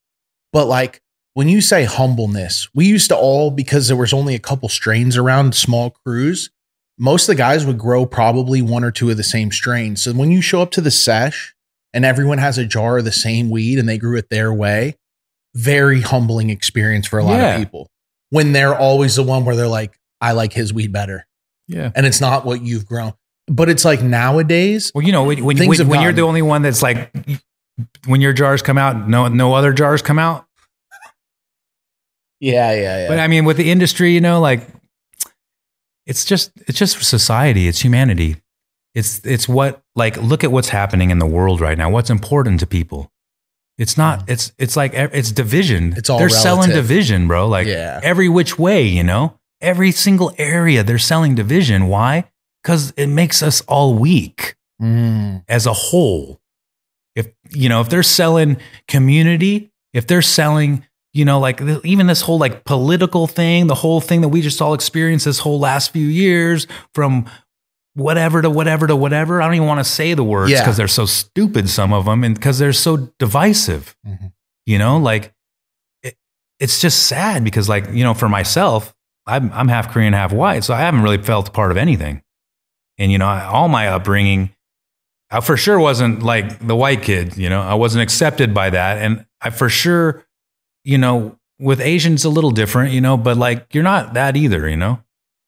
[0.53, 1.01] But like
[1.35, 5.17] when you say humbleness, we used to all, because there was only a couple strains
[5.17, 6.51] around small crews,
[6.99, 10.03] most of the guys would grow probably one or two of the same strains.
[10.03, 11.55] So when you show up to the sesh
[11.95, 14.97] and everyone has a jar of the same weed and they grew it their way.
[15.55, 17.55] Very humbling experience for a lot Yeah.
[17.57, 17.91] of people
[18.29, 21.27] when they're always the one where they're like, I like his weed better.
[21.67, 21.91] Yeah.
[21.97, 23.15] And it's not what you've grown.
[23.49, 26.63] But it's like nowadays, Well, you know, when, when, when, when you're the only one
[26.63, 27.13] that's like,
[28.07, 30.47] when your jars come out, no, no other jars come out.
[32.41, 33.09] yeah, yeah, yeah.
[33.09, 34.67] But I mean, with the industry, you know, like
[36.07, 37.69] it's just it's just society.
[37.69, 38.37] It's humanity.
[38.95, 41.91] It's it's what like look at what's happening in the world right now.
[41.91, 43.11] What's important to people.
[43.79, 44.29] It's not.
[44.29, 45.93] It's it's like it's division.
[45.93, 45.99] Mm.
[45.99, 47.49] It's all they're selling division, bro.
[47.49, 48.01] Like Yeah.
[48.03, 51.89] every which way, you know, every single area they're selling division.
[51.89, 52.25] Why?
[52.63, 55.45] Because it makes us all weak Mm.
[55.49, 56.41] as a whole.
[57.15, 58.57] If you know, if they're selling
[58.89, 63.75] community, if they're selling, you know, like th- even this whole like political thing, the
[63.75, 67.27] whole thing that we just all experienced this whole last few years from
[67.95, 69.43] whatever to whatever to whatever.
[69.43, 70.61] I don't even want to say the words Yeah.
[70.61, 73.95] because they're so stupid, some of them, and because they're so divisive.
[74.07, 74.33] Mhm.
[74.65, 75.33] You know, like
[76.03, 76.17] it,
[76.59, 78.95] it's just sad because, like, you know, for myself,
[79.27, 82.23] I'm, I'm half Korean, half white, so I haven't really felt part of anything.
[83.01, 84.51] And, you know, I- all my upbringing,
[85.31, 88.99] I for sure wasn't like the white kid, you know, I wasn't accepted by that.
[88.99, 90.25] And I for sure,
[90.85, 94.69] you know, with Asians, a little different, you know, but like you're not that either,
[94.69, 95.01] you know?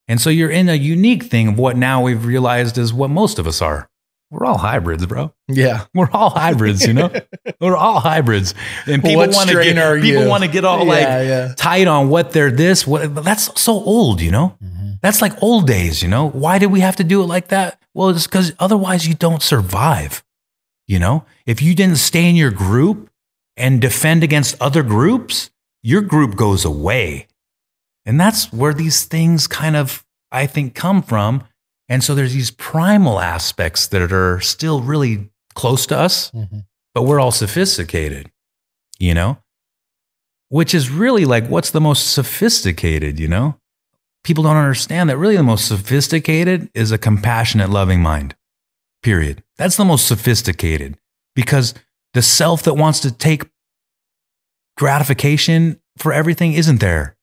[0.08, 3.38] And so you're in a unique thing of what now we've realized is what most
[3.38, 3.88] of us are.
[4.30, 5.32] We're all hybrids, bro.
[5.48, 5.84] Yeah.
[5.94, 7.12] We're all hybrids, you know.
[7.60, 8.54] We're all hybrids,
[8.86, 11.54] and people want to get people want to get all Yeah, like yeah.
[11.56, 12.86] tight on what they're this.
[12.86, 14.56] What that's so old, you know.
[15.00, 16.28] That's like old days, you know.
[16.28, 17.80] Why did we have to do it like that?
[17.94, 20.22] Well, it's because otherwise you don't survive.
[20.86, 23.08] You know, if you didn't stay in your group
[23.56, 25.50] and defend against other groups,
[25.82, 27.28] your group goes away,
[28.04, 31.44] and that's where these things kind of I think come from.
[31.88, 36.64] And so there's these primal aspects that are still really close to us, Mhm.
[36.94, 38.30] but we're all sophisticated,
[38.98, 39.38] you know?
[40.48, 43.58] Which is really like what's the most sophisticated, you know?
[44.24, 48.36] People don't understand that really the most sophisticated is a compassionate, loving mind.
[49.02, 49.42] Period.
[49.58, 50.96] That's the most sophisticated
[51.34, 51.74] because
[52.14, 53.50] the self that wants to take
[54.76, 57.16] gratification for everything isn't there.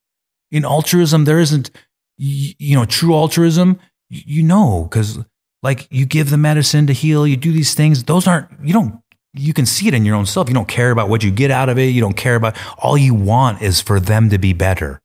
[0.52, 1.72] In altruism, there isn't,
[2.18, 3.80] you know, true altruism.
[4.10, 5.20] You know, because
[5.62, 8.04] like you give the medicine to heal, you do these things.
[8.04, 9.02] Those aren't, you don't,
[9.34, 10.50] you can see it in your own self.
[10.50, 11.94] You don't care about what you get out of it.
[11.94, 15.00] You don't care about, all you want is for them to be better.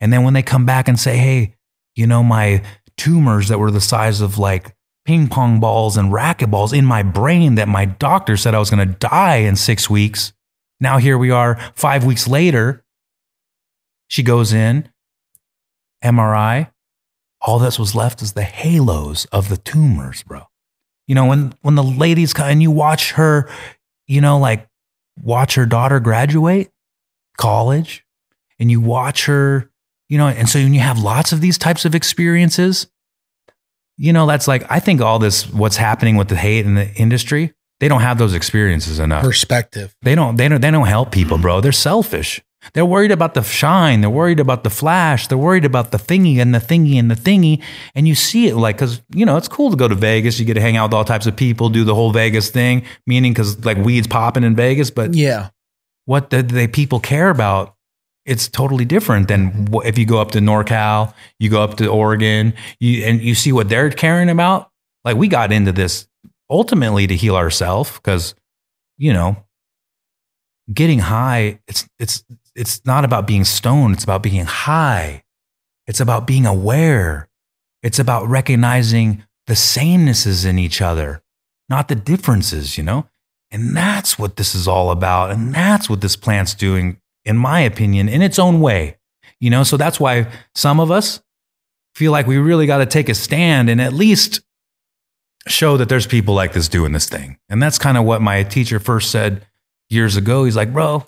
[0.00, 1.54] And then when they come back and say, hey,
[1.94, 2.62] you know, my
[2.96, 7.56] tumors that were the size of like ping pong balls and racquetballs in my brain
[7.56, 10.32] that my doctor said I was going to die in six weeks.
[10.80, 12.84] Now here we are five weeks later.
[14.08, 14.88] She goes in,
[16.02, 16.70] MRI.
[17.40, 20.42] All that's was left is the halos of the tumors, bro.
[21.06, 23.50] You know, when, when the ladies come and you watch her,
[24.06, 24.66] you know, like
[25.20, 26.70] watch her daughter graduate
[27.36, 28.04] college
[28.58, 29.70] and you watch her,
[30.14, 32.86] you know, and so when you have lots of these types of experiences,
[33.96, 36.88] you know, that's like, I think all this, what's happening with the hate in the
[36.94, 39.24] industry, they don't have those experiences enough.
[39.24, 39.92] Perspective.
[40.02, 41.60] They don't, they don't, they don't help people, bro.
[41.60, 42.40] They're selfish.
[42.74, 44.02] They're worried about the shine.
[44.02, 45.26] They're worried about the flash.
[45.26, 47.60] They're worried about the thingy and the thingy and the thingy.
[47.96, 50.38] And you see it like, cause you know, it's cool to go to Vegas.
[50.38, 52.84] You get to hang out with all types of people, do the whole Vegas thing,
[53.04, 54.92] meaning cause like weed's popping in Vegas.
[54.92, 55.48] But Yeah.
[56.04, 57.73] what the, the people care about,
[58.26, 62.54] it's totally different than if you go up to NorCal, you go up to Oregon,
[62.80, 64.70] you, and you see what they're caring about.
[65.04, 66.08] Like we got into this
[66.48, 68.34] ultimately to heal ourselves because,
[68.96, 69.36] you know,
[70.72, 72.24] getting high, it's, it's,
[72.54, 73.94] it's not about being stoned.
[73.94, 75.24] It's about being high.
[75.86, 77.28] It's about being aware.
[77.82, 81.22] It's about recognizing the samenesses in each other,
[81.68, 83.06] not the differences, you know?
[83.50, 85.30] And that's what this is all about.
[85.30, 88.98] And that's what this plant's doing, in my opinion, in its own way.
[89.40, 91.20] You know, so that's why some of us
[91.94, 94.40] feel like we really got to take a stand and at least
[95.46, 97.38] show that there's people like this doing this thing.
[97.48, 99.46] And that's kind of what my teacher first said
[99.90, 100.44] years ago.
[100.44, 101.06] He's like, bro,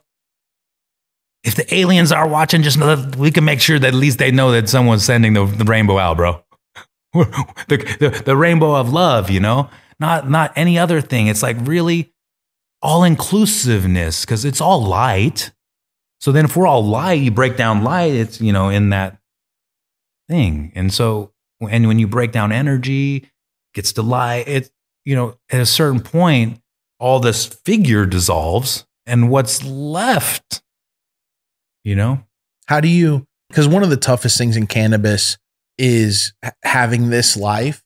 [1.44, 4.18] if the aliens are watching, just know that we can make sure that at least
[4.18, 6.43] they know that someone's sending the, the rainbow out, bro.
[7.14, 11.28] the, the, the rainbow of love, you know, not, not any other thing.
[11.28, 12.12] It's like really
[12.82, 15.52] all inclusiveness because it's all light.
[16.27, 19.16] So then if we're all light, you break down light, it's, you know, in that
[20.28, 20.73] thing.
[20.74, 21.31] And so,
[21.61, 23.31] and when you break down energy,
[23.74, 24.73] gets to light, it,
[25.05, 26.61] you know, at a certain point,
[26.98, 30.62] all this figure dissolves and what's left,
[31.85, 32.24] you know?
[32.66, 33.24] How do you?
[33.48, 35.39] Because one of the toughest things in cannabis
[35.78, 36.32] is
[36.65, 37.85] having this life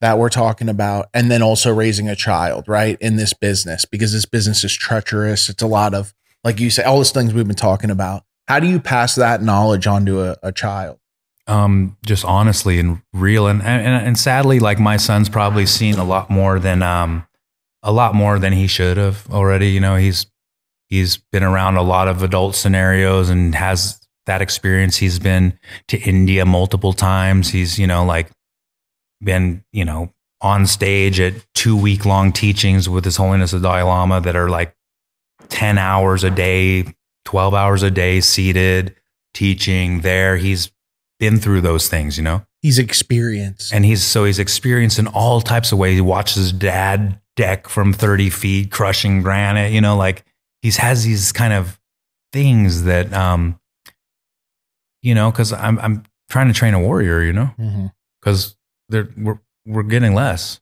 [0.00, 2.96] that we're talking about, and then also raising a child, right?
[3.02, 5.50] In this business, because this business is treacherous.
[5.50, 6.14] It's a lot of,
[6.44, 8.22] like you say, all these things we've been talking about.
[8.46, 10.98] How do you pass that knowledge onto a, a child?
[11.46, 16.04] um, just honestly and real and, and and sadly like my son's probably seen a
[16.04, 17.26] lot more than um
[17.82, 20.26] a lot more than he should have already you know he's
[20.88, 25.98] he's been around a lot of adult scenarios and has that experience he's been to
[26.00, 28.30] India multiple times he's you know like
[29.22, 30.10] been you know
[30.40, 34.48] on stage at two week long teachings with his holiness the Dalai Lama that are
[34.48, 34.74] like
[35.48, 36.84] 10 hours a day
[37.24, 38.94] 12 hours a day seated
[39.32, 40.70] teaching there he's
[41.18, 42.44] been through those things, you know?
[42.60, 43.72] He's experienced.
[43.72, 45.94] And he's so he's experienced in all types of ways.
[45.94, 50.24] He watches his dad deck from 30 feet, crushing granite, you know, like
[50.62, 51.78] he's has these kind of
[52.32, 53.58] things that um
[55.02, 57.90] you know, because I'm I'm trying to train a warrior, you know,
[58.20, 58.56] because
[58.88, 60.60] they're we're we're getting less.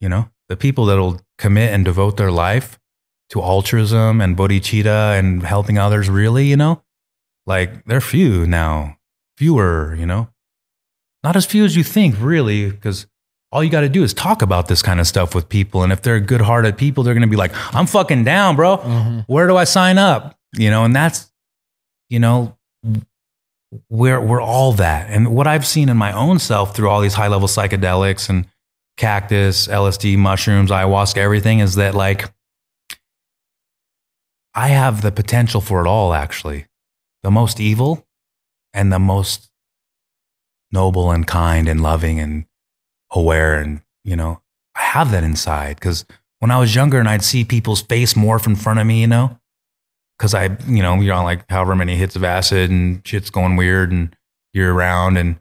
[0.00, 2.79] You know, the people that'll commit and devote their life
[3.30, 6.82] to altruism and bodhicitta and helping others, really, you know,
[7.46, 8.96] like they're few now,
[9.38, 10.28] fewer, you know,
[11.22, 13.06] not as few as you think, really, because
[13.52, 15.82] all you got to do is talk about this kind of stuff with people.
[15.82, 18.78] And if they're good hearted people, they're going to be like, I'm fucking down, bro.
[18.78, 19.20] Mm-hmm.
[19.26, 20.36] Where do I sign up?
[20.56, 21.30] You know, and that's,
[22.08, 22.56] you know,
[23.88, 25.10] we're, we're all that.
[25.10, 28.46] And what I've seen in my own self through all these high level psychedelics and
[28.96, 32.32] cactus, LSD, mushrooms, ayahuasca, everything is that like,
[34.54, 36.66] I have the potential for it all, actually.
[37.22, 38.06] The most evil
[38.72, 39.50] and the most
[40.72, 42.46] noble and kind and loving and
[43.10, 43.60] aware.
[43.60, 44.42] And, you know,
[44.74, 46.04] I have that inside because
[46.38, 49.06] when I was younger and I'd see people's face morph in front of me, you
[49.06, 49.38] know,
[50.18, 53.56] because I, you know, you're on like however many hits of acid and shit's going
[53.56, 54.16] weird and
[54.52, 55.38] you're around and,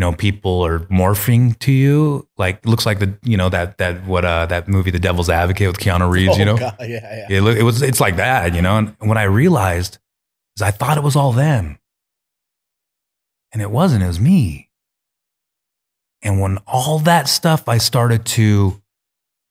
[0.00, 2.26] you know, people are morphing to you.
[2.38, 5.66] Like, looks like the, you know, that, that, what, uh, that movie, The Devil's Advocate
[5.66, 6.56] with Keanu Reeves, you Oh, know?
[6.56, 7.26] God, yeah, yeah.
[7.28, 8.78] It, it was, it's like that, you know?
[8.78, 9.98] And what I realized
[10.56, 11.78] is I thought it was all them.
[13.52, 14.70] And it wasn't, it was me.
[16.22, 18.80] And when all that stuff I started to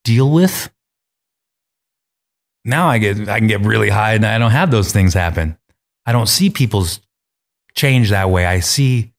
[0.03, 0.71] deal with,
[2.65, 5.59] now I get, I can get really high and I don't have those things happen.
[6.07, 7.01] I don't see people's
[7.76, 8.47] change that way.
[8.47, 9.13] I see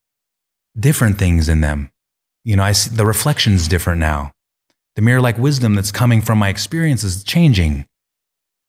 [0.81, 1.91] different things in them.
[2.45, 4.33] You know, I see the reflection's different now.
[4.97, 7.87] The mirror like wisdom that's coming from my experience is changing.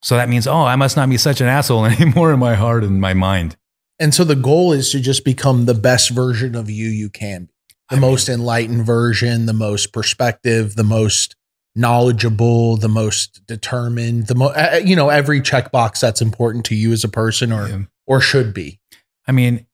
[0.04, 2.84] So that means, oh, I must not be such an asshole anymore in my heart
[2.84, 3.56] and my mind.
[4.00, 7.46] And so the goal is to just become the best version of you you can
[7.46, 7.52] be.
[7.92, 11.36] The most enlightened version, the most perspective, the most
[11.76, 17.04] knowledgeable, the most determined, the most you know, every checkbox that's important to you as
[17.04, 17.82] a person or Yeah.
[18.08, 18.80] or should be.
[19.28, 19.66] I mean,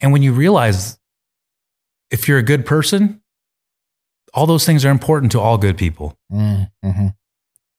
[0.00, 0.98] and when you realize
[2.14, 3.20] if you're a good person,
[4.32, 6.16] all those things are important to all good people.
[6.32, 7.08] Mm-hmm.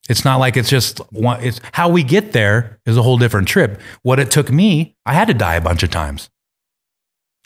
[0.10, 3.48] It's not like it's just one, it's how we get there is a whole different
[3.48, 3.80] trip.
[4.04, 6.30] What it took me, I had to die a bunch of times.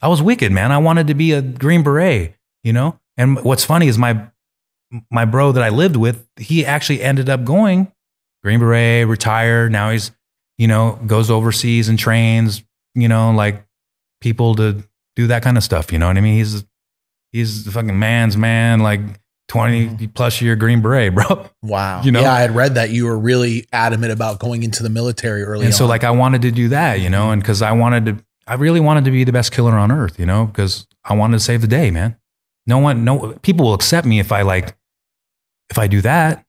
[0.02, 0.72] I was wicked, man.
[0.72, 2.34] I wanted to be a Green Beret,
[2.64, 3.00] you know?
[3.18, 4.28] And what's funny is my
[5.12, 7.92] my bro that I lived with, he actually ended up going
[8.42, 9.72] Green Beret, retired.
[9.72, 10.12] Now he's,
[10.58, 12.64] you know, goes overseas and trains,
[12.96, 13.64] you know, like
[14.22, 14.84] people to
[15.16, 15.92] do that kind of stuff.
[15.92, 16.38] You know what I mean?
[16.38, 16.66] He's
[17.32, 19.02] he's the fucking man's man, like
[19.50, 20.06] 20 mm-hmm.
[20.08, 21.50] plus year Green Beret, bro.
[21.62, 22.02] Wow.
[22.04, 22.22] You know?
[22.22, 25.66] Yeah, I had read that you were really adamant about going into the military early
[25.66, 28.24] and so like i wanted to do that you know and because i wanted to
[28.48, 31.38] i really wanted to be the best killer on earth you know because i wanted
[31.38, 32.16] to save the day man
[32.66, 34.76] no one no people will accept me if i like
[35.70, 36.46] if i do that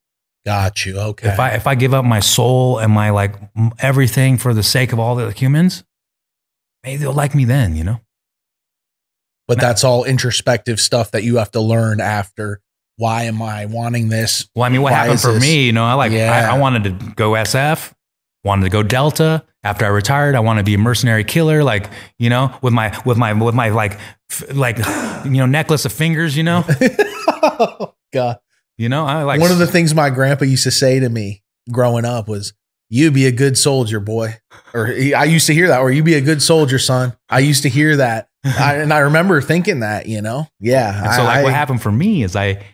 [0.47, 0.98] Got you.
[0.98, 1.28] Okay.
[1.28, 3.35] if i if i give up my soul and my like
[3.78, 5.85] everything for the sake of all the humans
[6.85, 8.01] maybe they'll like me then you know
[9.51, 12.60] but that's all introspective stuff that you have to learn after.
[12.97, 14.48] Why am I wanting this?
[14.55, 16.48] well i mean what Why happened for this- me you know i like Yeah.
[16.51, 17.93] I, I wanted to go sf
[18.44, 21.89] wanted to go delta after i retired i wanted to be a mercenary killer like
[22.18, 23.98] you know with my with my with my like
[24.31, 24.78] f- like
[25.24, 28.39] you know necklace of fingers you know oh, God.
[28.78, 31.43] You know, I like One of the things my grandpa used to say to me
[31.70, 32.55] growing up was,
[32.89, 34.39] "You be a good soldier, boy."
[34.72, 37.40] Or he- I used to hear that, or "You be a good soldier, son." I
[37.40, 40.07] used to hear that, I, and I remember thinking that.
[40.07, 41.05] You know, yeah.
[41.05, 42.65] And so, like, I- what happened for me is I,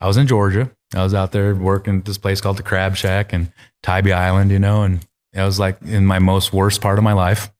[0.00, 0.70] I was in Georgia.
[0.94, 4.50] I was out there working at this place called the Crab Shack in Tybee Island,
[4.52, 5.04] you know, and
[5.34, 7.50] I was like in my most worst part of my life,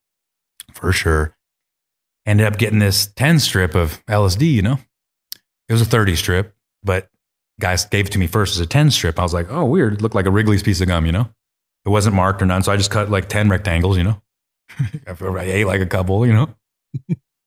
[0.72, 1.34] for sure.
[2.26, 4.78] Ended up getting this 10 strip of LSD, you know.
[5.68, 6.54] It was a 30 strip,
[6.84, 7.08] but
[7.60, 9.18] guys gave it to me first as a 10 strip.
[9.18, 9.94] I was like, oh, weird.
[9.94, 11.28] It looked like a Wrigley's piece of gum, you know.
[11.84, 12.62] It wasn't marked or none.
[12.62, 14.22] So I just cut like 10 rectangles, you know.
[15.08, 16.54] I ate like a couple, you know.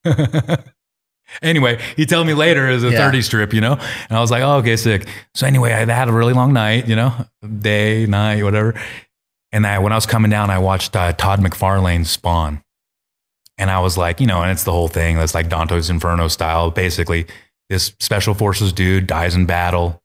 [1.42, 3.06] anyway, he told me later it was a Yeah.
[3.06, 3.74] 30 strip, you know?
[3.74, 5.08] And I was like, oh, okay, sick.
[5.34, 7.14] So anyway, I had a really long night, you know,
[7.60, 8.80] day, night, whatever.
[9.52, 12.62] And I, when I was coming down, I watched uh, Todd McFarlane's Spawn.
[13.58, 16.28] And I was like, you know, and it's the whole thing that's like Dante's Inferno
[16.28, 16.70] style.
[16.70, 17.26] Basically,
[17.70, 20.02] this special forces dude dies in battle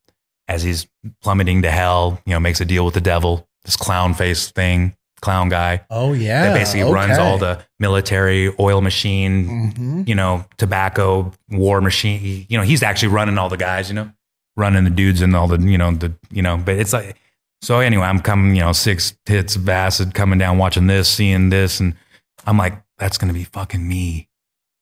[0.49, 0.87] as he's
[1.23, 4.97] plummeting to hell, you know, makes a deal with the devil, this clown face thing,
[5.23, 6.43] clown guy Oh yeah.
[6.49, 12.45] that basically runs all the military oil machine, hmm you know, tobacco war machine.
[12.49, 14.11] You know, he's actually running all the guys, you know,
[14.57, 17.17] running the dudes and all the, you know, the, you know, but it's like,
[17.63, 21.51] so anyway, I'm coming, you know, six hits of acid coming down, watching this, seeing
[21.51, 21.79] this.
[21.79, 21.95] And
[22.45, 24.29] I'm like, that's going to be fucking me.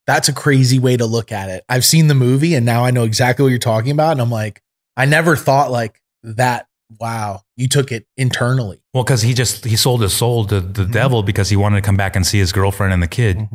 [0.07, 1.63] That's a crazy way to look at it.
[1.69, 4.13] I've seen the movie and now I know exactly what you're talking about.
[4.13, 4.63] And I'm like,
[4.97, 6.67] I never thought like that.
[6.99, 8.83] Wow, you took it internally.
[8.95, 10.93] Well, cause he just, he sold his soul to the Mhm.
[10.93, 13.39] devil because he wanted to come back and see his girlfriend and the kid.
[13.39, 13.51] Mhm.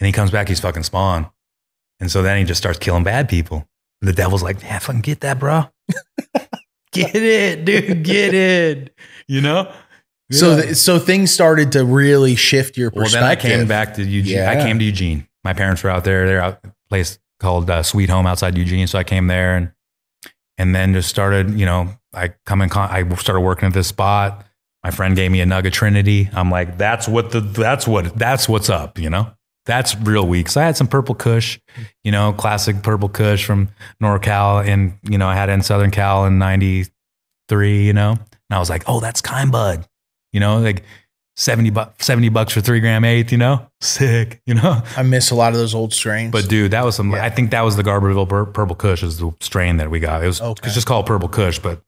[0.00, 1.30] And he comes back, he's fucking spawn.
[2.00, 3.66] And so then he just starts killing bad people.
[4.02, 5.70] The devil's like, yeah, fucking get that, bro.
[6.92, 8.02] get it, dude.
[8.04, 8.94] Get it.
[9.28, 9.72] You know?
[10.32, 13.42] So, th- so things started to really shift your well, perspective.
[13.48, 14.40] then I came back to Eugene.
[14.40, 15.28] I came to Eugene.
[15.44, 16.26] My parents were out there.
[16.26, 18.86] They're out a place called uh, Sweet Home outside Eugene.
[18.88, 19.70] So I came there and
[20.58, 23.88] and then just started, you know, I come in con- I started working at this
[23.88, 24.44] spot.
[24.82, 26.28] My friend gave me a nugget Trinity.
[26.32, 29.30] I'm like, that's what the that's what that's what's up, you know?
[29.64, 30.48] That's real weak.
[30.48, 31.58] So I had some purple kush,
[32.04, 33.68] you know, classic purple kush from
[34.00, 36.38] NorCal and you know, I had it in Southern Cal in
[37.50, 38.12] 93, you know.
[38.12, 38.20] And
[38.56, 39.86] I was like, oh, that's kind bud.
[40.32, 40.84] You know, like
[41.36, 43.66] 70 bucks 70 bucks for 3 gram eighth, you know?
[43.80, 44.82] Sick, you know?
[44.96, 46.30] I miss a lot of those old strains.
[46.32, 47.12] But dude, that was some.
[47.12, 50.22] I think that was the Garberville Pur- Purple Kush is the strain that we got.
[50.22, 50.66] It was Okay.
[50.66, 51.82] it's just called Purple Kush, but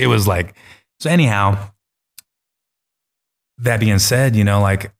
[0.00, 0.54] it was like
[0.98, 1.10] so.
[1.10, 1.70] Anyhow,
[3.58, 4.92] that being said, you know, like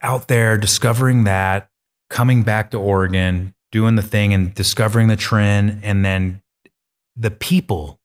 [0.00, 1.70] out there discovering that,
[2.10, 6.42] coming back to Oregon, doing the thing, and discovering the trend, and then
[7.16, 8.00] the people.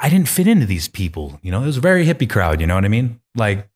[0.00, 1.40] I didn't fit into these people.
[1.42, 2.60] You know, it was a very hippie crowd.
[2.60, 3.20] You know what I mean?
[3.34, 3.68] Like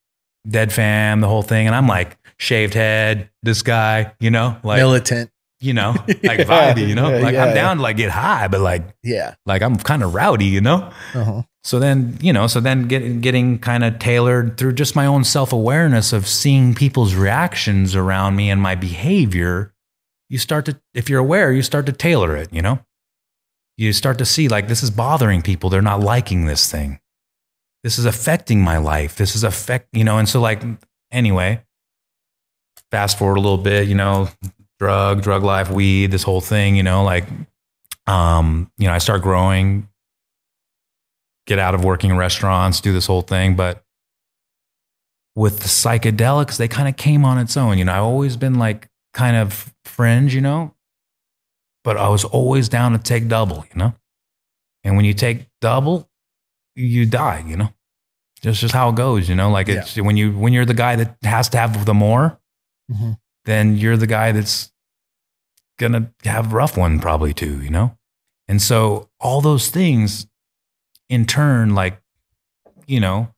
[0.49, 4.15] Dead Fam, the whole thing, and I'm like shaved head, this guy.
[4.21, 5.32] You know, like militant.
[5.63, 6.45] You know, like Yeah.
[6.45, 7.45] vibey, you know, Yeah, like yeah.
[7.47, 9.35] I'm down to like get high, but like, Yeah.
[9.47, 10.91] like I'm kind of rowdy, you know?
[11.15, 11.43] Uh-huh.
[11.65, 15.23] So then, you know, so then getting, getting kind of tailored through just my own
[15.25, 19.73] self awareness of seeing people's reactions around me and my behavior.
[20.29, 22.81] You start to, if you're aware, you start to tailor it, you know?
[23.77, 25.71] You start to see like this is bothering people.
[25.71, 26.99] They're not liking this thing.
[27.85, 29.17] This is affecting my life.
[29.17, 30.63] This is affect, you know, and so like,
[31.11, 31.63] anyway,
[32.91, 34.29] fast forward a little bit, you know,
[34.83, 37.25] drug, drug life, weed, this whole thing, you know, like,
[38.09, 39.89] um, you know, I start growing,
[41.47, 43.55] get out of working in restaurants, do this whole thing.
[43.55, 43.85] But
[45.37, 47.79] with the psychedelics, they kind of came on its own.
[47.79, 50.75] You know, I've always been like kind of fringe, you know,
[51.85, 53.95] but I was always down to take double, you know.
[54.83, 56.11] And when you take double,
[56.75, 57.73] you die, you know.
[58.43, 59.49] That's just how it goes, you know.
[59.49, 62.41] Like it's when you when you're the guy that has to have the more,
[62.91, 63.17] Mhm.
[63.45, 64.72] then you're the guy that's
[65.83, 67.97] gonna have a rough one probably too, you know?
[68.49, 70.27] And so all those things
[71.09, 72.01] in turn, like,
[72.87, 73.33] you know,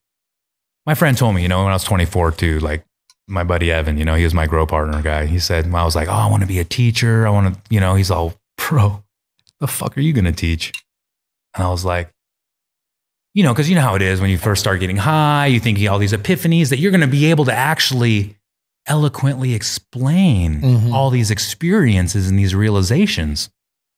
[0.86, 2.84] my friend told me, you know, when I was 24 too, like
[3.26, 5.26] my buddy Evan, you know, he was my grow partner guy.
[5.26, 7.26] He said, I was like, oh, I want to be a teacher.
[7.26, 9.02] I want to, you know, he's all, bro,
[9.60, 10.72] the fuck are you going to teach?
[11.54, 12.10] And I was like,
[13.32, 15.58] you know, because you know how it is when you first start getting high, you
[15.58, 18.36] think you all these epiphanies that you're going to be able to actually
[18.86, 20.92] eloquently explain Mhm.
[20.92, 23.50] all these experiences and these realizations,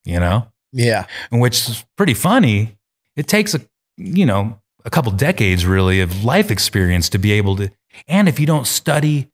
[0.04, 1.06] you know, Yeah.
[1.30, 2.76] and which is pretty funny.
[3.16, 3.60] It takes a,
[3.96, 7.70] you know, a couple decades really of life experience to be able to,
[8.06, 9.28] and if you don't study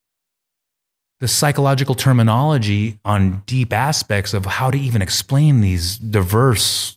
[1.21, 6.97] the psychological terminology on deep aspects of how to even explain these diverse,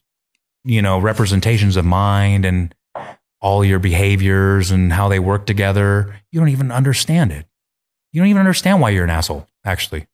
[0.64, 2.74] you know, representations of mind and
[3.42, 7.46] all your behaviors and how they work together, you don't even understand it.
[8.16, 10.08] You don't even understand why you're an asshole, actually.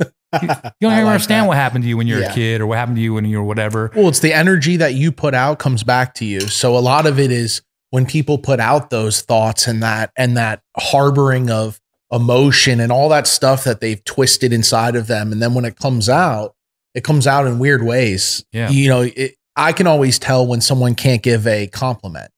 [0.32, 1.48] You, you don't even like understand that.
[1.48, 2.30] what happened to you when you're Yeah.
[2.32, 3.90] a kid or what happened to you when you're whatever.
[3.96, 6.40] Well, it's the energy that you put out comes back to you.
[6.40, 10.36] So a lot of it is when people put out those thoughts and that and
[10.36, 11.80] that harboring of
[12.12, 15.76] emotion and all that stuff that they've twisted inside of them and then when it
[15.76, 16.54] comes out,
[16.94, 18.44] it comes out in weird ways.
[18.52, 18.68] Yeah.
[18.68, 22.30] You know, it, I can always tell when someone can't give a compliment.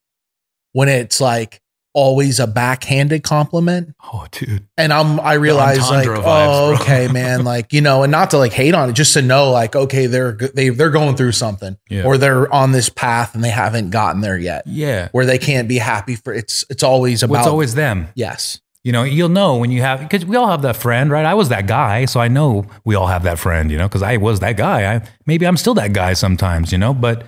[0.72, 1.60] When it's like
[1.94, 4.68] always a backhanded compliment Oh, dude.
[4.76, 6.82] and I'm I realize like vibes, oh bro.
[6.82, 9.50] okay man like you know and not to like hate on it just to know
[9.50, 12.04] like okay they're they they're going through something Yeah.
[12.04, 15.08] or they're on this path and they haven't gotten there yet Yeah.
[15.12, 18.08] where they can't be happy for it's it's always Well, about it's always them.
[18.14, 21.26] yes you know, you'll know when you have because we all have that friend, right?
[21.26, 24.02] I was that guy, so I know we all have that friend, you know, because
[24.02, 24.94] I was that guy.
[24.94, 27.24] I maybe I'm still that guy sometimes, you know, but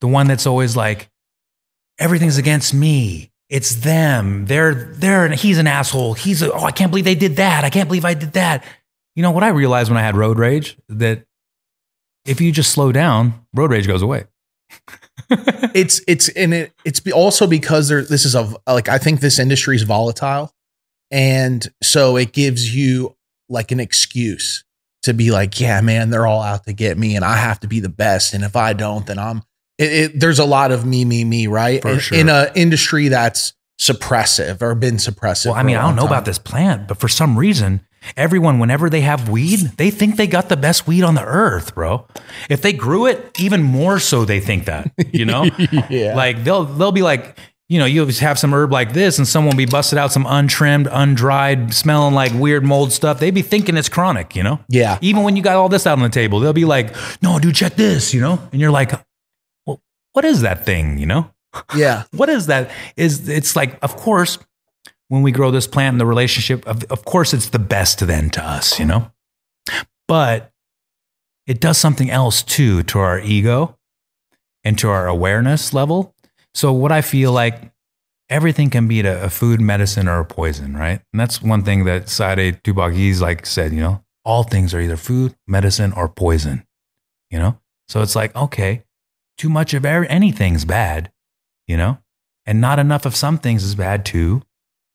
[0.00, 1.10] the one that's always like
[1.98, 3.30] everything's against me.
[3.48, 4.46] It's them.
[4.46, 6.14] They're they're he's an asshole.
[6.14, 7.64] He's a, oh I can't believe they did that.
[7.64, 8.64] I can't believe I did that.
[9.14, 11.24] You know what I realized when I had road rage that
[12.24, 14.24] if you just slow down, road rage goes away.
[15.30, 19.38] it's it's and it it's also because there this is a like I think this
[19.38, 20.52] industry is volatile,
[21.10, 23.16] and so it gives you
[23.48, 24.64] like an excuse
[25.04, 27.68] to be like, yeah, man, they're all out to get me, and I have to
[27.68, 29.42] be the best, and if I don't, then I'm.
[29.78, 31.82] It, it, there's a lot of me, me, me, right?
[31.82, 32.18] For in, sure.
[32.18, 35.46] in a industry that's suppressive or been suppressive.
[35.46, 36.12] Well, I mean, I don't know time.
[36.12, 37.82] about this plant, but for some reason,
[38.16, 41.74] everyone, whenever they have weed, they think they got the best weed on the earth,
[41.74, 42.06] bro.
[42.48, 44.90] If they grew it, even more so, they think that.
[45.12, 45.44] You know,
[45.90, 46.14] Yeah.
[46.16, 47.38] like they'll they'll be like,
[47.68, 50.24] you know, you'll have some herb like this, and someone will be busted out some
[50.26, 53.18] untrimmed, undried, smelling like weird mold stuff.
[53.20, 54.34] They'd be thinking it's chronic.
[54.36, 54.98] You know, Yeah.
[55.02, 57.54] Even when you got all this out on the table, they'll be like, "No, dude,
[57.56, 59.02] check this," you know, and you're like, "Well,
[60.16, 61.30] what is that thing?" You know?
[61.74, 62.04] Yeah.
[62.12, 62.70] what is that?
[62.96, 64.38] Is it's like of course
[65.08, 68.30] when we grow this plant in the relationship of, of course it's the best then
[68.30, 69.10] to us you know?
[70.08, 70.52] But
[71.46, 73.78] it does something else too to our ego
[74.64, 76.14] and to our awareness level.
[76.54, 77.72] So what i feel like
[78.28, 81.00] everything can be a, a food medicine or a poison right?
[81.12, 84.02] And that's one thing that Sayri Tupac's like said you know?
[84.24, 86.66] All things are either food medicine or poison
[87.30, 87.58] you know?
[87.88, 88.82] So it's like okay
[89.36, 91.10] too much of anything's bad
[91.66, 91.98] you know?
[92.44, 94.42] And not enough of some things is bad too.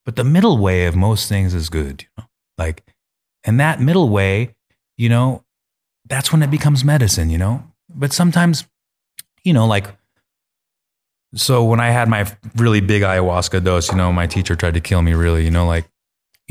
[0.05, 2.25] But the middle way of most things is good, you know?
[2.57, 2.83] Like,
[3.43, 4.55] and that middle way,
[4.97, 5.43] you know,
[6.07, 7.63] that's when it becomes medicine, you know?
[7.89, 8.65] But sometimes,
[9.43, 9.87] you know, like,
[11.33, 14.81] so when I had my really big ayahuasca dose, you know, my teacher tried to
[14.81, 15.85] kill me really, you know, like,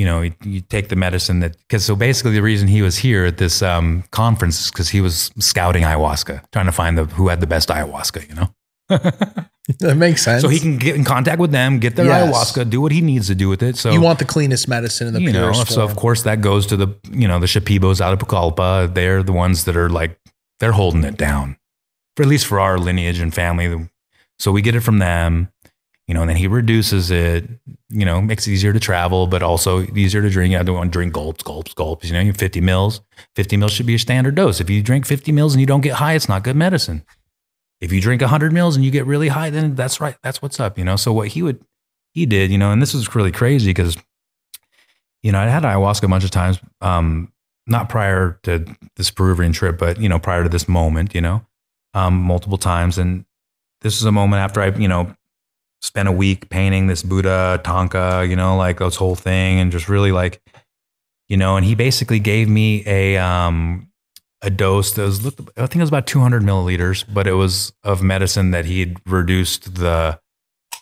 [0.01, 2.97] you know, you, you take the medicine that, because so basically the reason he was
[2.97, 7.05] here at this um, conference is because he was scouting ayahuasca, trying to find the,
[7.05, 8.49] who had the best ayahuasca, you know?
[9.79, 10.43] That makes sense.
[10.43, 12.23] So he can get in contact with them, get their Yes.
[12.27, 13.77] ayahuasca, do what he needs to do with it.
[13.77, 16.41] So you want the cleanest medicine in the you know, purest so of course that
[16.41, 18.93] goes to the you know the Shipibos out of Pucallpa.
[18.93, 20.19] They're the ones that are like
[20.59, 21.57] they're holding it down,
[22.17, 23.89] for at least for our lineage and family.
[24.41, 25.53] So we get it from them,
[26.11, 27.49] you know, and then he reduces it.
[27.89, 30.57] You know, makes it easier to travel, but also easier to drink.
[30.57, 32.05] I don't want to drink gulps, gulps, gulps.
[32.09, 33.01] You know, you 50 mils.
[33.37, 34.61] 50 mils should be a standard dose.
[34.61, 37.05] If you drink 50 mils and you don't get high, it's not good medicine.
[37.81, 40.17] If you drink 100 mils and you get really high, then that's right.
[40.21, 40.97] That's what's up, you know?
[40.97, 41.65] So what he would,
[42.13, 43.97] he did, you know, and this was really crazy because,
[45.23, 47.33] you know, I had ayahuasca a bunch of times, um,
[47.69, 48.65] not prior to
[48.97, 51.47] this Peruvian trip, but, you know, prior to this moment, you know,
[51.95, 52.99] um, multiple times.
[52.99, 53.27] And
[53.81, 55.15] this is a moment after I, you know,
[55.83, 59.89] spent a week painting this Buddha thangka, you know, like this whole thing and just
[59.89, 60.41] really like,
[61.29, 63.91] you know, and he basically gave me a, um,
[64.43, 67.73] a dose that was, looked- I think it was about 200 milliliters, but it was
[67.83, 70.19] of medicine that he had reduced the,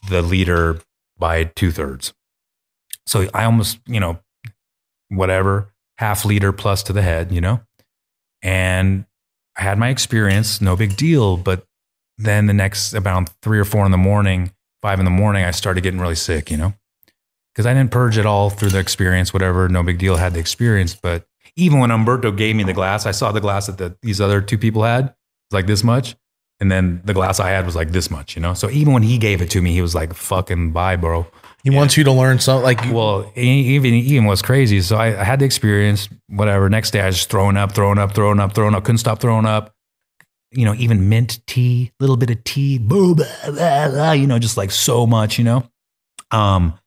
[0.09, 0.81] the liter
[1.17, 2.13] by two thirds.
[3.07, 4.19] So I almost, you know,
[5.09, 7.61] whatever, half liter plus to the head, you know,
[8.43, 9.05] and
[9.57, 11.37] I had my experience, no big deal.
[11.37, 11.65] But
[12.17, 14.53] then the next about three or four in the morning,
[14.83, 16.75] five in the morning, I started getting really sick, you know,
[17.55, 20.41] because I didn't purge it all through the experience, whatever, no big deal, had the
[20.41, 20.95] experience.
[20.95, 21.27] But
[21.57, 24.41] even when Umberto gave me the glass, I saw the glass that the, these other
[24.41, 25.15] two people had, it
[25.51, 26.17] was like this much.
[26.61, 28.53] And then the glass I had was like this much, you know?
[28.53, 31.27] So even when he gave it to me, he was like, fucking bye, bro.
[31.63, 34.81] he wants you to learn something like Well, e- even even what's crazy.
[34.81, 36.09] So I, I had the experience.
[36.29, 36.69] Whatever.
[36.69, 38.83] Next day, I was just throwing up, throwing up, throwing up, throwing up.
[38.83, 39.73] Couldn't stop throwing up.
[40.51, 44.57] You know, even mint tea, little bit of tea, blah, blah, blah, you know, just
[44.57, 45.39] like so much.
[45.39, 45.71] You know.
[46.31, 46.79] Um.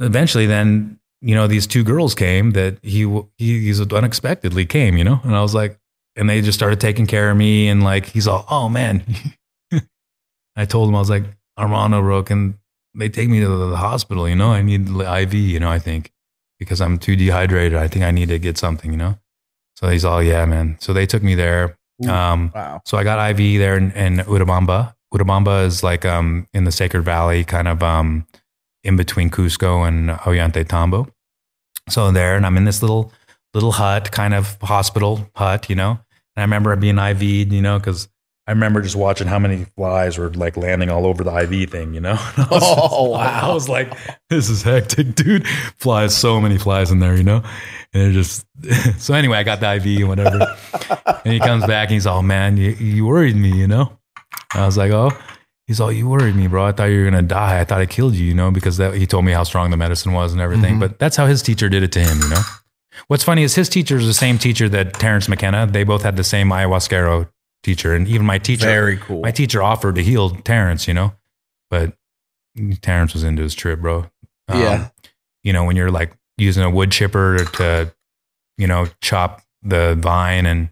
[0.00, 3.02] Eventually, then you know these two girls came that he
[3.36, 4.96] he he's unexpectedly came.
[4.96, 5.78] You know, and I was like,
[6.14, 9.04] and they just started taking care of me, and like he's all, oh man.
[10.56, 11.22] I told him I was like,
[11.56, 12.58] Armando, bro, can
[12.94, 16.12] they take me to the, hospital, you know, I need IV, you know, I think
[16.58, 17.78] because I'm too dehydrated.
[17.78, 19.18] I think I need to get something, you know?
[19.76, 20.76] So he's all, yeah, man.
[20.80, 21.77] So they took me there.
[22.06, 22.82] Um, wow.
[22.84, 24.94] so I got IV there in, in Urubamba.
[25.12, 28.26] Urubamba is like, um, in the Sacred Valley, kind of, um,
[28.84, 30.68] in between Cusco and Ollantaytambo.
[30.68, 31.08] Tambo.
[31.88, 33.12] So there, and I'm in this little,
[33.54, 35.90] little hut, kind of hospital hut, you know?
[35.90, 35.98] And
[36.36, 38.08] I remember being IV'd, you know, cause
[38.48, 41.92] I remember just watching how many flies were like landing all over the IV thing,
[41.92, 42.16] you know?
[42.38, 43.50] Oh, just- wow.
[43.50, 43.92] I was like,
[44.30, 45.46] this is hectic, dude.
[45.76, 47.42] Flies, so many flies in there, you know?
[47.92, 48.46] And they're just,
[48.98, 50.56] so anyway, I got the IV and whatever.
[51.26, 53.92] and he comes back and he's all, man, you, you worried me, you know?
[54.54, 55.10] And I was like, oh,
[55.66, 56.64] He's all, you worried me, bro.
[56.64, 57.60] I thought you were gonna die.
[57.60, 59.76] I thought I killed you, you know, because that, he told me how strong the
[59.76, 60.76] medicine was and everything.
[60.76, 60.80] Mhm.
[60.80, 62.40] But that's how his teacher did it to him, you know.
[63.08, 65.66] What's funny is his teacher is the same teacher that Terence McKenna.
[65.66, 67.28] They both had the same ayahuasquero
[67.62, 69.22] teacher, and even my teacher, Very cool.
[69.22, 71.14] my teacher offered to heal Terence, you know,
[71.70, 71.94] but
[72.80, 74.06] Terence was into his trip, bro.
[74.48, 74.88] Um, Yeah.
[75.44, 77.92] You know, when you're like using a wood chipper to,
[78.56, 80.70] you know, chop the vine and,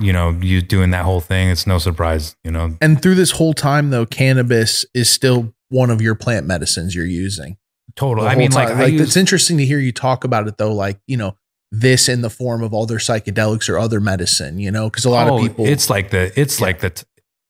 [0.00, 2.76] you know, you doing that whole thing, it's no surprise, you know.
[2.80, 7.04] And through this whole time, though, cannabis is still one of your plant medicines you're
[7.06, 7.56] using.
[7.96, 8.24] Total.
[8.24, 8.78] the I mean, like, time.
[8.78, 10.72] I like use, it's interesting to hear you talk about it though.
[10.72, 11.36] Like you know,
[11.72, 14.58] this in the form of other psychedelics or other medicine.
[14.58, 15.66] You know, because a lot oh, of people.
[15.66, 17.04] It's like the, it's like the, t-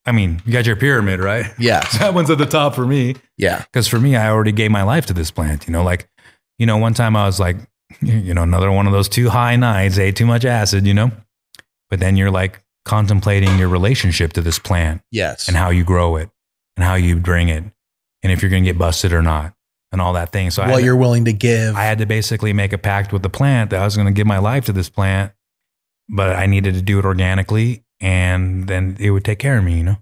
[0.06, 1.46] I mean, you got your pyramid, right?
[1.58, 3.16] yeah, that one's at the top for me.
[3.36, 5.66] yeah, Because for me, I already gave my life to this plant.
[5.66, 6.08] You know, like,
[6.58, 7.56] you know, one time I was like,
[8.00, 11.10] you know, another one of those too high nights, ate too much acid, you know?
[11.88, 16.16] But then you're like contemplating your relationship to this plant yes, and how you grow
[16.16, 16.30] it
[16.76, 17.64] and how you bring it
[18.22, 19.54] and if you're going to get busted or not
[19.92, 20.50] and all that thing.
[20.50, 21.74] So I what you're willing to give.
[21.74, 24.12] I had to basically make a pact with the plant that I was going to
[24.12, 25.32] give my life to this plant,
[26.08, 29.78] but I needed to do it organically and then it would take care of me,
[29.78, 29.96] you know?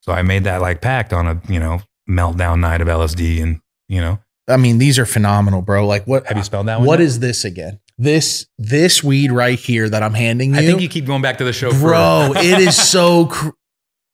[0.00, 3.60] So I made that like pact on a, you know, meltdown night of LSD and,
[3.88, 4.18] you know,
[4.50, 5.86] I mean, these are phenomenal, bro.
[5.86, 6.26] Like what?
[6.26, 6.86] Have you spelled that one?
[6.86, 7.06] What yet?
[7.06, 7.80] is this again?
[7.98, 11.38] This this weed right here that I'm handing you, I think you keep going back
[11.38, 12.32] to the show, bro.
[12.36, 13.26] it is so.
[13.26, 13.50] Cr-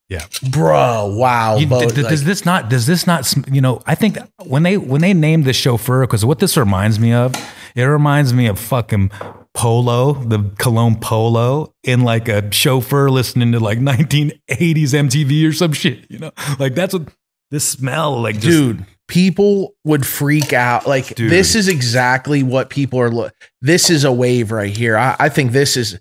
[0.08, 0.24] Yeah.
[0.50, 1.14] bro.
[1.16, 1.56] Wow.
[1.56, 2.68] You, Bo- th- th- like- does this not?
[2.68, 3.32] Does this not?
[3.50, 7.00] You know, I think when they when they named the chauffeur, because what this reminds
[7.00, 7.34] me of,
[7.74, 9.10] it reminds me of fucking
[9.52, 15.72] Polo, the Cologne Polo, in like a chauffeur listening to like 1980s MTV or some
[15.72, 16.06] shit.
[16.08, 17.08] You know, like that's what
[17.50, 18.36] this smell like.
[18.36, 21.30] Just, dude people would freak out like Dude.
[21.30, 23.30] this is exactly what people are
[23.62, 25.98] this is a wave right here I, I think this is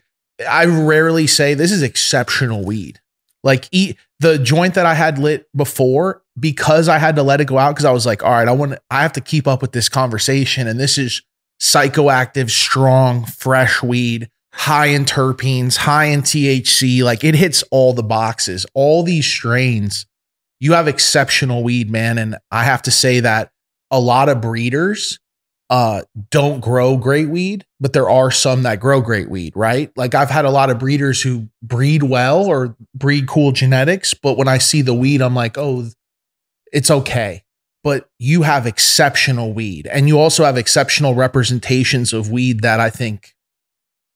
[0.50, 3.00] i rarely say this is exceptional weed
[3.46, 7.48] like eat the joint that i had lit before because i had to let it
[7.48, 9.62] go out because i was like all right i want i have to keep up
[9.62, 11.22] with this conversation and this is
[11.62, 18.04] psychoactive strong fresh weed high in terpenes high in thc like it hits all the
[18.04, 20.06] boxes all these strains
[20.60, 22.18] you have exceptional weed, man.
[22.18, 23.52] And I have to say that
[23.92, 25.20] a lot of breeders
[25.70, 29.92] uh don't grow great weed, but there are some that grow great weed, right?
[29.96, 34.38] Like I've had a lot of breeders who breed well or breed cool genetics, but
[34.38, 35.88] when I see the weed, I'm like, oh,
[36.72, 37.44] it's okay.
[37.84, 42.90] But you have exceptional weed, and you also have exceptional representations of weed that I
[42.90, 43.36] think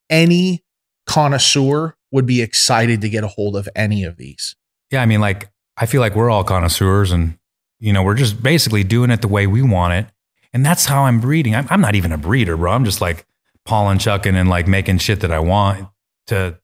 [0.10, 0.64] any
[1.06, 4.56] connoisseur would be excited to get a hold of any of these.
[4.92, 5.02] yeah.
[5.02, 7.38] I mean, like I feel like we're all connoisseurs, and
[7.80, 10.08] you know, we're just basically doing it the way we want it,
[10.54, 11.56] and that's how I'm breeding.
[11.56, 12.72] I'm, I'm not even a breeder, bro.
[12.72, 13.26] I'm just like
[13.66, 15.88] pollen chucking and like making shit that I want
[16.28, 16.58] to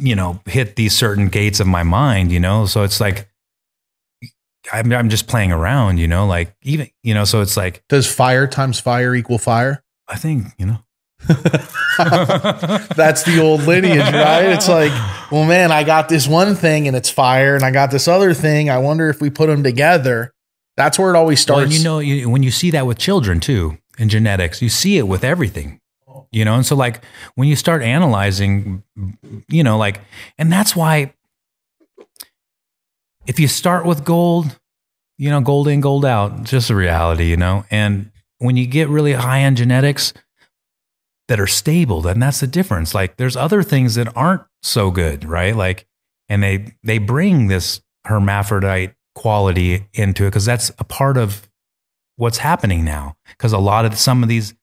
[0.00, 3.28] you know hit these certain gates of my mind you know so it's like
[4.72, 8.12] I'm, I'm just playing around you know like even you know so it's like Does
[8.12, 9.84] fire times fire equal fire?
[10.08, 10.78] i think you know
[12.96, 14.46] That's the old lineage, right?
[14.46, 14.90] It's like,
[15.30, 18.32] well, man, I got this one thing and it's fire, and I got this other
[18.32, 18.70] thing.
[18.70, 20.32] I wonder if we put them together.
[20.76, 21.64] That's where it always Well, starts.
[21.64, 24.96] and you know, you, when you see that with children too, in genetics, you see
[24.98, 25.80] it with everything,
[26.32, 26.54] you know?
[26.54, 28.82] And so, like, when you start analyzing,
[29.48, 30.00] you know, like,
[30.38, 31.12] and that's why
[33.26, 34.58] if you start with gold,
[35.18, 37.64] you know, gold in, gold out, just a reality, you know?
[37.70, 40.14] And when you get really high end genetics
[41.28, 42.94] that are stable, then that's the difference.
[42.94, 45.54] Like, there's other things that aren't so good, right?
[45.54, 45.86] Like,
[46.28, 51.46] and they, they bring this hermaphrodite quality into it because that's a part of
[52.16, 53.16] what's happening now.
[53.28, 54.54] Because a lot of some of these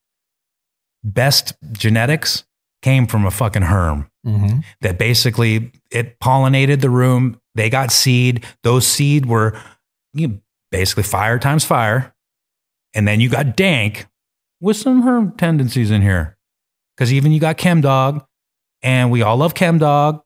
[1.03, 2.43] best genetics
[2.81, 4.63] came from a fucking herm Mhm.
[4.81, 7.39] that basically it pollinated the room.
[7.55, 8.45] They got seed.
[8.63, 9.57] Those seed were
[10.13, 10.39] you know,
[10.71, 12.15] basically fire times fire,
[12.95, 14.07] and then you got dank
[14.59, 16.35] with some herm tendencies in here.
[16.95, 18.25] Because even you got Chemdawg,
[18.81, 20.23] and we all love Chemdawg,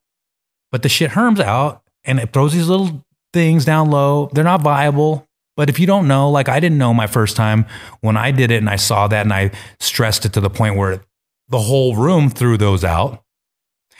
[0.71, 3.03] but the shit herms out and it throws these little
[3.33, 4.29] things down low.
[4.33, 5.27] They're not viable.
[5.57, 7.65] But if you don't know, like I didn't know my first time
[7.99, 10.77] when I did it and I saw that and I stressed it to the point
[10.77, 11.03] where
[11.49, 13.23] the whole room threw those out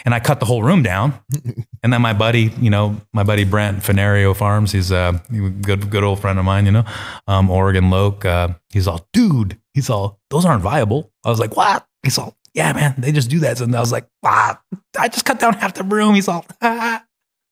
[0.06, 1.20] and I cut the whole room down.
[1.84, 5.22] and then my buddy, you know, my buddy Brent Fenario Farms, he's a
[5.62, 6.86] good, good old friend of mine, you know,
[7.28, 8.26] um, Oregon Loke.
[8.26, 11.12] Uh, he's all, dude, he's all, those aren't viable.
[11.24, 11.86] I was like, what?
[12.04, 13.62] He's all, yeah, man, they just do that.
[13.62, 14.60] And I was like, ah,
[14.98, 16.16] I just cut down half the room.
[16.16, 17.04] He's all, ah.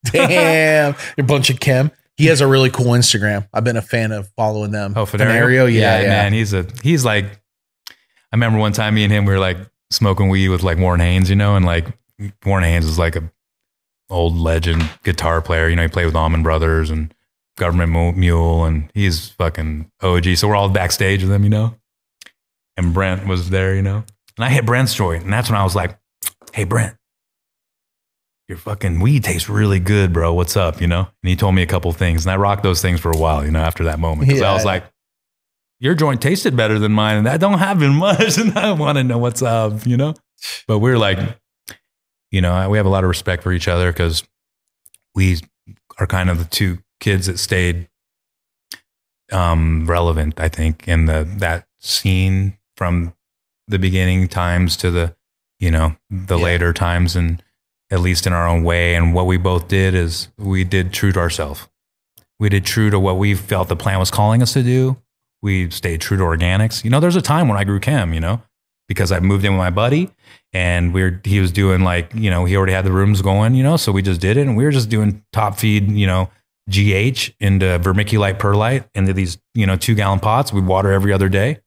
[0.12, 1.92] Damn, a bunch of Kim.
[2.18, 3.48] He has a really cool Instagram.
[3.54, 4.94] I've been a fan of following them.
[4.96, 5.72] Oh, Fenario?
[5.72, 6.08] yeah, yeah.
[6.08, 6.34] man.
[6.34, 7.26] He's a he's like.
[8.32, 9.58] I remember one time me and him we were like
[9.90, 11.88] smoking weed with like Warren Haynes, you know, and like
[12.46, 13.32] Warren Haynes is like a
[14.10, 15.68] old legend guitar player.
[15.68, 17.14] You know, he played with Allman Brothers and
[17.58, 20.36] Government Mule, and he's fucking OG.
[20.36, 21.76] So we're all backstage with him, you know.
[22.78, 24.04] And Brent was there, you know.
[24.38, 25.98] And I hit Brent's joint, and that's when I was like,
[26.54, 26.96] "Hey, Brent,
[28.50, 30.34] your fucking weed tastes really good, bro.
[30.34, 31.08] What's up?" You know.
[31.24, 33.46] And he told me a couple things, and I rocked those things for a while,
[33.46, 33.62] you know.
[33.62, 34.84] After that moment, because I was like,
[35.80, 38.98] "Your joint tasted better than mine, and that don't have happen much, and I want
[38.98, 40.16] to know what's up," you know.
[40.68, 41.20] But we're like,
[42.32, 44.24] you know, we have a lot of respect for each other because
[45.16, 45.40] we
[46.00, 47.88] are kind of the two kids that stayed
[49.32, 53.14] um, relevant, I think, in the that scene from
[53.68, 55.16] the beginning times to the,
[55.60, 56.44] you know, the Yeah.
[56.46, 57.44] later times, and
[57.92, 58.96] at least in our own way.
[58.96, 61.68] And what we both did is we did true to ourselves.
[62.40, 64.98] We did true to what we felt the plan was calling us to do.
[65.42, 66.84] We stayed true to organics.
[66.84, 68.42] You know, there's a time when I grew chem, you know,
[68.88, 70.12] because I moved in with my buddy
[70.54, 73.56] and we are he was doing like, you know, he already had the rooms going,
[73.56, 76.08] you know, so we just did it and we were just doing top feed, you
[76.08, 76.30] know,
[76.70, 80.54] GH into vermiculite perlite into these, you know, two gallon pots.
[80.54, 81.60] We'd water every other day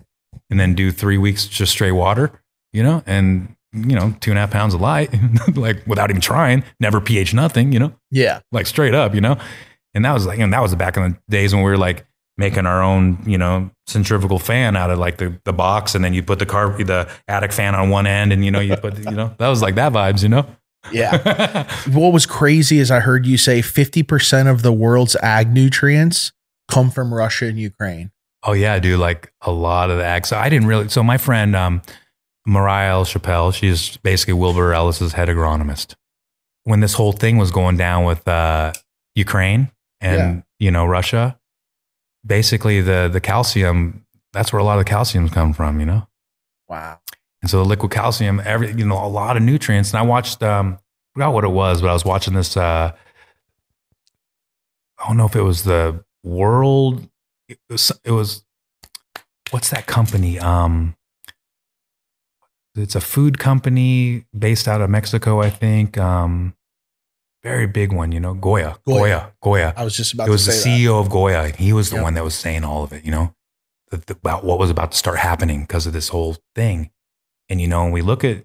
[0.50, 2.42] and then do three weeks just straight water,
[2.72, 5.10] you know, and, you know, two and a half pounds of light,
[5.54, 8.40] like without even trying, never pH nothing, you know Yeah.
[8.52, 9.38] like straight up, you know.
[9.94, 11.76] And that was like, and that was the back in the days when we were
[11.78, 12.06] like
[12.38, 16.14] making our own, you know, centrifugal fan out of like the, the box, and then
[16.14, 18.96] you put the car, the attic fan on one end, and you know, you put,
[18.98, 20.46] you know, that was like that vibes, you know.
[20.90, 21.70] Yeah.
[21.92, 26.32] what was crazy is I heard you say 50% of the world's ag nutrients
[26.70, 28.10] come from Russia and Ukraine.
[28.44, 30.26] oh yeah, dude, like a lot of the ag.
[30.26, 30.88] So I didn't really.
[30.88, 31.82] So my friend, um,
[32.46, 33.04] Mariah L.
[33.04, 35.94] Chappelle, she's basically Wilbur Ellis's head agronomist.
[36.64, 38.72] When this whole thing was going down with uh,
[39.14, 39.70] Ukraine
[40.00, 41.38] and you know Russia,
[42.24, 44.04] basically the the calcium.
[44.32, 46.08] That's where a lot of the calcium's come from, you know.
[46.68, 47.00] Wow.
[47.42, 49.90] And so the liquid calcium, every you know, a lot of nutrients.
[49.90, 52.56] And I watched, um, I forgot what it was, but I was watching this.
[52.56, 52.92] Uh,
[54.98, 57.08] I don't know if it was the World.
[57.48, 58.44] It was, it was
[59.50, 60.38] what's that company?
[60.38, 60.94] Um,
[62.74, 65.98] it's a food company based out of Mexico, I think.
[65.98, 66.54] Um,
[67.42, 69.00] very big one, you know, Goya, Goya.
[69.00, 69.74] Goya, Goya.
[69.76, 70.30] I was just about to.
[70.30, 70.78] It was the say that.
[70.80, 71.48] CEO of Goya.
[71.48, 72.02] He was the Yep.
[72.04, 73.34] one that was saying all of it, you know,
[74.08, 76.90] about what was about to start happening because of this whole thing.
[77.48, 78.44] And, you know, when we look at,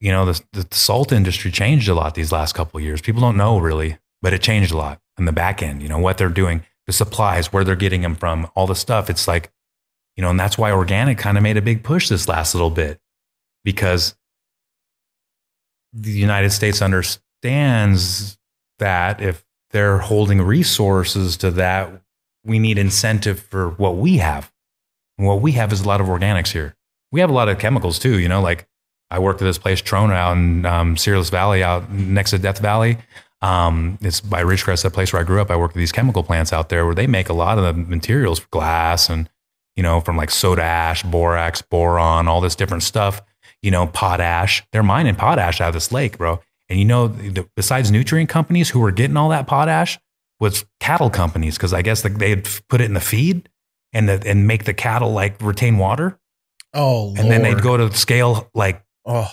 [0.00, 3.02] you know, the, the salt industry changed a lot these last couple of years.
[3.02, 5.98] People don't know really, but it changed a lot in the back end, you know,
[5.98, 9.10] what they're doing, the supplies, where they're getting them from, all the stuff.
[9.10, 9.52] It's like,
[10.16, 12.70] you know, and that's why organic kind of made a big push this last little
[12.70, 12.98] bit
[13.64, 14.14] because
[15.92, 18.38] the United States understands
[18.78, 22.02] that if they're holding resources to that,
[22.44, 24.52] we need incentive for what we have.
[25.18, 26.76] And what we have is a lot of organics here.
[27.12, 28.66] We have a lot of chemicals too, you know, like
[29.10, 32.60] I worked at this place, Trona, out in um, Searles Valley, out next to Death
[32.60, 32.98] Valley.
[33.42, 35.50] Um, it's by Ridgecrest, that place where I grew up.
[35.50, 37.72] I worked at these chemical plants out there where they make a lot of the
[37.72, 39.28] materials for glass and,
[39.76, 43.22] you know, from like soda ash, borax, boron, all this different stuff,
[43.62, 44.62] you know, potash.
[44.72, 46.40] They're mining potash out of this lake, bro.
[46.68, 49.98] And you know, the, besides nutrient companies who were getting all that potash
[50.38, 53.48] was cattle companies because I guess like they'd put it in the feed
[53.92, 56.18] and the, and make the cattle like retain water,
[56.72, 59.28] Oh, and then they'd go to scale like Oh,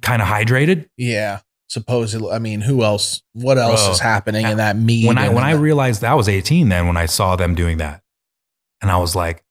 [0.00, 0.88] kind of hydrated.
[0.96, 1.40] yeah.
[1.70, 3.22] Supposedly, I mean, who else?
[3.34, 5.06] What else Bro, is happening in that meat?
[5.06, 7.76] When I when I realized that I was 18 then when I saw them doing
[7.76, 8.00] that,
[8.80, 9.44] and I was like,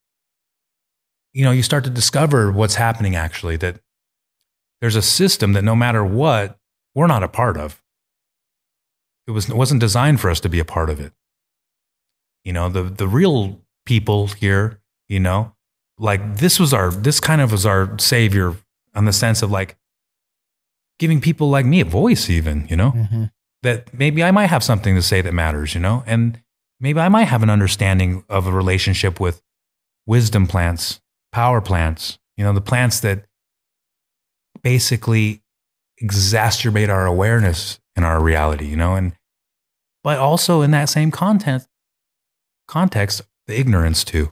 [1.33, 3.79] you know, you start to discover what's happening actually that
[4.81, 6.59] there's a system that no matter what
[6.95, 7.81] we're not a part of.
[9.27, 11.13] It was it wasn't designed for us to be a part of it.
[12.43, 14.79] You know, the the real people here,
[15.09, 15.53] you know,
[15.99, 18.55] like this was our this kind of was our savior
[18.95, 19.77] on the sense of like
[20.97, 22.91] giving people like me a voice even, you know?
[22.91, 23.31] Mhm.
[23.63, 26.03] that maybe I might have something to say that matters, you know?
[26.07, 26.41] And
[26.79, 29.41] maybe I might have an understanding of a relationship with
[30.05, 31.01] wisdom plants,
[31.31, 33.26] power plants, you know, the plants that
[34.61, 35.41] basically
[36.01, 38.95] exacerbate our awareness in our reality, you know?
[38.95, 39.13] And
[40.03, 41.67] but also in that same content
[42.67, 44.31] context, the ignorance too.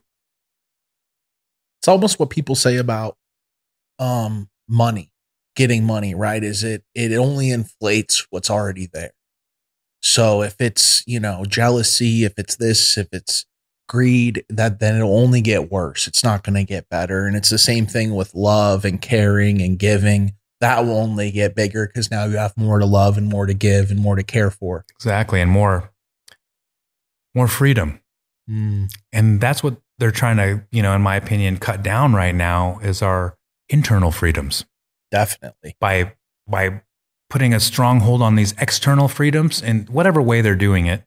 [1.80, 3.18] It's almost what people say about
[4.00, 5.12] um money,
[5.56, 6.44] getting money, right?
[6.44, 9.12] Is it it only inflates what's already there.
[10.02, 13.46] So if it's, you know, jealousy, if it's this, if it's
[13.88, 16.08] greed, that then it'll only get worse.
[16.08, 17.26] It's not going to get better.
[17.26, 20.34] And it's the same thing with love and caring and giving.
[20.62, 23.54] That will only get bigger because now you have more to love and more to
[23.54, 24.86] give and more to care for.
[24.96, 25.42] Exactly.
[25.42, 25.92] And more
[27.34, 28.00] more freedom.
[28.50, 28.90] Mm.
[29.12, 32.80] And that's what they're trying to, you know, in my opinion, cut down right now
[32.82, 33.38] is our
[33.70, 34.66] internal freedoms.
[35.12, 35.76] Definitely.
[35.80, 36.14] by
[36.48, 36.82] by
[37.30, 41.04] putting a stronghold on these external freedoms in whatever way they're doing it,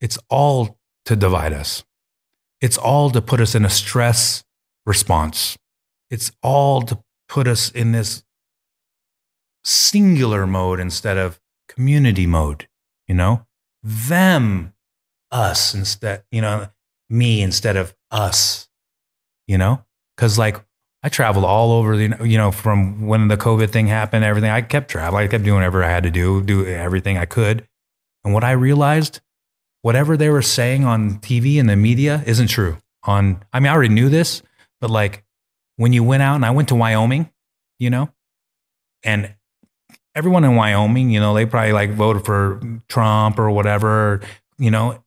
[0.00, 1.84] it's all to divide us.
[2.62, 4.44] It's all to put us in a stress
[4.86, 5.58] response.
[6.10, 6.98] It's all to
[7.28, 8.22] put us in this
[9.64, 12.68] singular mode instead of community mode,
[13.08, 13.46] you know?
[13.82, 14.74] Them,
[15.32, 16.68] us instead, you know,
[17.10, 18.68] me instead of us,
[19.48, 19.84] you know?
[20.16, 20.64] Because, like,
[21.02, 24.50] I traveled all over the, you know, from when the COVID thing happened, everything.
[24.50, 25.24] I kept traveling.
[25.24, 27.66] I kept doing whatever I had to do, do everything I could.
[28.24, 29.20] And what I realized,
[29.82, 32.78] whatever they were saying on TV and the media isn't true.
[33.04, 34.42] On, I mean, I already knew this,
[34.80, 35.24] but like
[35.76, 37.30] when you went out and I went to Wyoming,
[37.78, 38.08] you know,
[39.02, 39.34] and
[40.14, 44.20] everyone in Wyoming, you know, they probably like voted for Trump or whatever,
[44.58, 45.02] you know,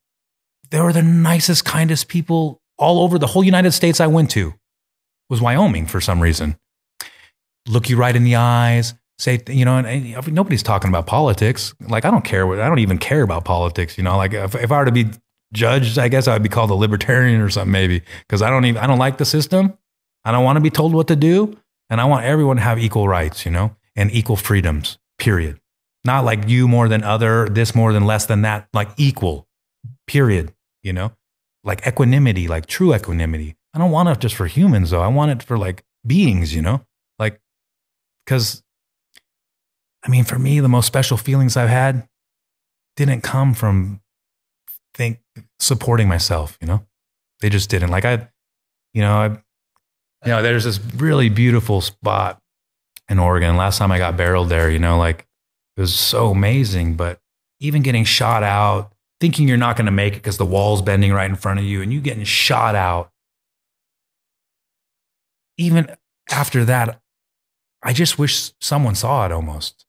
[0.71, 4.53] they were the nicest, kindest people all over the whole United States I went to
[5.29, 6.57] was Wyoming for some reason.
[7.67, 11.73] Look you right in the eyes, say, you know, and, and nobody's talking about politics.
[11.87, 12.45] Like, I don't care.
[12.45, 13.97] What, I don't even care about politics.
[13.97, 15.07] You know, like if, if I were to be
[15.53, 18.81] judged, I guess I'd be called a libertarian or something, maybe, because I don't even,
[18.81, 19.77] I don't like the system.
[20.25, 21.57] I don't want to be told what to do.
[21.89, 25.59] And I want everyone to have equal rights, you know, and equal freedoms, period.
[26.03, 29.47] Not like you more than other, this more than less than that, like equal,
[30.07, 31.13] period, you know,
[31.63, 33.55] like equanimity, like true equanimity.
[33.73, 35.01] I don't want it just for humans though.
[35.01, 36.85] I want it for like beings, you know?
[37.19, 37.39] Like,
[38.25, 38.63] because
[40.05, 42.07] I mean, for me, the most special feelings I've had
[42.95, 44.01] didn't come from
[44.93, 45.19] think
[45.59, 46.85] supporting myself, you know?
[47.41, 47.89] They just didn't.
[47.89, 48.29] Like I,
[48.93, 52.41] you know, I, you know, there's this really beautiful spot
[53.09, 53.57] in Oregon.
[53.57, 55.27] Last time I got barreled there, you know, like
[55.75, 56.95] it was so amazing.
[56.95, 57.19] But
[57.59, 61.11] even getting shot out, thinking you're not going to make it because the wall's bending
[61.11, 63.11] right in front of you and you getting shot out
[65.57, 65.95] even
[66.29, 67.01] after that,
[67.83, 69.84] I just wish someone saw it almost.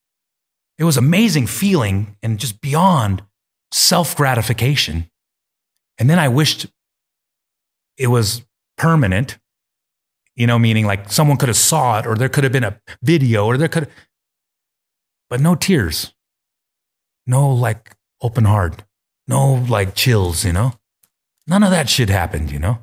[0.78, 3.22] It was amazing feeling and just beyond
[3.72, 5.10] self gratification.
[5.98, 6.66] And then I wished
[7.96, 8.44] it was
[8.76, 9.38] permanent,
[10.34, 12.80] you know, meaning like someone could have saw it or there could have been a
[13.02, 13.88] video or there could,
[15.30, 16.14] but no tears,
[17.26, 18.84] no like open heart,
[19.26, 20.74] no like chills, you know,
[21.46, 22.78] none of that shit happened, you know.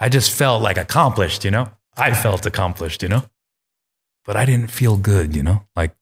[0.00, 1.70] I just felt like accomplished, you know?
[1.96, 3.24] I felt accomplished, you know?
[4.24, 5.66] But I didn't feel good, you know?
[5.76, 5.94] Like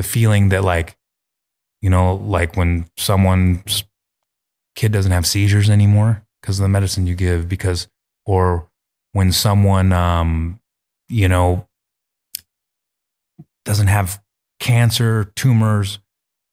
[0.00, 0.96] the feeling that, like,
[1.82, 3.84] you know, like when someone's
[4.74, 7.86] kid doesn't have seizures anymore because of the medicine you give, because,
[8.24, 8.66] or
[9.12, 10.58] when someone, um,
[11.10, 11.68] you know,
[13.66, 14.22] doesn't have
[14.58, 15.98] cancer, tumors,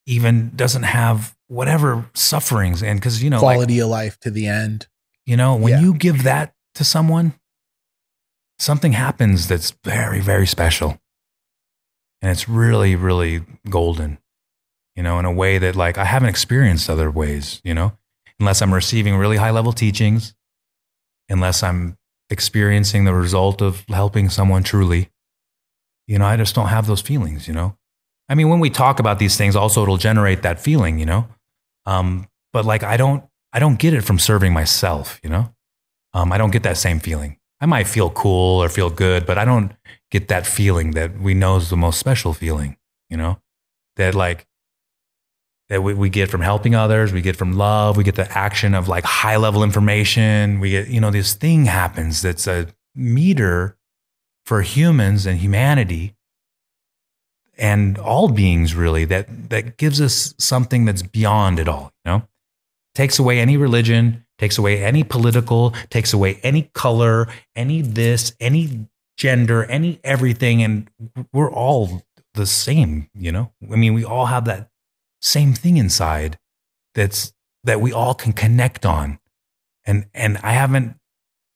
[0.06, 2.84] even doesn't have whatever sufferings.
[2.84, 4.88] And because, you know, quality like, of life to the end.
[5.26, 5.80] You know, when yeah.
[5.80, 7.34] you give that to someone,
[8.60, 11.00] something happens that's very, very special.
[12.22, 14.18] And it's really, really golden,
[14.96, 17.98] you know, in a way that like I haven't experienced other ways, you know,
[18.40, 20.34] unless I'm receiving really high level teachings,
[21.30, 21.98] unless I'm
[22.30, 25.10] experiencing the result of helping someone truly.
[26.08, 27.78] You know, I just don't have those feelings, you know.
[28.30, 31.28] I mean, when we talk about these things, also it'll generate that feeling, you know.
[31.86, 33.24] Um, but like I don't
[33.54, 35.54] I don't get it from serving myself, you know.
[36.14, 37.38] Um, I don't get that same feeling.
[37.60, 39.74] I might feel cool or feel good, but I don't
[40.12, 42.78] get that feeling that we know is the most special feeling,
[43.10, 43.40] you know,
[43.96, 44.48] that like,
[45.70, 48.74] that we, we get from helping others, we get from love, we get the action
[48.74, 50.60] of like high level information.
[50.60, 53.78] We get, you know, this thing happens that's a meter
[54.46, 56.16] for humans and humanity
[57.58, 62.28] and all beings really that, that gives us something that's beyond it all, you know,
[62.96, 68.88] takes away any religion, takes away any political, takes away any color, any this, any
[69.18, 70.64] gender, any everything.
[70.64, 70.90] And
[71.34, 72.04] we're all
[72.36, 73.52] the same, you know?
[73.72, 74.70] I mean, we all have that
[75.22, 76.40] same thing inside
[76.94, 77.34] that's
[77.64, 79.20] that we all can connect on.
[79.86, 80.96] And and I haven't,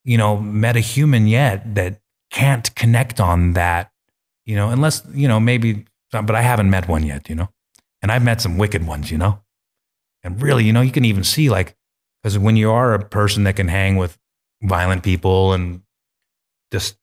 [0.04, 3.92] you know, met a human yet that can't connect on that,
[4.44, 7.48] you know, unless, you know, maybe but I haven't met one yet, you know.
[8.02, 9.40] And I've met some wicked ones, you know.
[10.24, 11.76] And really, you know, you can even see like
[12.22, 14.18] because when you are a person that can hang with
[14.62, 15.82] violent people and
[16.70, 16.96] just,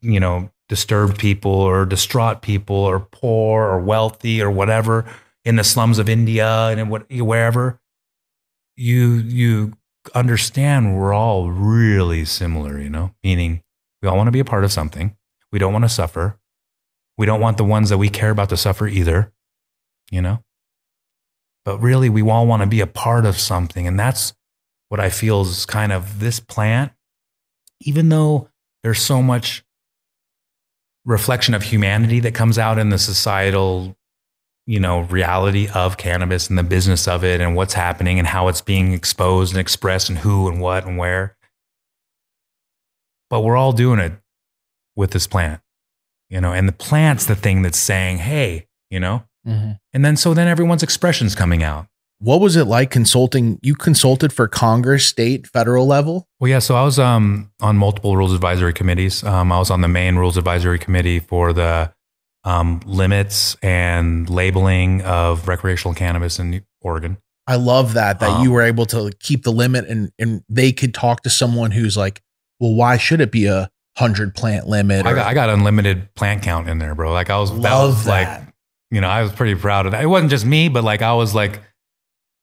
[0.00, 5.04] you know, disturbed people or distraught people or poor or wealthy or whatever
[5.44, 7.80] in the slums of India and what, wherever,
[8.76, 9.72] you, you
[10.14, 13.62] understand we're all really similar, you know, meaning
[14.02, 15.16] we all want to be a part of something.
[15.52, 16.38] We don't want to suffer.
[17.16, 19.32] We don't want the ones that we care about to suffer either,
[20.10, 20.42] you know?
[21.64, 23.86] But really, we all want to be a part of something.
[23.86, 24.34] And that's
[24.88, 26.92] what I feel is kind of this plant,
[27.80, 28.48] even though
[28.82, 29.64] there's so much
[31.06, 33.96] reflection of humanity that comes out in the societal
[34.66, 38.48] you know, reality of cannabis and the business of it and what's happening and how
[38.48, 41.36] it's being exposed and expressed and who and what and where.
[43.30, 44.12] But we're all doing it
[44.96, 45.60] with this plant,
[46.28, 49.72] you know, and the plant's the thing that's saying, hey, you know, mm-hmm.
[49.92, 51.86] and then so then everyone's expressions coming out.
[52.18, 53.58] What was it like consulting?
[53.62, 56.26] You consulted for Congress, state, federal level?
[56.40, 56.60] Well, yeah.
[56.60, 59.22] So I was um, on multiple rules advisory committees.
[59.22, 61.92] Um, I was on the main rules advisory committee for the
[62.44, 67.18] um, limits and labeling of recreational cannabis in Oregon.
[67.46, 70.72] I love that that Um, you were able to keep the limit and and they
[70.72, 72.22] could talk to someone who's like,
[72.58, 75.06] well, why should it be a hundred plant limit?
[75.06, 77.12] I got, I got unlimited plant count in there, bro.
[77.12, 78.42] Like I was, that Love was like,
[78.90, 80.02] you know, I was pretty proud of that.
[80.02, 81.60] It wasn't just me, but like I was like,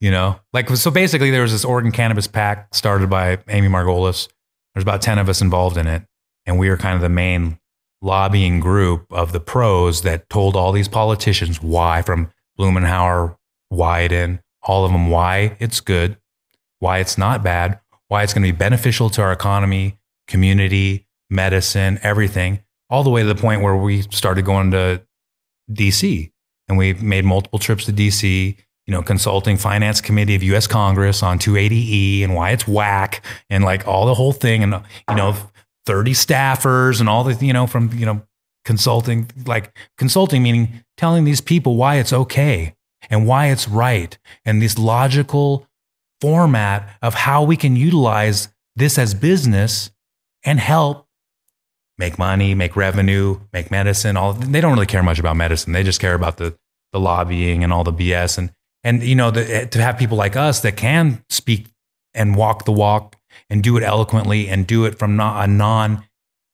[0.03, 4.27] you know, like so basically there was this Oregon Cannabis pack started by Amy Margolis.
[4.75, 6.03] There's about 10 of us involved in it.
[6.45, 7.57] And we were kind of the main
[8.01, 13.37] lobbying group of the pros that told all these politicians why from Blumenauer,
[13.71, 16.17] Wyden, all of them why it's good,
[16.79, 19.97] why it's not bad, why it's going to be beneficial to our economy,
[20.27, 25.01] community, medicine, everything, all the way to the point where we started going to
[25.71, 26.29] DC
[26.67, 28.57] and we made multiple trips to DC,
[28.87, 33.63] you know, consulting finance committee of US Congress on 280E and why it's whack and
[33.63, 34.73] like all the whole thing and
[35.09, 35.35] you know
[35.85, 38.21] 30 staffers and all the you know from you know
[38.65, 42.75] consulting like consulting meaning telling these people why it's okay
[43.09, 45.67] and why it's right and this logical
[46.21, 49.91] format of how we can utilize this as business
[50.45, 51.07] and help
[51.97, 54.17] make money, make revenue, make medicine.
[54.17, 55.73] All they don't really care much about medicine.
[55.73, 56.57] They just care about the
[56.91, 58.51] the lobbying and all the BS and
[58.83, 61.67] and you know the, eh, to have people like us that can speak
[62.13, 63.15] and walk the walk
[63.49, 66.03] and do it eloquently and do it from not a non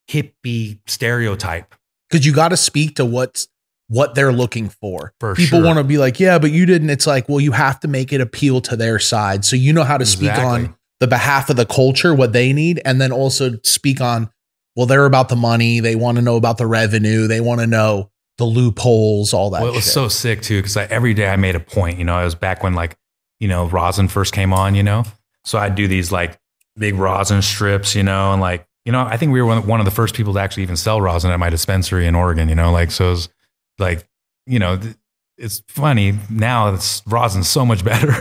[0.10, 1.76] hippie stereotype.
[2.10, 3.47] because you got to speak to what's
[3.88, 5.14] what they're looking for.
[5.19, 5.65] For People sure.
[5.65, 6.89] want to be like, yeah, but you didn't.
[6.91, 9.84] It's like, well, you have to make it appeal to their side, so you know
[9.84, 10.65] how to speak Exactly.
[10.65, 14.30] on the behalf of the culture, what they need, and then also speak on,
[14.76, 15.80] well, they're about the money.
[15.80, 17.26] They want to know about the revenue.
[17.27, 19.61] They want to know the loopholes, all that.
[19.61, 19.94] Well, it was shit.
[19.94, 21.99] so sick too because every day I made a point.
[21.99, 22.98] You know, I was back when like
[23.40, 24.74] you know rosin first came on.
[24.74, 25.03] You know,
[25.44, 26.40] so I'd do these like
[26.78, 27.95] big rosin strips.
[27.95, 30.34] You know, and like you know, I think we were one of the first people
[30.34, 32.49] to actually even sell rosin at my dispensary in Oregon.
[32.49, 33.30] You know, like so it was
[33.78, 34.07] like
[34.48, 34.95] you know, th-
[35.38, 36.74] it's funny now.
[36.74, 38.14] It's rosin's so much better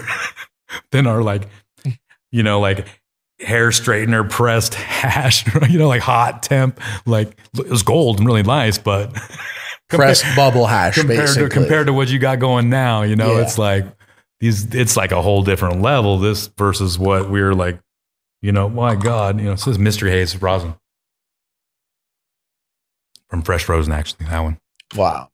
[0.90, 1.49] than our like
[2.32, 2.86] you know like
[3.39, 5.45] hair straightener pressed hash.
[5.70, 6.81] You know, like hot temp.
[7.07, 9.16] Like it was gold and really nice, but.
[9.89, 11.48] pressed bubble hash, compared basically.
[11.48, 13.02] to compared to what you got going now.
[13.02, 13.43] You know, Yeah.
[13.43, 13.86] it's like
[14.40, 14.74] these.
[14.74, 16.19] It's like a whole different level.
[16.19, 17.78] This versus what we're like.
[18.40, 20.74] You know, my God, you know, it says mystery haze rosin
[23.28, 23.93] from Fresh Rosin.
[23.93, 24.59] Actually, that one.
[24.97, 25.28] wow.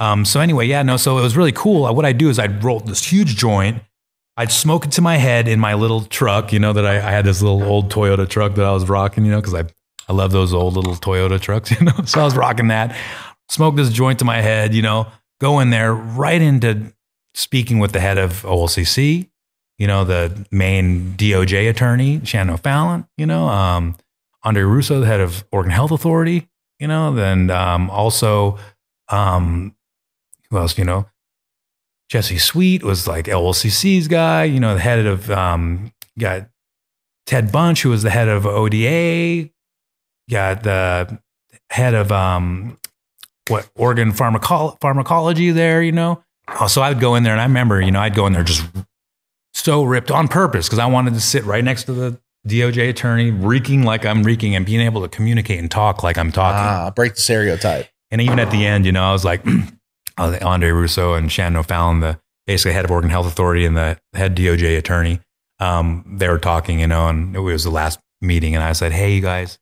[0.00, 0.96] Um, so anyway, yeah, no.
[0.96, 1.92] So it was really cool.
[1.94, 3.82] What I'd do is I'd roll this huge joint.
[4.36, 6.52] I'd smoke it to my head in my little truck.
[6.52, 9.24] You know that I, I had this little old Toyota truck that I was rocking.
[9.24, 9.64] You know, because I
[10.08, 11.70] I love those old little Toyota trucks.
[11.80, 12.96] You know, so I was rocking that.
[13.48, 14.74] Smoke this joint to my head.
[14.74, 15.08] You know,
[15.40, 16.92] go in there right into
[17.34, 19.28] speaking with the head of OLCC.
[19.78, 23.06] You know, the main DOJ attorney, Shannon O'Fallon.
[23.16, 23.96] You know, um,
[24.42, 26.48] Andre Ourso, the head of Oregon Health Authority.
[26.78, 28.58] You know, then um, also.
[29.10, 29.74] Um,
[30.50, 31.06] who else, you know?
[32.08, 36.48] Jesse Sweet was like OLCC's guy, you know, the head of, um, got
[37.26, 39.50] Ted Bunch, who was the head of ODA,
[40.30, 41.20] got the
[41.68, 42.78] head of, um,
[43.48, 46.22] what, Oregon pharmacol- pharmacology there, you know?
[46.60, 48.32] Oh, so I would go in there and I remember, you know, I'd go in
[48.32, 48.64] there just
[49.52, 53.30] so ripped on purpose because I wanted to sit right next to the DOJ attorney,
[53.30, 56.60] reeking like I'm reeking and being able to communicate and talk like I'm talking.
[56.60, 57.88] Ah, break the stereotype.
[58.10, 59.44] And even at the end, you know, I was like,
[60.18, 64.34] Andre Ourso and Shannon O'Fallon, the basically head of Oregon Health Authority and the head
[64.36, 65.20] DOJ attorney,
[65.60, 68.54] um, they were talking, you know, and it was the last meeting.
[68.54, 69.58] And I said, Hey, you guys,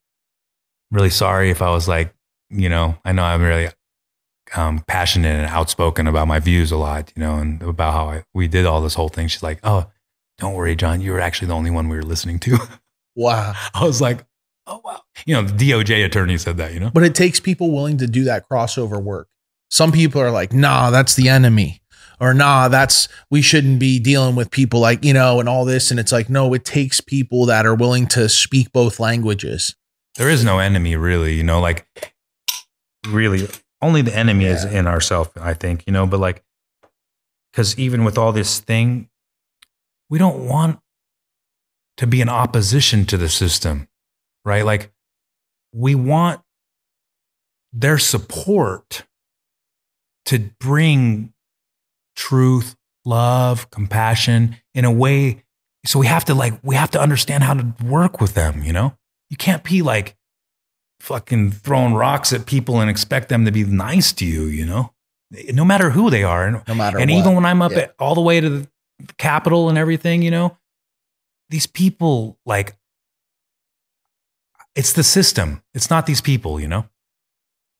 [0.93, 2.15] really sorry if I was like,
[2.51, 3.69] you know, I know I'm really
[4.55, 8.25] um, passionate and outspoken about my views a lot, you know, and about how I,
[8.35, 9.29] we did all this whole thing.
[9.29, 9.91] She's like, Oh,
[10.39, 11.01] don't worry, John.
[11.01, 12.59] You were actually the only one we were listening to.
[13.19, 13.55] Wow.
[13.73, 14.27] I was like,
[14.67, 15.01] Oh, wow.
[15.25, 16.91] You know, the DOJ attorney said that, you know?
[16.93, 19.29] But it takes people willing to do that crossover work.
[19.71, 21.81] Some people are like, nah, that's the enemy.
[22.21, 25.91] Or nah, that's we shouldn't be dealing with people like, you know, and all this.
[25.91, 29.75] And it's like, no, it takes people that are willing to speak both languages.
[30.17, 31.87] there is no enemy really you know like
[33.07, 33.49] really
[33.83, 36.43] only the enemy is in ourself i think you know but like
[37.53, 39.09] because even with all this thing
[40.09, 40.79] we don't want
[41.97, 43.89] to be in opposition to the system
[44.45, 44.93] right like
[45.73, 46.41] we want
[47.73, 49.05] their support
[50.25, 51.33] to bring
[52.17, 52.75] truth,
[53.05, 55.45] love, compassion in a way.
[55.85, 58.73] So we have to like, we have to understand how to work with them, you
[58.73, 58.97] know?
[59.29, 60.16] You can't be like
[61.01, 64.93] fucking throwing rocks at people and expect them to be nice to you, you know?
[65.53, 66.47] No matter who they are.
[66.47, 67.19] And, No matter and what.
[67.19, 67.79] even when I'm up Yeah.
[67.79, 68.69] at all the way to the
[69.19, 70.57] Capitol and everything, you know,
[71.51, 72.77] these people like
[74.75, 75.63] it's the system.
[75.75, 76.89] It's not these people, you know?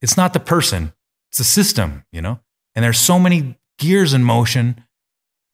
[0.01, 0.93] It's not the person.
[1.31, 2.41] It's the system, you know?
[2.75, 4.83] And there's so many gears in motion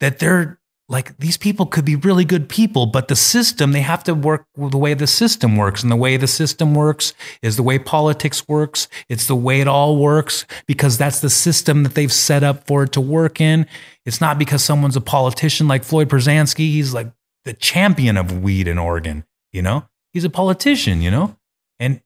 [0.01, 4.05] that they're like these people could be really good people, but the system, they have
[4.05, 5.83] to work the way the system works.
[5.83, 8.89] And the way the system works is the way politics works.
[9.09, 12.83] It's the way it all works because that's the system that they've set up for
[12.83, 13.67] it to work in.
[14.05, 16.71] It's not because someone's a politician like Floyd Prozanski.
[16.71, 17.11] He's like
[17.45, 19.87] the champion of weed in Oregon, you know?
[20.13, 21.37] He's a politician, you know?
[21.79, 22.03] And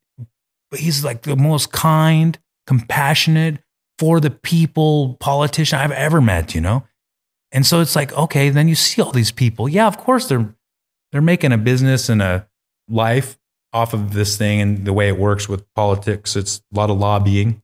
[0.71, 3.59] but he's like the most kind, compassionate,
[3.99, 6.85] for the people politician I've ever met, you know?
[7.53, 9.69] And so it's like, okay, then you see all these people.
[9.69, 10.55] Yeah, of course they're
[11.13, 12.49] they're making a business and a
[12.89, 13.39] life
[13.73, 16.37] off of this thing and the way it works with politics.
[16.37, 17.63] It's a lot of lobbying.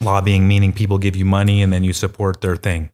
[0.00, 2.90] Lobbying meaning people give you money and then you support their thing.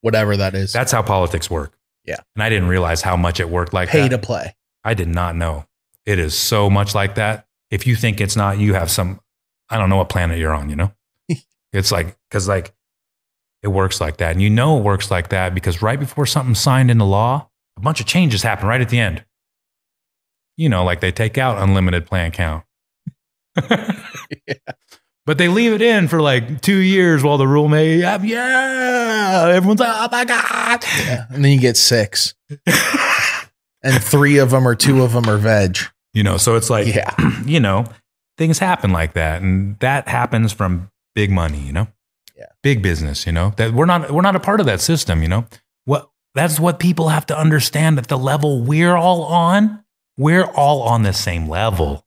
[0.00, 0.72] Whatever that is.
[0.72, 1.78] That's how politics work.
[2.04, 2.16] Yeah.
[2.34, 4.08] And I didn't realize how much it worked like pay that.
[4.10, 4.56] to play.
[4.82, 5.66] I did not know.
[6.04, 7.46] It is so much like that.
[7.70, 9.20] If you think it's not, you have some,
[9.68, 10.92] I don't know what planet you're on, you know?
[11.72, 12.74] it's like, because like
[13.62, 14.32] it works like that.
[14.32, 17.80] And you know it works like that because right before something's signed into law, a
[17.80, 19.24] bunch of changes happen right at the end.
[20.56, 22.64] You know, like they take out unlimited plan count.
[25.24, 29.52] But they leave it in for like two years while the rule may have, yeah,
[29.54, 30.84] everyone's like, oh my God.
[30.98, 31.26] Yeah.
[31.30, 32.34] And then you get six.
[33.84, 35.78] and three of them or two of them are veg.
[36.12, 37.14] You know, so it's like, Yeah.
[37.46, 37.84] you know,
[38.36, 39.42] things happen like that.
[39.42, 41.86] And that happens from big money, you know?
[42.42, 42.48] Yeah.
[42.62, 43.54] Big business, you know?
[43.56, 45.46] That we're not we're not a part of that system, you know?
[45.84, 49.84] What that's what people have to understand at the level we're all on,
[50.16, 52.04] we're all on the same level.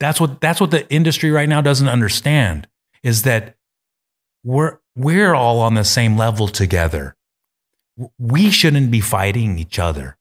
[0.00, 2.68] That's what that's what the industry right now doesn't understand
[3.02, 3.56] is that
[4.44, 7.16] we're we're all on the same level together.
[8.18, 10.18] We shouldn't be fighting each other.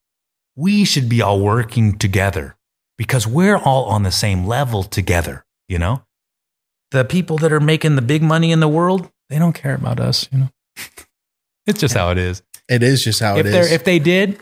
[0.56, 2.56] We should be all working together
[2.98, 6.04] because we're all on the same level together, you know?
[6.92, 10.00] The people that are making the big money in the world, they don't care about
[10.00, 10.50] us, you know?
[11.66, 12.42] it's just how it is.
[12.70, 14.40] It is just how if it if they did,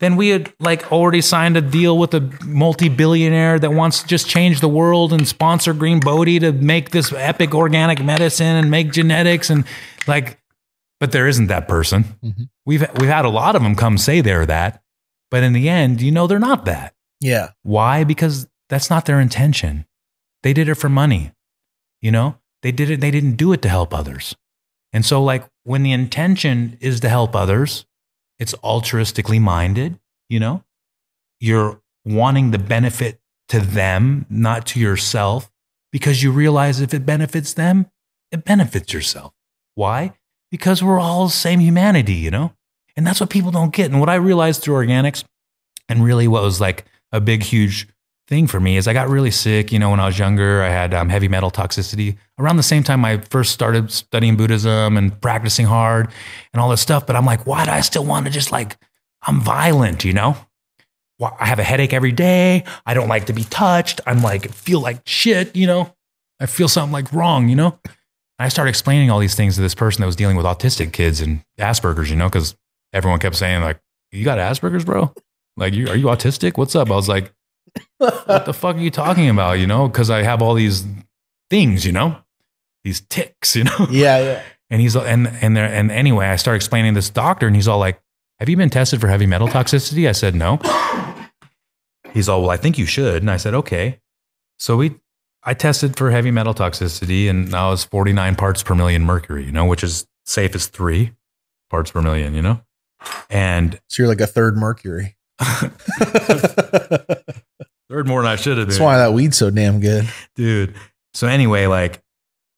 [0.00, 4.28] then we had like already signed a deal with a multi-billionaire that wants to just
[4.28, 8.92] change the world and sponsor Green Bodhi to make this epic organic medicine and make
[8.92, 9.64] genetics and
[10.06, 10.38] like
[11.00, 12.04] but there isn't that person.
[12.24, 12.48] Mhm.
[12.66, 14.82] We've we've had a lot of them come say they're that,
[15.30, 16.94] but in the end, you know they're not that.
[17.20, 17.50] yeah.
[17.62, 18.04] Why?
[18.04, 19.86] Because that's not their intention.
[20.42, 21.32] They did it for money.
[22.02, 24.34] You know, they did it, they didn't do it to help others.
[24.92, 27.86] And so, like, when the intention is to help others,
[28.38, 29.98] it's altruistically minded,
[30.28, 30.64] you know,
[31.40, 35.50] you're wanting the benefit to them, not to yourself,
[35.92, 37.86] because you realize if it benefits them,
[38.30, 39.32] it benefits yourself.
[39.74, 40.14] Why?
[40.50, 42.52] Because we're all the same humanity, you know?
[42.96, 43.90] And that's what people don't get.
[43.90, 45.24] And what I realized through organics,
[45.88, 47.88] and really what was like a big, huge
[48.28, 49.72] thing for me is I got really sick.
[49.72, 52.16] You know, when I was younger, I had um, heavy metal toxicity.
[52.38, 56.08] Around the same time, I first started studying Buddhism and practicing hard
[56.52, 57.06] and all this stuff.
[57.06, 58.76] But I'm like, why do I still want to just like,
[59.22, 60.36] I'm violent, you know?
[61.20, 62.64] I have a headache every day.
[62.86, 64.00] I don't like to be touched.
[64.06, 65.92] I'm like, feel like shit, you know?
[66.38, 67.80] I feel something like wrong, you know?
[68.38, 71.20] I started explaining all these things to this person that was dealing with autistic kids
[71.20, 72.56] and Asperger's, you know, because
[72.92, 73.80] everyone kept saying, like,
[74.12, 75.12] you got Asperger's, bro?
[75.56, 76.56] Like, you, are you autistic?
[76.56, 76.88] What's up?
[76.88, 77.32] I was like,
[77.98, 79.58] what the fuck are you talking about?
[79.58, 80.84] You know, because I have all these
[81.50, 82.16] things, you know,
[82.84, 83.86] these ticks, you know.
[83.90, 84.18] Yeah.
[84.24, 84.42] Yeah.
[84.70, 87.78] And he's and and there and anyway, I start explaining this doctor, and he's all
[87.78, 88.02] like,
[88.38, 90.58] "Have you been tested for heavy metal toxicity?" I said, "No."
[92.12, 94.00] He's all, "Well, I think you should," and I said, "Okay."
[94.58, 94.96] So we,
[95.42, 99.52] I tested for heavy metal toxicity, and I was 49 parts per million mercury, you
[99.52, 101.12] know, which is safe as three
[101.70, 102.60] parts per million, you know,
[103.30, 105.16] and So you're like a third Mercury.
[107.88, 108.68] third more than I should have been.
[108.68, 110.08] That's why that weed's so damn good.
[110.34, 110.74] dude.
[111.14, 112.02] So anyway, like,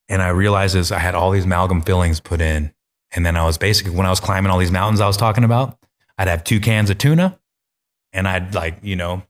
[0.09, 2.73] and I realized this, I had all these amalgam fillings put in.
[3.13, 5.43] And then I was basically, when I was climbing all these mountains I was talking
[5.43, 5.77] about,
[6.17, 7.37] I'd have two cans of tuna
[8.13, 9.23] and I'd like, you know,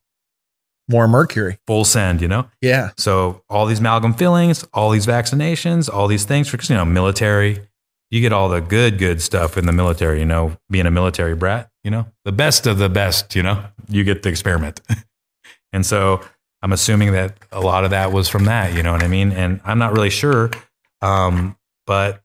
[0.90, 1.58] More Mercury.
[1.68, 2.48] full send, you know?
[2.62, 2.90] Yeah.
[2.98, 7.68] So all these amalgam fillings, all these vaccinations, all these things for, you know, military,
[8.12, 11.34] you get all the good, good stuff in the military, you know, being a military
[11.34, 14.82] brat, you know, the best of the best, you know, you get the experiment.
[15.74, 16.22] and so
[16.62, 19.32] I'm assuming that a lot of that was from that, you know what I mean?
[19.32, 20.52] And I'm not really sure.
[21.02, 21.58] Um,
[21.88, 22.22] but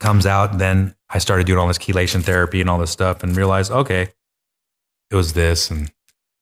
[0.00, 0.58] comes out.
[0.58, 4.08] Then I started doing all this chelation therapy and all this stuff and realized, okay,
[5.10, 5.70] it was this.
[5.70, 5.92] And,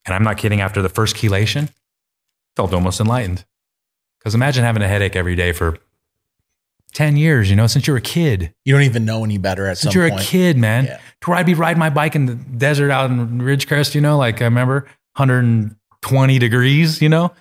[0.07, 0.61] and I'm not kidding.
[0.61, 1.69] After the first chelation,
[2.57, 3.45] felt almost enlightened.
[4.19, 5.79] Because imagine having a headache every day for
[6.99, 8.53] 10 years, you know, since you're a kid.
[8.65, 10.21] You don't even know any better at Since you're point.
[10.21, 10.87] a kid, man.
[10.87, 10.97] Yeah.
[11.21, 14.19] To where I'd be riding my bike in the desert out in Ridgecrest, you know,
[14.19, 14.81] like I remember
[15.15, 17.33] 120 degrees, you know.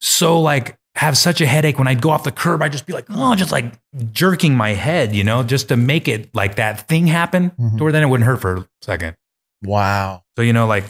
[0.00, 2.92] So like have such a headache when I'd go off the curb, I'd just be
[2.92, 3.72] like, oh, just like
[4.12, 7.78] jerking my head, you know, just to make it like that thing happen Mhm.
[7.78, 9.14] to where then it wouldn't hurt for a second.
[9.62, 10.24] Wow.
[10.36, 10.84] So, you know, like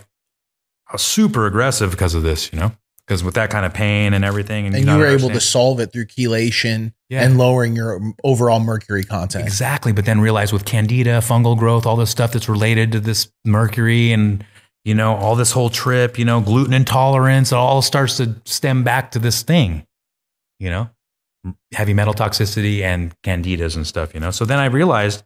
[0.88, 2.72] I was super aggressive because of this, you know,
[3.06, 4.66] because with that kind of pain and everything.
[4.66, 7.22] And, And you you were able to solve it through chelation Yeah.
[7.22, 9.44] and lowering your overall mercury content.
[9.44, 9.92] Exactly.
[9.92, 14.12] But then realize with candida, fungal growth, all this stuff that's related to this mercury
[14.12, 14.44] and,
[14.84, 18.82] you know, all this whole trip, you know, gluten intolerance, it all starts to stem
[18.82, 19.86] back to this thing,
[20.58, 20.90] you know,
[21.74, 24.32] heavy metal toxicity and candidas and stuff, you know.
[24.32, 25.22] So then I realized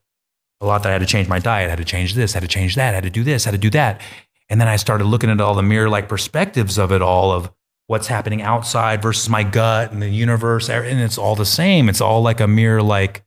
[0.61, 2.49] a lot that I had to change my diet, had to change this, had to
[2.49, 4.03] change that, had to do this, had to do that.
[4.51, 7.51] And then I started looking at all the mirror like perspectives of it all of
[7.91, 10.71] what's happening outside versus my gut and the universe.
[10.71, 11.89] Er, and it's all the same.
[11.89, 13.25] It's all like a mere like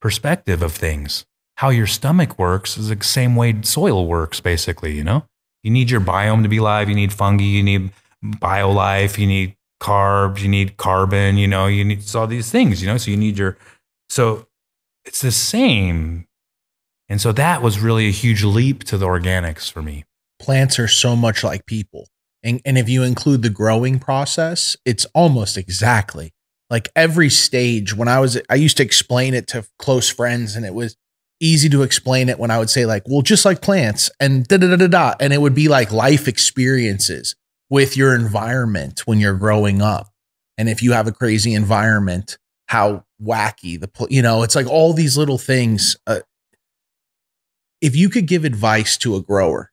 [0.00, 1.26] perspective of things.
[1.56, 5.24] How your stomach works is the same way soil works, basically, you know?
[5.64, 6.88] You need your biome to be alive.
[6.88, 7.42] You need fungi.
[7.42, 7.90] You need
[8.22, 9.18] biolife.
[9.18, 10.40] You need carbs.
[10.40, 11.36] You need carbon.
[11.36, 12.98] You know, you need all these things, you know?
[12.98, 13.58] So you need your,
[14.08, 14.46] so
[15.04, 16.28] it's the same.
[17.08, 20.04] And so that was really a huge leap to the organics for me.
[20.38, 22.06] Plants are so much like people.
[22.46, 26.32] And, and if you include the growing process, it's almost exactly
[26.70, 27.92] like every stage.
[27.94, 30.96] When I was, I used to explain it to close friends, and it was
[31.40, 34.58] easy to explain it when I would say, like, well, just like plants and da
[34.58, 35.14] da da da da.
[35.18, 37.34] And it would be like life experiences
[37.68, 40.12] with your environment when you're growing up.
[40.56, 44.92] And if you have a crazy environment, how wacky the, you know, it's like all
[44.92, 45.96] these little things.
[46.06, 46.20] Uh,
[47.80, 49.72] if you could give advice to a grower,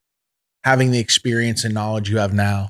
[0.64, 2.70] having the experience and knowledge you have now,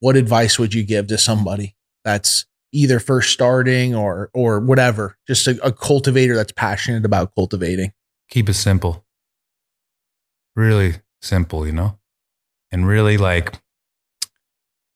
[0.00, 5.46] what advice would you give to somebody that's either first starting or or whatever, just
[5.46, 7.92] a, a cultivator that's passionate about cultivating?
[8.30, 9.04] Keep it simple.
[10.56, 11.98] Really simple, you know?
[12.70, 13.60] And really like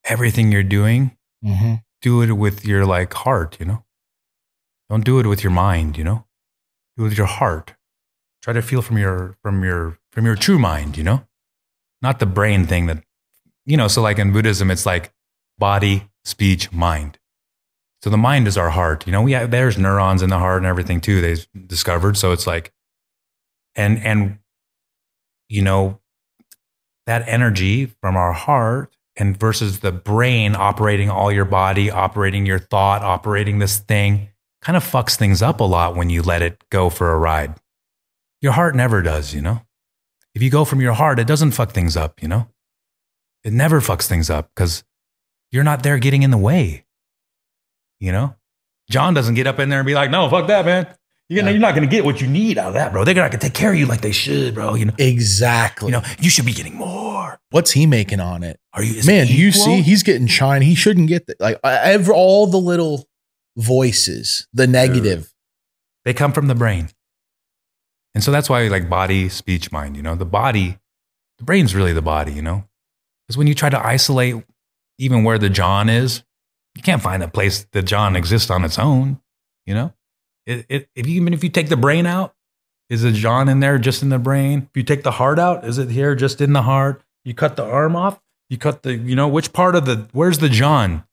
[0.05, 1.13] everything you're doing,
[1.45, 1.75] Mm-hmm.
[2.01, 3.85] do it with your like heart, you know?
[4.91, 6.25] Don't do it with your mind, you know?
[6.97, 7.75] Do it with your heart.
[8.43, 11.27] Try to feel from your from your from your true mind, you know?
[12.07, 13.03] Not the brain thing that
[13.65, 15.13] you know, so like in Buddhism it's like
[15.59, 17.19] body, speech, mind.
[18.01, 19.05] So the mind is our heart.
[19.09, 21.21] You know, we have, there's neurons in the heart and everything too.
[21.21, 22.17] They've discovered.
[22.17, 22.73] So it's like,
[23.75, 24.39] and and
[25.49, 25.99] you know,
[27.07, 32.61] that energy from our heart and versus the brain operating all your body, operating your
[32.61, 34.29] thought, operating this thing,
[34.63, 37.57] kind of fucks things up a lot when you let it go for a ride.
[38.41, 39.66] Your heart never does, you know.
[40.37, 42.47] If you go from your heart, it doesn't fuck things up, you know.
[43.43, 44.85] It never fucks things up because
[45.51, 46.85] you're not there getting in the way.
[48.01, 48.37] You know,
[48.91, 50.87] John doesn't get up in there and be like, "No, fuck that, man.
[51.31, 53.03] You're, gonna, you're not going to get what you need out of that, bro.
[53.05, 54.75] They're not going to take care of you like they should, bro.
[54.75, 55.87] You know, Exactly.
[55.89, 57.41] you know, you should be getting more.
[57.49, 58.61] What's he making on it?
[58.75, 60.61] Are you, Man, do you see he's getting shine.
[60.61, 61.41] He shouldn't get that.
[61.41, 63.09] Like every, all the little
[63.57, 65.33] voices, the negative.
[66.05, 66.91] They come from the brain.
[68.17, 70.79] And so that's why like body, speech, mind, you know, the body,
[71.37, 72.65] the brain's really the body, you know?
[73.29, 74.43] Because when you try to isolate
[74.97, 76.25] even where the John is,
[76.75, 79.21] you can't find a place that John exists on its own,
[79.67, 79.93] you know?
[80.47, 82.35] It, it, if you, even if you take the brain out,
[82.89, 84.71] is the John in there just in the brain?
[84.71, 87.03] If you take the heart out, is it here just in the heart?
[87.23, 88.19] You cut the arm off,
[88.49, 91.05] you cut the, you know, which part of the, where's the John?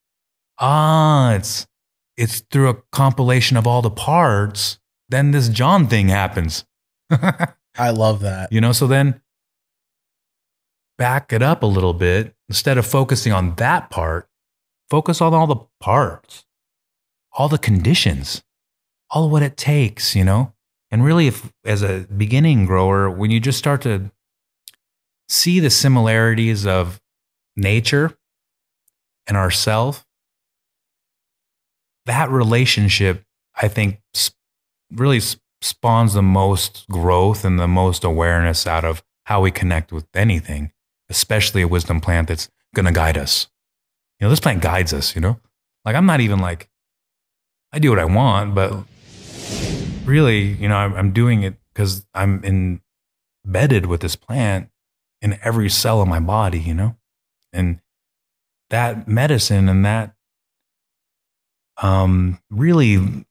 [0.57, 1.67] Ah, it's,
[2.15, 4.79] it's through a compilation of all the parts.
[5.09, 6.63] Then this John thing happens.
[7.77, 8.51] I love that.
[8.51, 9.21] You know, so then
[10.97, 12.35] back it up a little bit.
[12.49, 14.27] Instead of focusing on that part,
[14.89, 16.45] focus on all the parts,
[17.31, 18.43] all the conditions,
[19.09, 20.53] all what it takes, you know?
[20.91, 24.11] And really, if as a beginning grower, when you just start to
[25.27, 27.01] see the similarities of
[27.55, 28.15] nature
[29.25, 30.05] and ourself,
[32.05, 33.23] that relationship,
[33.55, 34.01] I think,
[34.91, 35.21] really
[35.63, 40.71] spawns the most growth and the most awareness out of how we connect with anything,
[41.09, 43.47] especially a wisdom plant that's going to guide us.
[44.19, 45.39] You know, this plant guides us, you know?
[45.85, 46.69] Like, I'm not even like,
[47.71, 48.73] I do what I want, but
[50.05, 52.43] really, you know, I'm, doing it because I'm
[53.45, 54.69] embedded with this plant
[55.21, 56.97] in every cell of my body, you know?
[57.51, 57.79] And
[58.69, 60.15] that medicine and that
[61.81, 63.25] um, really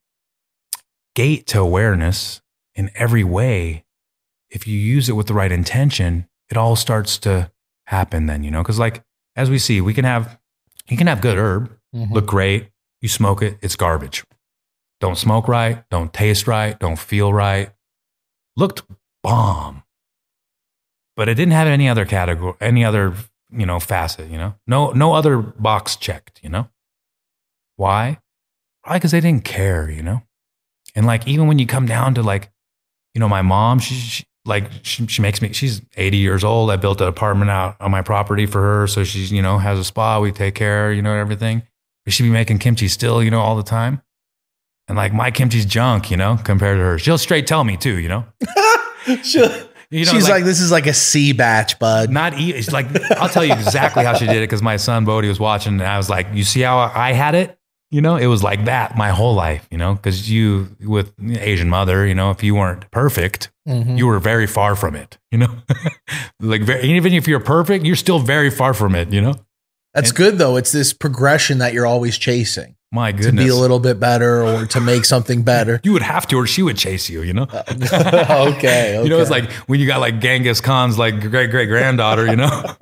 [1.15, 2.41] gate to awareness
[2.75, 3.85] in every way,
[4.51, 7.51] if you use it with the right intention, it all starts to
[7.87, 8.63] happen then, you know?
[8.63, 9.03] Cause like,
[9.37, 10.39] as we see, we can have,
[10.89, 12.11] you can have good herb, Mhm.
[12.13, 12.71] look great.
[13.01, 14.25] You smoke it, it's garbage.
[15.01, 17.71] Don't smoke right, don't taste right, don't feel right.
[18.57, 18.83] Looked
[19.23, 19.83] bomb.
[21.17, 23.15] But it didn't have any other category, any other,
[23.51, 24.55] you know, facet, you know?
[24.67, 26.69] No no other box checked, you know?
[27.77, 28.19] Why?
[28.83, 30.23] Probably because they didn't care, you know?
[30.95, 32.51] And like even when you come down to like,
[33.15, 36.71] you know, my mom, she, she like she, she makes me she's 80 years old.
[36.71, 38.87] I built an apartment out on my property for her.
[38.87, 41.63] So she's, you know, has a spa, we take care, you know, everything.
[42.05, 44.03] But she'd be making kimchi still, you know, all the time.
[44.89, 47.03] And like my kimchi's junk, you know, compared to hers.
[47.03, 48.25] She'll straight tell me too, you know.
[49.91, 52.09] You know, She's like, this is like a C batch, bud.
[52.11, 55.05] not e- it's like I'll tell you exactly how she did it because my son
[55.05, 57.59] Bodhi was watching and I was like, you see how I had it?
[57.93, 59.69] You know, it was like that my whole life.
[59.71, 63.97] You know, because you with Asian mother, you know, if you weren't perfect, Mhm.
[63.99, 65.19] you were very far from it.
[65.31, 65.55] You know,
[66.41, 69.13] like very, even if you're perfect, you're still very far from it.
[69.13, 69.35] You know,
[69.95, 70.57] That's good though.
[70.57, 73.27] It's this progression that you're always chasing my goodness.
[73.29, 75.79] to be a little bit better or to make something better.
[75.85, 77.21] you would have to, or she would chase you.
[77.23, 77.43] You know.
[77.53, 82.27] okay, You know, it's like when you got like Genghis Khan's like great great granddaughter,
[82.27, 82.75] you know.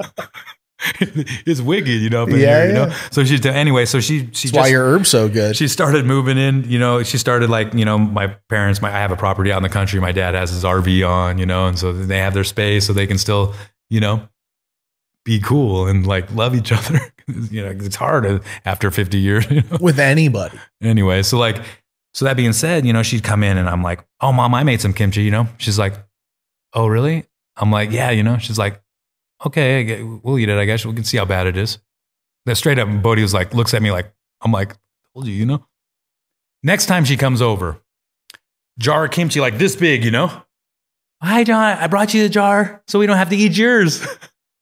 [1.01, 2.27] it's wicked, you know.
[2.27, 2.97] Yeah, here, you know.
[3.11, 3.85] So she's anyway.
[3.85, 5.57] So she she That's why your herb's so good.
[5.57, 6.65] she started moving in.
[6.71, 8.81] You know, she started like you know my parents.
[8.81, 10.01] My I have a property out in the country.
[10.01, 11.39] My dad has his RV on.
[11.39, 13.55] You know, and so they have their space, so they can still
[13.91, 14.29] you know
[15.25, 17.01] be cool and like love each other.
[17.27, 19.51] you know, it's hard after fifty years.
[19.51, 19.79] You know?
[19.81, 20.59] with anybody.
[20.83, 21.59] anyway, so like,
[22.15, 24.65] so that being said, you know, she'd come in and I'm like, oh, mom, I
[24.65, 25.47] made some kimchi, you know?
[25.59, 25.95] She's like,
[26.75, 27.27] oh, really?
[27.57, 28.39] I'm like, yeah, you know?
[28.39, 28.83] She's like,
[29.47, 30.85] okay, we'll eat it, I guess.
[30.85, 31.79] We can see how bad it is.
[32.47, 34.77] Then straight up, Bodhi was like, looks at me like, I'm like,
[35.15, 35.67] told you, you know?
[36.63, 37.81] Next time she comes over,
[38.79, 40.43] jar of kimchi like this big, you know?
[41.23, 44.07] Hi, John, I brought you the jar so we don't have to eat yours.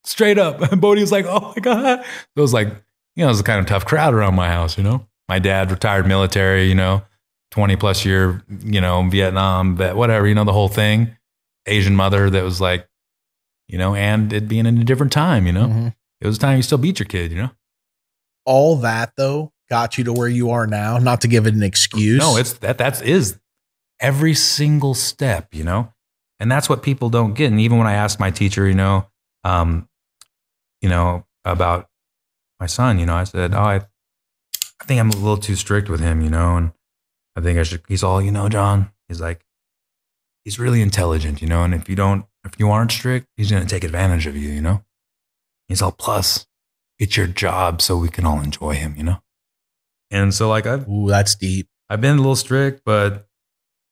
[0.09, 0.61] straight up.
[0.73, 2.01] And Bodhi was like, oh my God.
[2.35, 2.69] It was like,
[3.15, 5.07] you know, it was a kind of tough crowd around my house, you know?
[5.29, 7.03] My dad retired military, you know,
[7.51, 11.17] 20 plus year, you know, Vietnam, whatever, you know, the whole thing.
[11.67, 12.88] Asian mother that was like,
[13.69, 15.95] you know, and it being in a different time, you know, Mhm.
[16.20, 17.51] it was a time you still beat your kid, you know?
[18.45, 20.97] All that though got you to where you are now.
[20.99, 22.19] Not to give it an excuse.
[22.19, 23.39] No, it's that, that's is
[24.01, 25.93] every single step, you know?
[26.40, 27.51] And that's what people don't get.
[27.51, 29.07] And even when I asked my teacher, you know,
[29.45, 29.89] um,
[30.81, 31.89] you know, about
[32.61, 33.74] my son, you know, I said, oh, I,
[34.81, 36.73] I think I'm a little too strict with him, you know, and
[37.36, 39.45] I think I should, he's all, you know, John, he's like,
[40.45, 43.62] he's really intelligent, you know, and if you don't, if you aren't strict, he's going
[43.62, 44.85] to take advantage of you, you know?
[45.69, 46.47] He's all, plus,
[46.98, 49.19] it's your job so we can all enjoy him, you know?
[50.10, 51.69] And so, like, I've, Ooh, that's deep.
[51.90, 53.27] I've been a little strict, but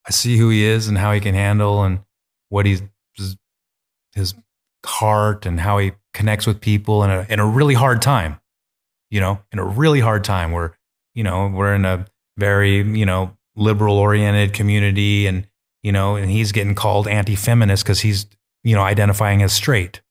[0.07, 2.01] I see who he is and how he can handle and
[2.49, 2.83] what he's
[4.15, 4.35] his,
[4.85, 8.39] heart and how he connects with people in a in a really hard time.
[9.11, 10.79] You know, in a really hard time where
[11.13, 12.07] you know we're in a
[12.39, 15.49] very you know liberal oriented community and
[15.83, 18.27] you know and he's getting called anti feminist because he's
[18.67, 20.03] you know identifying as straight.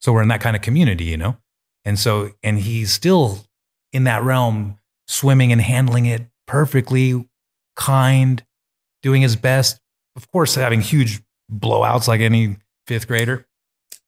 [0.00, 1.36] So we're in that kind of community, you know,
[1.84, 3.46] and so and he's still
[3.92, 7.28] in that realm swimming and handling it perfectly,
[7.76, 8.44] kind,
[9.02, 9.80] doing his best.
[10.16, 12.56] Of course, having huge blowouts like any
[12.88, 13.46] fifth grader.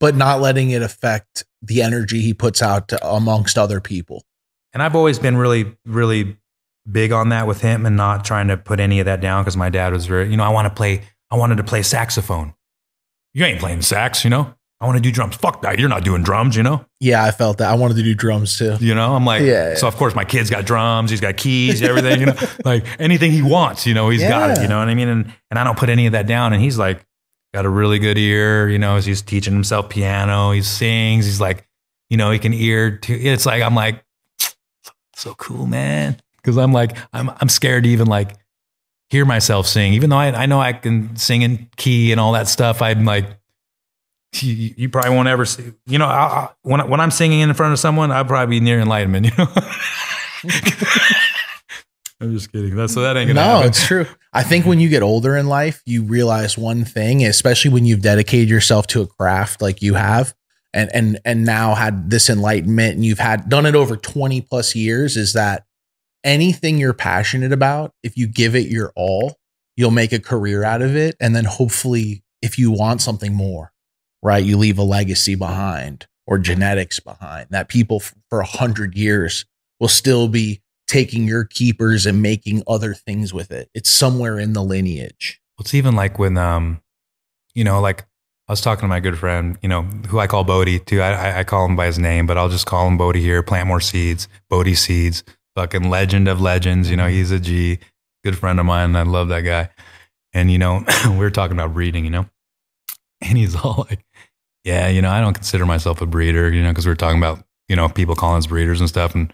[0.00, 4.24] But not letting it affect the energy he puts out to, amongst other people.
[4.72, 6.38] And I've always been really, really
[6.90, 9.58] big on that with him and not trying to put any of that down because
[9.58, 12.54] my dad was very, you know, I want to play, I wanted to play saxophone.
[13.34, 14.54] You ain't playing sax, you know?
[14.82, 15.36] I want to do drums.
[15.36, 15.78] Fuck that.
[15.78, 16.86] You're not doing drums, you know?
[17.00, 17.70] Yeah, I felt that.
[17.70, 18.76] I wanted to do drums too.
[18.80, 19.74] You know, I'm like, Yeah, yeah.
[19.74, 23.30] so of course my kid's got drums, he's got keys, everything, you know, like anything
[23.30, 25.08] he wants, you know, he's got it, you know what I mean?
[25.08, 26.54] And, and I don't put any of that down.
[26.54, 27.04] And he's like,
[27.52, 31.40] got a really good ear, you know, as he's teaching himself piano, he sings, he's
[31.42, 31.66] like,
[32.08, 34.02] you know, he can ear to, it's like, I'm like,
[35.14, 36.16] so cool, man.
[36.42, 38.30] Cause I'm like, I'm, I'm scared to even like
[39.10, 42.32] hear myself sing, even though I, I know I can sing in key and all
[42.32, 42.80] that stuff.
[42.80, 43.26] I'm like,
[44.40, 47.40] you, you probably won't ever see, you know, I, I, when, I- when I'm singing
[47.40, 49.46] in front of someone, I'll probably be near enlightenment, you know?
[52.22, 52.76] I'm just kidding.
[52.76, 53.68] That's so that ain't gonna No, happen.
[53.68, 54.04] it's true.
[54.32, 58.02] I think when you get older in life, you realize one thing, especially when you've
[58.02, 60.34] dedicated yourself to a craft like you have,
[60.74, 64.74] and and and now had this enlightenment, and you've had done it over twenty plus
[64.76, 65.64] years, is that
[66.24, 69.36] anything you're passionate about, if you give it your all,
[69.76, 73.72] you'll make a career out of it, and then hopefully, if you want something more,
[74.22, 78.96] right, you leave a legacy behind or genetics behind that people f- for a hundred
[78.96, 79.44] years
[79.80, 83.68] will still be taking your keepers and making other things with it.
[83.74, 85.40] It's somewhere in the lineage.
[85.58, 86.80] it's even like when, um,
[87.54, 88.06] you know, like
[88.48, 91.00] I was talking to my good friend, you know, who I call Bodhi too.
[91.00, 93.42] I, I, call him by his name, but I'll just call him Bodhi here.
[93.44, 95.22] Plant more seeds, Bodhi seeds,
[95.56, 96.90] fucking legend of legends.
[96.90, 97.78] You know, he's a G,
[98.24, 98.96] good friend of mine.
[98.96, 99.70] I love that guy.
[100.32, 102.26] And you know, we were talking about breeding, you know,
[103.20, 104.04] and he's all like,
[104.64, 107.18] "Yeah, you know, I don't consider myself a breeder, you know, because we are talking
[107.18, 109.32] about you know people calling us breeders and stuff." And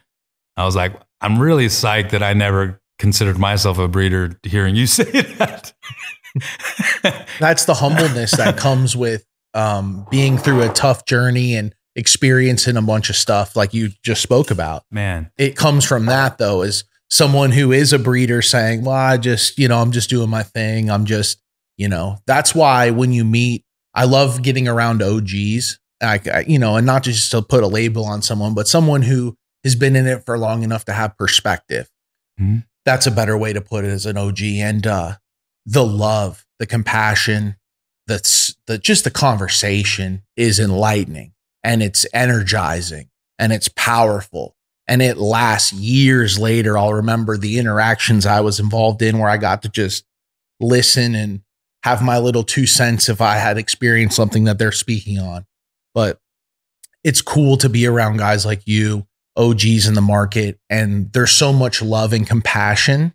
[0.56, 4.86] I was like, "I'm really psyched that I never considered myself a breeder." Hearing you
[4.86, 5.72] say that.
[7.40, 9.24] That's the humbleness that comes with
[9.54, 14.22] um, being through a tough journey and experiencing a bunch of stuff like you just
[14.22, 14.84] spoke about.
[14.90, 19.16] Man, it comes from that though, as someone who is a breeder saying, "Well, I
[19.16, 20.90] just, you know, I'm just doing my thing.
[20.90, 21.42] I'm just,
[21.76, 23.64] you know." That's why when you meet,
[23.94, 25.80] I love getting around OGs.
[26.02, 29.34] I, you know, and not just to put a label on someone, but someone who
[29.64, 31.90] has been in it for long enough to have perspective.
[32.38, 32.58] Mm-hmm.
[32.84, 34.42] That's a better way to put it as an OG.
[34.42, 35.14] And uh,
[35.64, 37.56] the love, the compassion,
[38.06, 41.32] that's the just the conversation is enlightening
[41.66, 43.08] and it's energizing
[43.40, 44.54] and it's powerful
[44.86, 46.78] and it lasts years later.
[46.78, 50.04] I'll remember the interactions I was involved in where I got to just
[50.60, 51.40] listen and
[51.82, 55.44] have my little two cents if I had experienced something that they're speaking on.
[55.92, 56.20] But
[57.02, 59.04] it's cool to be around guys like you,
[59.36, 63.12] OGs in the market, and there's so much love and compassion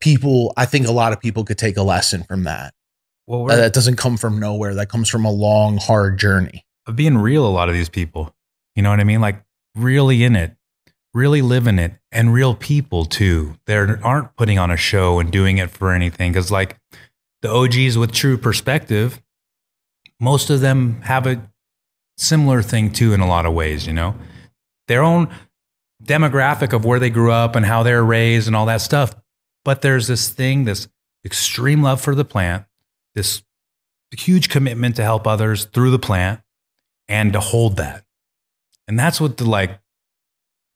[0.00, 2.72] people, I think a lot of people could take a lesson from that.
[3.26, 4.74] Well, that doesn't come from nowhere.
[4.74, 7.46] That comes from a long, hard journey of being real.
[7.46, 8.34] A lot of these people,
[8.74, 9.20] you know what I mean?
[9.20, 9.44] Like
[9.76, 10.56] really in it,
[11.14, 13.56] really living it, and real people too.
[13.66, 16.32] They aren't putting on a show and doing it for anything.
[16.32, 16.76] Because like
[17.42, 19.22] the OGs with true perspective,
[20.18, 21.48] most of them have a
[22.16, 23.86] similar thing too in a lot of ways.
[23.86, 24.16] You know,
[24.88, 25.28] their own
[26.02, 29.14] demographic of where they grew up and how they're raised and all that stuff
[29.68, 30.88] but there's this thing, this
[31.26, 32.64] extreme love for the plant,
[33.14, 33.42] this
[34.16, 36.40] huge commitment to help others through the plant
[37.08, 38.04] and to hold that.
[38.86, 39.78] And that's what the like,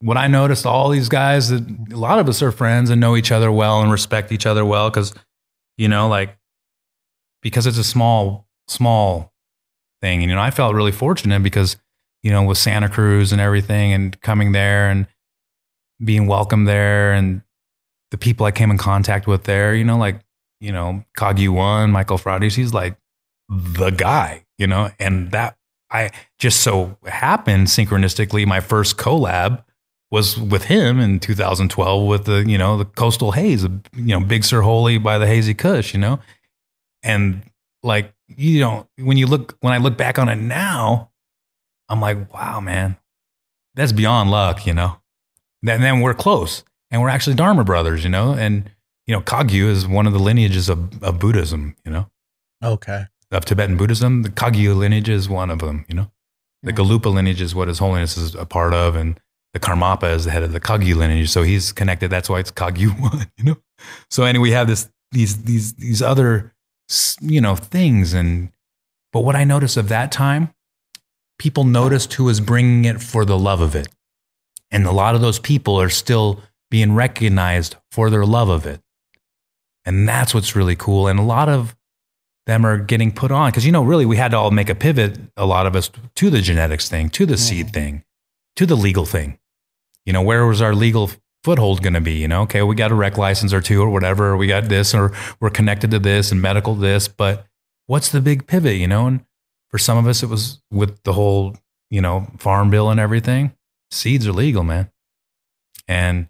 [0.00, 3.16] what I noticed all these guys that a lot of us are friends and know
[3.16, 5.14] each other well and respect each other well because,
[5.76, 6.36] you know, like,
[7.40, 9.32] because it's a small, small
[10.00, 10.22] thing.
[10.22, 11.76] And, you know, I felt really fortunate because,
[12.22, 15.06] you know, with Santa Cruz and everything and coming there and
[16.04, 17.42] being welcome there and
[18.10, 20.20] the people I came in contact with there, you know, like,
[20.60, 22.96] you know, Kagyu One, Michael Frades, he's like
[23.48, 25.56] the guy, you know, and that
[25.92, 29.64] I just so happened synchronistically, my first collab
[30.10, 34.44] was with him in 2012 with the, you know, the Coastal Haze, you know, Big
[34.44, 36.18] Sur Holy by the Hazy Kush, you know,
[37.02, 37.42] and
[37.82, 41.10] like, you know, when you look, when I look back on it now,
[41.88, 42.96] I'm like, wow, man,
[43.74, 44.98] that's beyond luck, you know,
[45.66, 48.32] and then we're close and we're actually Dharma brothers, you know.
[48.32, 48.70] And
[49.06, 52.06] you know, Kagyu is one of the lineages of, of Buddhism, you know.
[52.62, 53.04] Okay.
[53.32, 56.10] Of Tibetan Buddhism, the Kagyu lineage is one of them, you know.
[56.62, 59.18] The Gelugpa lineage is what His Holiness is a part of, and
[59.52, 62.10] the Karmapa is the head of the Kagyu lineage, so he's connected.
[62.10, 63.56] That's why it's Kagyu one, you know.
[64.10, 66.52] So anyway, we have this these these these other
[67.20, 68.50] you know things, and
[69.12, 70.52] but what I noticed of that time,
[71.38, 73.88] people noticed who was bringing it for the love of it,
[74.70, 76.40] and a lot of those people are still
[76.70, 78.80] being recognized for their love of it.
[79.84, 81.06] And that's what's really cool.
[81.06, 81.76] And a lot of
[82.46, 84.74] them are getting put on because, you know, really, we had to all make a
[84.74, 88.02] pivot, a lot of us, to the genetics thing, to the seed thing,
[88.56, 89.38] to the legal thing.
[90.04, 91.10] You know, where was our legal
[91.44, 92.14] foothold going to be?
[92.14, 94.94] You know, okay, we got a rec license or two or whatever, we got this,
[94.94, 97.06] or we're connected to this and medical this.
[97.06, 97.46] But
[97.86, 99.06] what's the big pivot, you know?
[99.06, 99.24] And
[99.68, 101.56] for some of us, it was with the whole,
[101.90, 103.52] you know, farm bill and everything.
[103.90, 104.90] Seeds are legal, man.
[105.86, 106.28] And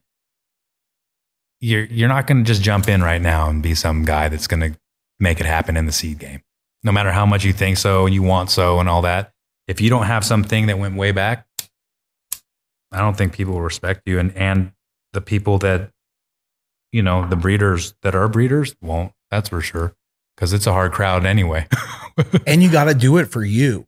[1.60, 4.48] you're you're not going to just jump in right now and be some guy that's
[4.48, 4.78] going to
[5.18, 6.42] make it happen in the seed game.
[6.82, 9.32] No matter how much you think so and you want so and all that,
[9.68, 11.46] if you don't have something that went way back,
[12.90, 14.72] I don't think people will respect you and and
[15.12, 15.90] the people that
[16.90, 19.12] you know, the breeders that are breeders won't.
[19.30, 19.94] That's for sure
[20.36, 21.68] cuz it's a hard crowd anyway.
[22.46, 23.86] and you got to do it for you.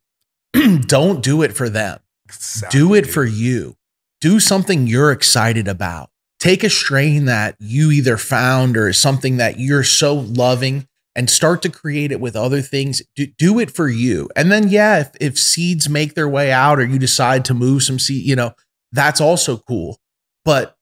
[0.87, 1.99] don't do it for them.
[2.27, 2.79] Exactly.
[2.79, 3.77] Do it for you.
[4.21, 6.11] Do something you're excited about
[6.45, 10.87] take a strain that you either found or something that you're so loving
[11.17, 13.03] and start to create it with other things.
[13.15, 14.29] Do, do it for you.
[14.35, 17.83] And then, yeah, if, if seeds make their way out or you decide to move
[17.83, 18.55] some seed, you know,
[18.93, 19.99] that's also cool.
[20.45, 20.77] But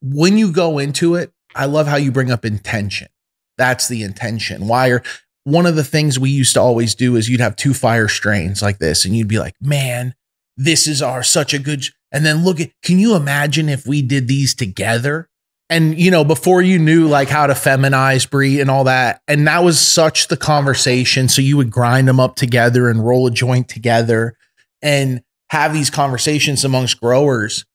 [0.00, 3.08] when you go into it, I love how you bring up intention.
[3.56, 4.68] That's the intention.
[4.68, 5.02] Why are
[5.44, 8.62] one of the things we used to always do is you'd have two fire strains
[8.62, 10.14] like this, and you'd be like, man,
[10.56, 14.02] this is our such a good and then look at, can you imagine if we
[14.02, 15.28] did these together?
[15.70, 19.46] And you know before you knew like how to feminize breed and all that and
[19.46, 23.30] that was such the conversation so you would grind them up together and roll a
[23.30, 24.34] joint together
[24.80, 27.66] and have these conversations amongst growers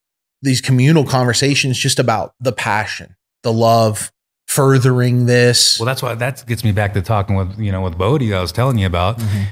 [0.41, 4.11] these communal conversations just about the passion the love
[4.47, 7.97] furthering this Well, that's why that gets me back to talking with you know with
[7.97, 9.17] Bodhi that I was telling you about.
[9.17, 9.43] Mm-hmm.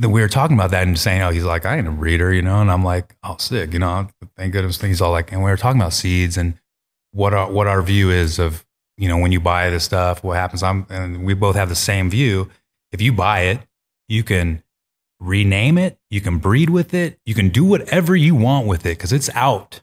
[0.00, 2.32] That we were talking about that and saying, oh, he's like, I ain't a breeder,
[2.32, 4.06] you know, and I'm like, oh, sick, you know.
[4.36, 4.80] Thank goodness.
[4.80, 6.54] He's all like, and we were talking about seeds and
[7.12, 8.64] what our what our view is of
[8.96, 10.62] you know when you buy this stuff, what happens.
[10.62, 12.50] I'm and we both have the same view.
[12.92, 13.60] If you buy it,
[14.08, 14.62] you can
[15.20, 18.96] rename it, you can breed with it, you can do whatever you want with it
[18.96, 19.82] because it's out.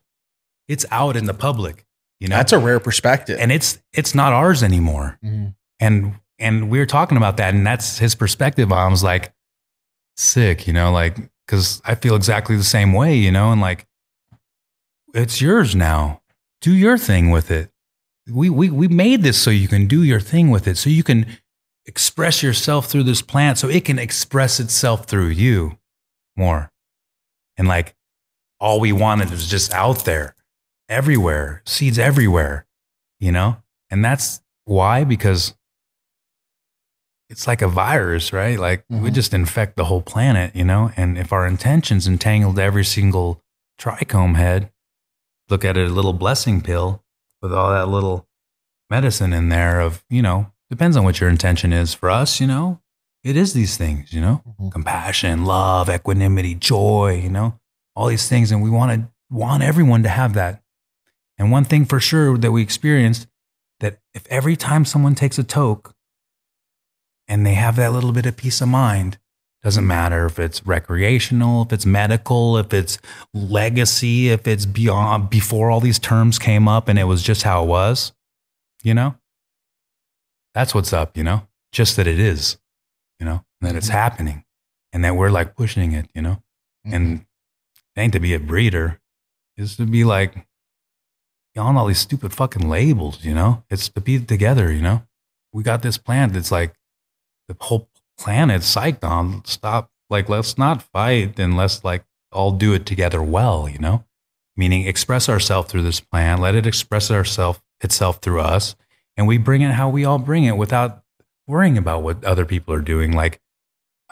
[0.67, 1.85] It's out in the public.
[2.19, 5.19] You know, that's a rare perspective and it's it's not ours anymore.
[5.23, 5.55] Mhm.
[5.79, 8.71] And and we were talking about that, and that's his perspective.
[8.71, 9.33] I was like,
[10.17, 13.85] sick, you know, like because I feel exactly the same way, you know, and like
[15.13, 16.21] it's yours now.
[16.61, 17.71] Do your thing with it.
[18.27, 21.03] We we we made this so you can do your thing with it, so you
[21.03, 21.27] can
[21.85, 25.77] express yourself through this plant, so it can express itself through you
[26.35, 26.71] more.
[27.57, 27.95] And like
[28.59, 30.35] all we wanted was just out there,
[30.89, 32.65] everywhere, seeds everywhere,
[33.19, 33.57] you know?
[33.89, 35.55] And that's why, because
[37.29, 38.59] it's like a virus, right?
[38.59, 39.13] Like we mm-hmm.
[39.13, 40.91] just infect the whole planet, you know?
[40.95, 43.41] And if our intentions entangled every single
[43.79, 44.71] trichome head,
[45.49, 47.03] look at it a little blessing pill
[47.41, 48.27] with all that little
[48.89, 51.93] medicine in there of, you know, depends on what your intention is.
[51.93, 52.81] For us, you know,
[53.23, 54.69] it is these things, you know, mm-hmm.
[54.69, 57.59] compassion, love, equanimity, joy, you know,
[57.95, 58.51] all these things.
[58.51, 60.61] And we want to want everyone to have that.
[61.37, 63.27] And one thing for sure that we experienced
[63.79, 65.93] that if every time someone takes a toke
[67.27, 69.17] and they have that little bit of peace of mind,
[69.65, 72.99] doesn't matter if it's recreational, if it's medical, if it's
[73.33, 77.63] legacy, if it's beyond before all these terms came up and it was just how
[77.63, 78.13] it was,
[78.83, 79.15] you know?
[80.53, 81.47] That's what's up, you know?
[81.71, 82.59] Just that it is,
[83.19, 83.97] you know, and that it's mm-hmm.
[83.97, 84.45] happening
[84.93, 86.43] and that we're like pushing it, you know?
[86.83, 87.23] And mm-hmm.
[87.95, 89.01] it ain't to be a breeder,
[89.57, 90.45] is to be like
[91.57, 93.63] on all these stupid fucking labels, you know?
[93.71, 95.07] It's to be together, you know?
[95.51, 96.75] We got this plant that's like
[97.47, 99.43] the whole planet's psyched on.
[99.45, 99.91] Stop.
[100.09, 104.05] Like, let's not fight and let's like all do it together well, you know?
[104.57, 108.75] Meaning express ourselves through this plant, let it express ourself itself through us,
[109.17, 111.03] and we bring it how we all bring it without
[111.47, 113.11] worrying about what other people are doing.
[113.11, 113.41] Like,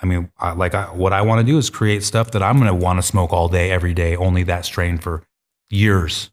[0.02, 2.58] I mean, I, like I, what I want to do is create stuff that I'm
[2.58, 5.24] going to want to smoke all day, every day, only that strain for
[5.70, 6.30] years.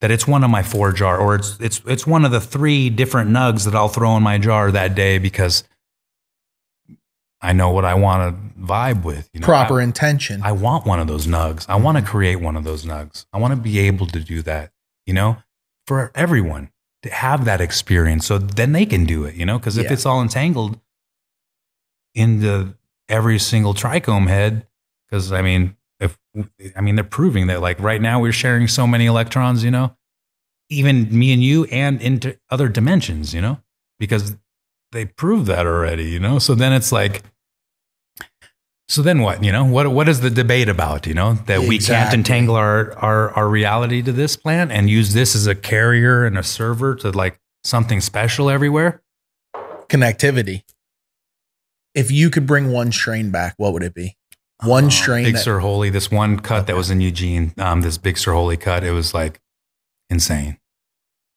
[0.00, 2.90] That it's one of my four jar, or it's it's it's one of the three
[2.90, 5.64] different nugs that I'll throw in my jar that day because
[7.44, 9.28] I know what I want to vibe with.
[9.34, 11.66] You know, proper I, intention I want one of those nugs.
[11.68, 13.26] I want to create one of those nugs.
[13.32, 14.72] I want to be able to do that.
[15.06, 15.36] You know,
[15.86, 16.70] for everyone
[17.02, 19.34] to have that experience, so then they can do it.
[19.34, 19.92] You know, because if Yeah.
[19.92, 20.80] it's all entangled
[22.14, 22.74] in the
[23.08, 24.66] every single trichome head,
[25.06, 26.16] because I mean, if
[26.76, 29.62] I mean they're proving that like right now we're sharing so many electrons.
[29.62, 29.96] You know,
[30.70, 33.34] even me and you, and into other dimensions.
[33.34, 33.60] You know,
[33.98, 34.36] because
[34.92, 36.04] they proved that already.
[36.04, 37.22] You know, so then it's like.
[38.88, 39.42] So then what?
[39.42, 41.06] You know, what what is the debate about?
[41.06, 45.14] You know, that we can't entangle our, our our reality to this plant and use
[45.14, 49.00] this as a carrier and a server to like something special everywhere.
[49.88, 50.62] connectivity
[51.94, 54.16] if you could bring one strain back what would it be
[54.64, 57.82] one strain Uh, Big that- Sur Holy, this one cut that was in Eugene, um,
[57.82, 59.40] this Big Sur Holy cut, it was like
[60.10, 60.58] insane.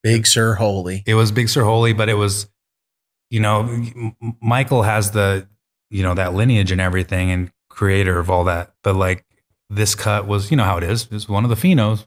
[0.02, 2.48] big Sur Holy It was Big Sur Holy, but it was,
[3.30, 3.68] you know,
[4.40, 5.46] Michael has the,
[5.90, 8.72] you know, that lineage and everything and creator of all that.
[8.82, 9.24] But like
[9.70, 12.06] this cut was, you know how it is, it's one of the phenos.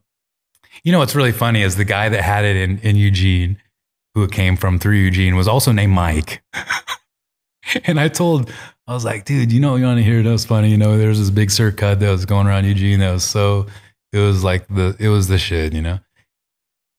[0.84, 3.58] You know what's really funny is the guy that had it in, in Eugene,
[4.16, 6.44] who it came from through Eugene, was also named Mike.
[7.86, 8.52] and I told,
[8.88, 10.24] I was like, dude, you know, you want to hear it?
[10.24, 10.70] That was funny.
[10.70, 13.24] You know, there was this Big Sur cut that was going around Eugene that was
[13.24, 13.68] so,
[14.12, 16.00] it was like the, it was the shit, you know?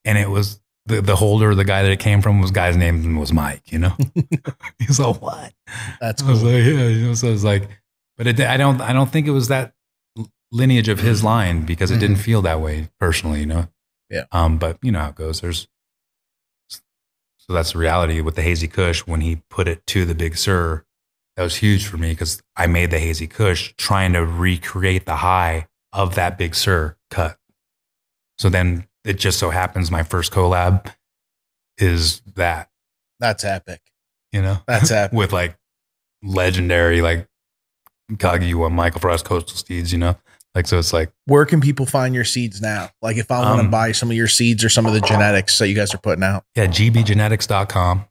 [0.05, 3.17] And it was, the, the holder, the guy that it came from, was guy's name
[3.17, 3.71] was Mike.
[3.71, 3.97] You know,
[4.79, 5.53] he's like, "What?"
[6.01, 7.69] that's I was cool like, "Yeah." You know, so it's like,
[8.17, 9.73] but it, I don't, I don't think it was that
[10.51, 13.39] lineage of his line because it didn't feel that way personally.
[13.39, 13.67] You know.
[14.09, 14.25] Yeah.
[14.31, 14.57] Um.
[14.57, 15.41] But you know how it goes.
[15.41, 15.67] There's.
[17.37, 19.01] So that's the reality with the hazy Kush.
[19.01, 20.85] When he put it to the Big Sur,
[21.35, 25.17] that was huge for me because I made the hazy Kush trying to recreate the
[25.17, 27.37] high of that Big Sur cut.
[28.37, 30.93] So then it just so happens my first collab
[31.77, 32.69] is that,
[33.19, 33.81] that's epic
[34.31, 35.15] you know, That's epic.
[35.17, 35.55] with like
[36.23, 37.27] legendary, like
[38.13, 40.15] Kagyu One, Michael Frost, Coastal Seeds, you know,
[40.55, 42.89] Like so, it's like Where can people find your seeds now?
[43.01, 45.01] Like if I want to Um, buy some of your seeds or some of the
[45.01, 46.45] genetics that you guys are putting out.
[46.55, 48.05] yeah, gbgenetics.com.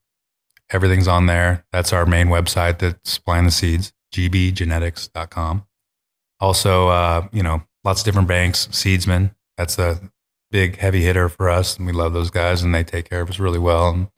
[0.71, 1.65] Everything's on there.
[1.73, 3.93] That's our main website that's supplying the seeds.
[4.15, 5.67] gbgenetics.com.
[6.41, 8.69] Also, uh, you know, lots of different banks.
[8.69, 10.01] Seedsman, that's a
[10.53, 13.31] big heavy hitter for us, and we love those guys, and they take care of
[13.31, 14.09] us really well, and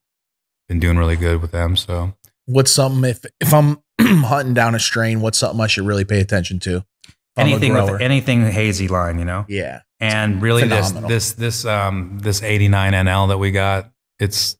[0.68, 1.76] been doing really good with them.
[1.76, 2.14] So
[2.46, 6.20] What's something if if I'm hunting down a strain, what's something I should really pay
[6.20, 6.84] attention to?
[7.06, 9.46] If anything with anything hazy line, you know.
[9.48, 9.80] yeah.
[10.00, 11.08] And really, Phenomenal.
[11.08, 14.58] this this this um this 89 NL that we got, it's,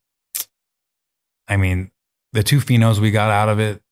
[1.47, 1.91] I mean,
[2.33, 3.83] the two phenos we got out of it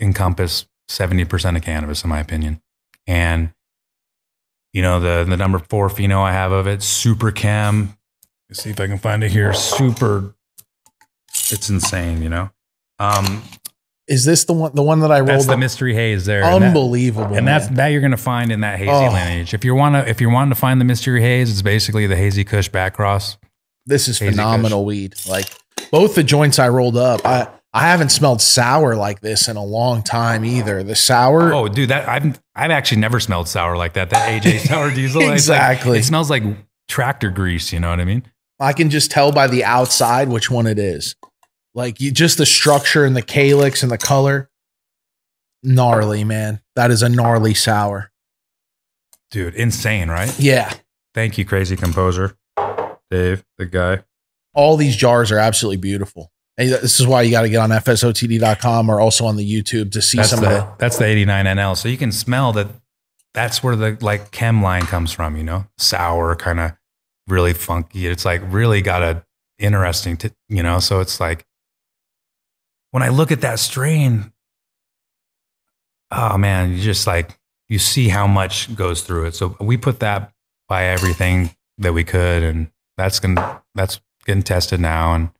[0.00, 2.60] encompass 70% of cannabis, in my opinion.
[3.06, 3.52] And
[4.76, 7.96] you know the the number four pheno I have of it, Super Chem.
[8.50, 9.54] Let's see if I can find it here.
[9.54, 10.34] Super,
[11.50, 12.50] it's insane, you know.
[12.98, 13.42] Um,
[14.06, 15.30] Is this the one the one that I rolled?
[15.30, 15.58] that's the up?
[15.58, 16.44] mystery haze there.
[16.44, 17.34] and that- Unbelievable.
[17.36, 19.10] and that's that you're gonna find in that hazy Oh.
[19.12, 19.54] lineage.
[19.54, 22.44] If you wanna, if you're wanting to find the mystery haze, it's basically the hazy
[22.44, 23.36] Kush backcross.
[23.86, 25.14] this is Hazy phenomenal weed.
[25.28, 25.46] Like
[25.90, 29.64] both the joints I rolled up, I I haven't smelled sour like this in a
[29.64, 30.82] long time either.
[30.82, 34.10] The sour, Oh, dude, that I've I've actually never smelled sour like that.
[34.10, 35.98] That AJ sour diesel, It's like- Exactly.
[35.98, 36.42] it smells like
[36.88, 37.72] tractor grease.
[37.72, 38.22] You know what I mean?
[38.58, 41.14] I can just tell by the outside which one it is.
[41.74, 44.48] Like you just the structure and the calyx and the color.
[45.62, 46.60] Gnarly, man.
[46.76, 48.10] That is a gnarly sour.
[49.30, 50.32] Dude, insane, right?
[50.38, 50.72] Yeah.
[51.14, 52.36] Thank you, crazy composer,
[53.10, 54.04] Dave, the guy.
[54.54, 56.30] All these jars are absolutely beautiful.
[56.58, 59.92] And this is why you got to get on fsotd.com or also on the YouTube
[59.92, 61.76] to see That's some the, of the that's the 89 NL.
[61.76, 62.68] So you can smell that.
[63.34, 65.36] That's where the like chem line comes from.
[65.36, 66.72] You know, sour, kind of
[67.28, 68.06] really funky.
[68.06, 69.24] It's like really got a
[69.58, 70.16] interesting.
[70.16, 71.44] T- you know, so it's like
[72.90, 74.32] when I look at that strain,
[76.10, 79.34] oh man, you just like you see how much goes through it.
[79.34, 80.32] So we put that
[80.68, 85.30] by everything that we could, and that's gonna that's getting tested now, and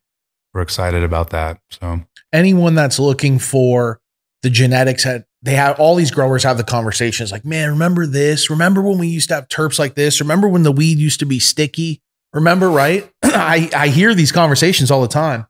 [0.57, 1.60] we're excited about that.
[1.70, 2.01] So
[2.33, 4.01] anyone that's looking for
[4.43, 8.49] the genetics at they have all these growers have the conversations like, man, remember this?
[8.49, 10.18] Remember when we used to have terps like this?
[10.18, 12.01] Remember when the weed used to be sticky?
[12.33, 13.09] Remember, right?
[13.23, 15.47] I, I hear these conversations all the time.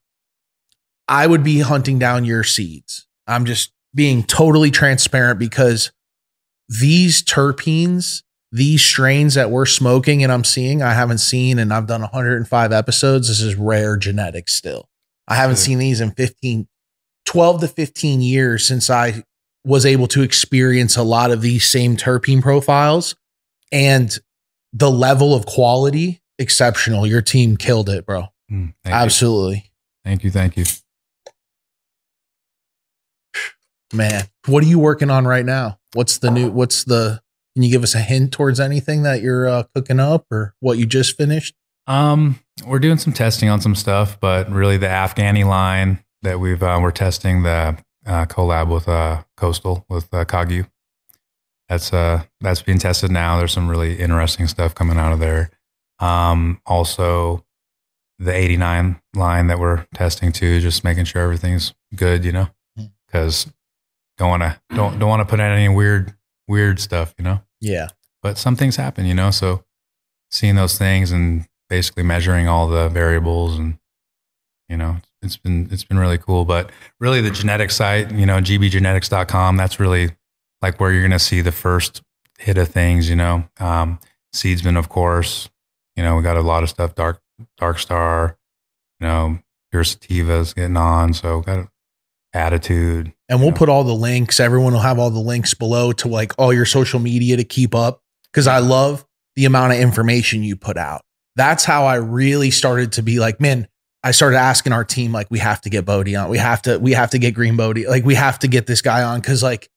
[1.06, 3.06] I would be hunting down your seeds.
[3.28, 5.92] I'm just being totally transparent because
[6.68, 11.86] these terpenes, these strains that we're smoking and I'm seeing, I haven't seen, and I've
[11.86, 13.28] done 105 episodes.
[13.28, 14.88] This is rare genetics still.
[15.28, 15.62] I haven't Good.
[15.62, 16.68] seen these in 15,
[17.26, 19.24] 12 to 15 years since I
[19.64, 23.16] was able to experience a lot of these same terpene profiles
[23.72, 24.16] and
[24.72, 27.06] the level of quality exceptional.
[27.06, 28.22] Your team killed it, bro.
[28.50, 28.92] mm, thank you.
[28.92, 29.72] Absolutely.
[30.04, 30.64] Thank you, thank you.
[33.92, 35.78] Man, what are you working on right now?
[35.94, 37.20] What's the new what's the
[37.54, 40.78] can you give us a hint towards anything that you're uh, cooking up or what
[40.78, 41.54] you just finished?
[41.86, 46.62] Um, we're doing some testing on some stuff, but really the Afghani line that we've
[46.62, 50.68] uh, we're testing the uh, collab with uh, Coastal with uh, Kagyu.
[51.68, 53.38] That's uh that's being tested now.
[53.38, 55.50] There's some really interesting stuff coming out of there.
[55.98, 57.44] Um, also
[58.18, 62.48] the 89 line that we're testing too, just making sure everything's good, you know,
[63.06, 63.52] because
[64.16, 66.14] don't want to don't don't want to put in any weird
[66.48, 67.88] weird stuff, you know Yeah.
[68.22, 69.30] but some things happen, you know.
[69.32, 69.64] So
[70.30, 73.78] seeing those things and basically measuring all the variables and
[74.68, 76.44] you know, it's been it's been really cool.
[76.44, 80.10] But really the genetic site, you know, gbgenetics.com, that's really
[80.62, 82.02] like where you're gonna see the first
[82.38, 83.44] hit of things, you know.
[83.60, 83.98] Um
[84.34, 85.48] Seedsman, of course.
[85.94, 87.20] You know, we got a lot of stuff, dark
[87.58, 88.36] dark star,
[89.00, 89.38] you know,
[89.70, 91.14] pure sativas getting on.
[91.14, 91.68] So got
[92.34, 93.12] attitude.
[93.28, 93.56] And we'll Yeah.
[93.56, 94.40] put all the links.
[94.40, 97.74] Everyone will have all the links below to like all your social media to keep
[97.74, 98.02] up.
[98.32, 101.02] Cause I love the amount of information you put out.
[101.36, 103.68] That's how I really started to be like, man,
[104.02, 106.30] I started asking our team, like, we have to get Bodhi on.
[106.30, 107.86] We have to, we have to get Green Bodhi.
[107.86, 109.20] Like, we have to get this guy on.
[109.20, 109.68] Cause like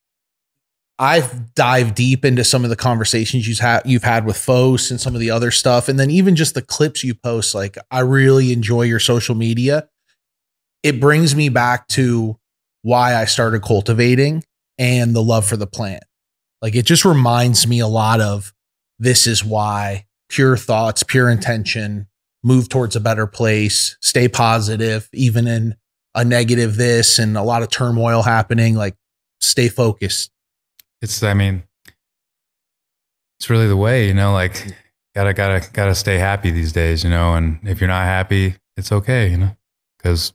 [1.00, 5.00] I've dived deep into some of the conversations you've had you've had with Fos and
[5.00, 5.88] some of the other stuff.
[5.88, 9.88] And then even just the clips you post, like I really enjoy your social media.
[10.82, 12.38] It brings me back to
[12.82, 14.44] why I started cultivating
[14.76, 16.04] and the love for the plant.
[16.60, 18.52] Like it just reminds me a lot of
[18.98, 22.06] this is why pure thoughts, pure intention,
[22.42, 25.74] move towards a better place, stay positive, even in
[26.14, 28.74] a negative this and a lot of turmoil happening.
[28.74, 28.96] Like
[29.40, 30.30] stay focused.
[31.00, 31.62] it's i mean
[33.38, 34.66] it's really the way you know like
[35.14, 38.92] gotta gotta gotta stay happy these days you know and if you're not happy it's
[38.92, 39.56] okay you know
[39.96, 40.32] because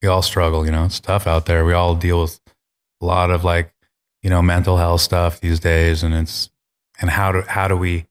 [0.00, 2.40] we all struggle you know it's tough out there we all deal with
[3.00, 3.72] a lot of like
[4.22, 6.50] you know mental health stuff these days and it's
[7.00, 8.06] and how do how do we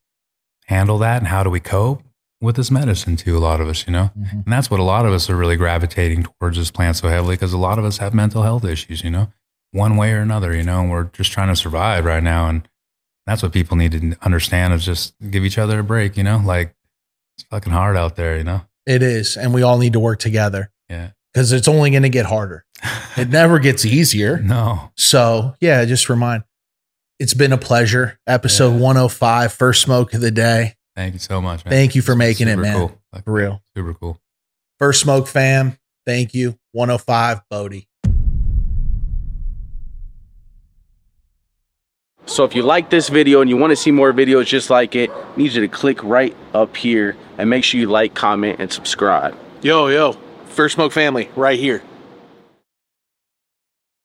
[0.70, 2.04] handle that and how do we cope
[2.42, 4.32] with this medicine too a lot of us you know Mhm.
[4.46, 7.36] and that's what a lot of us are really gravitating towards this plant so heavily
[7.36, 9.32] because a lot of us have mental health issues you know
[9.72, 12.68] one way or another you know and we're just trying to survive right now and
[13.26, 16.42] that's what people need to understand is just give each other a break you know
[16.46, 16.74] like
[17.38, 19.38] it's fucking hard out there you know It is.
[19.38, 22.66] And we all need to work together yeah because it's only going to get harder.
[23.18, 24.38] It never gets easier.
[24.44, 26.44] no So, yeah, just remind
[27.20, 28.20] it's been a pleasure.
[28.26, 28.80] Episode Yeah.
[28.80, 30.76] 105, first smoke of the day.
[30.96, 31.72] thank you so much man.
[31.72, 32.76] Thank you for It's making it, man.
[32.76, 33.00] cool.
[33.14, 33.62] Like, For real.
[33.76, 34.20] super cool
[34.78, 35.78] First smoke fam.
[36.06, 36.58] Thank you.
[36.72, 37.88] 105 Bodhi.
[42.26, 44.96] So if you like this video and you want to see more videos just like
[44.96, 48.60] it, I need you to click right up here and make sure you like, comment,
[48.60, 49.36] and subscribe.
[49.62, 50.14] Yo, yo,
[50.46, 51.82] First Smoke family, right here.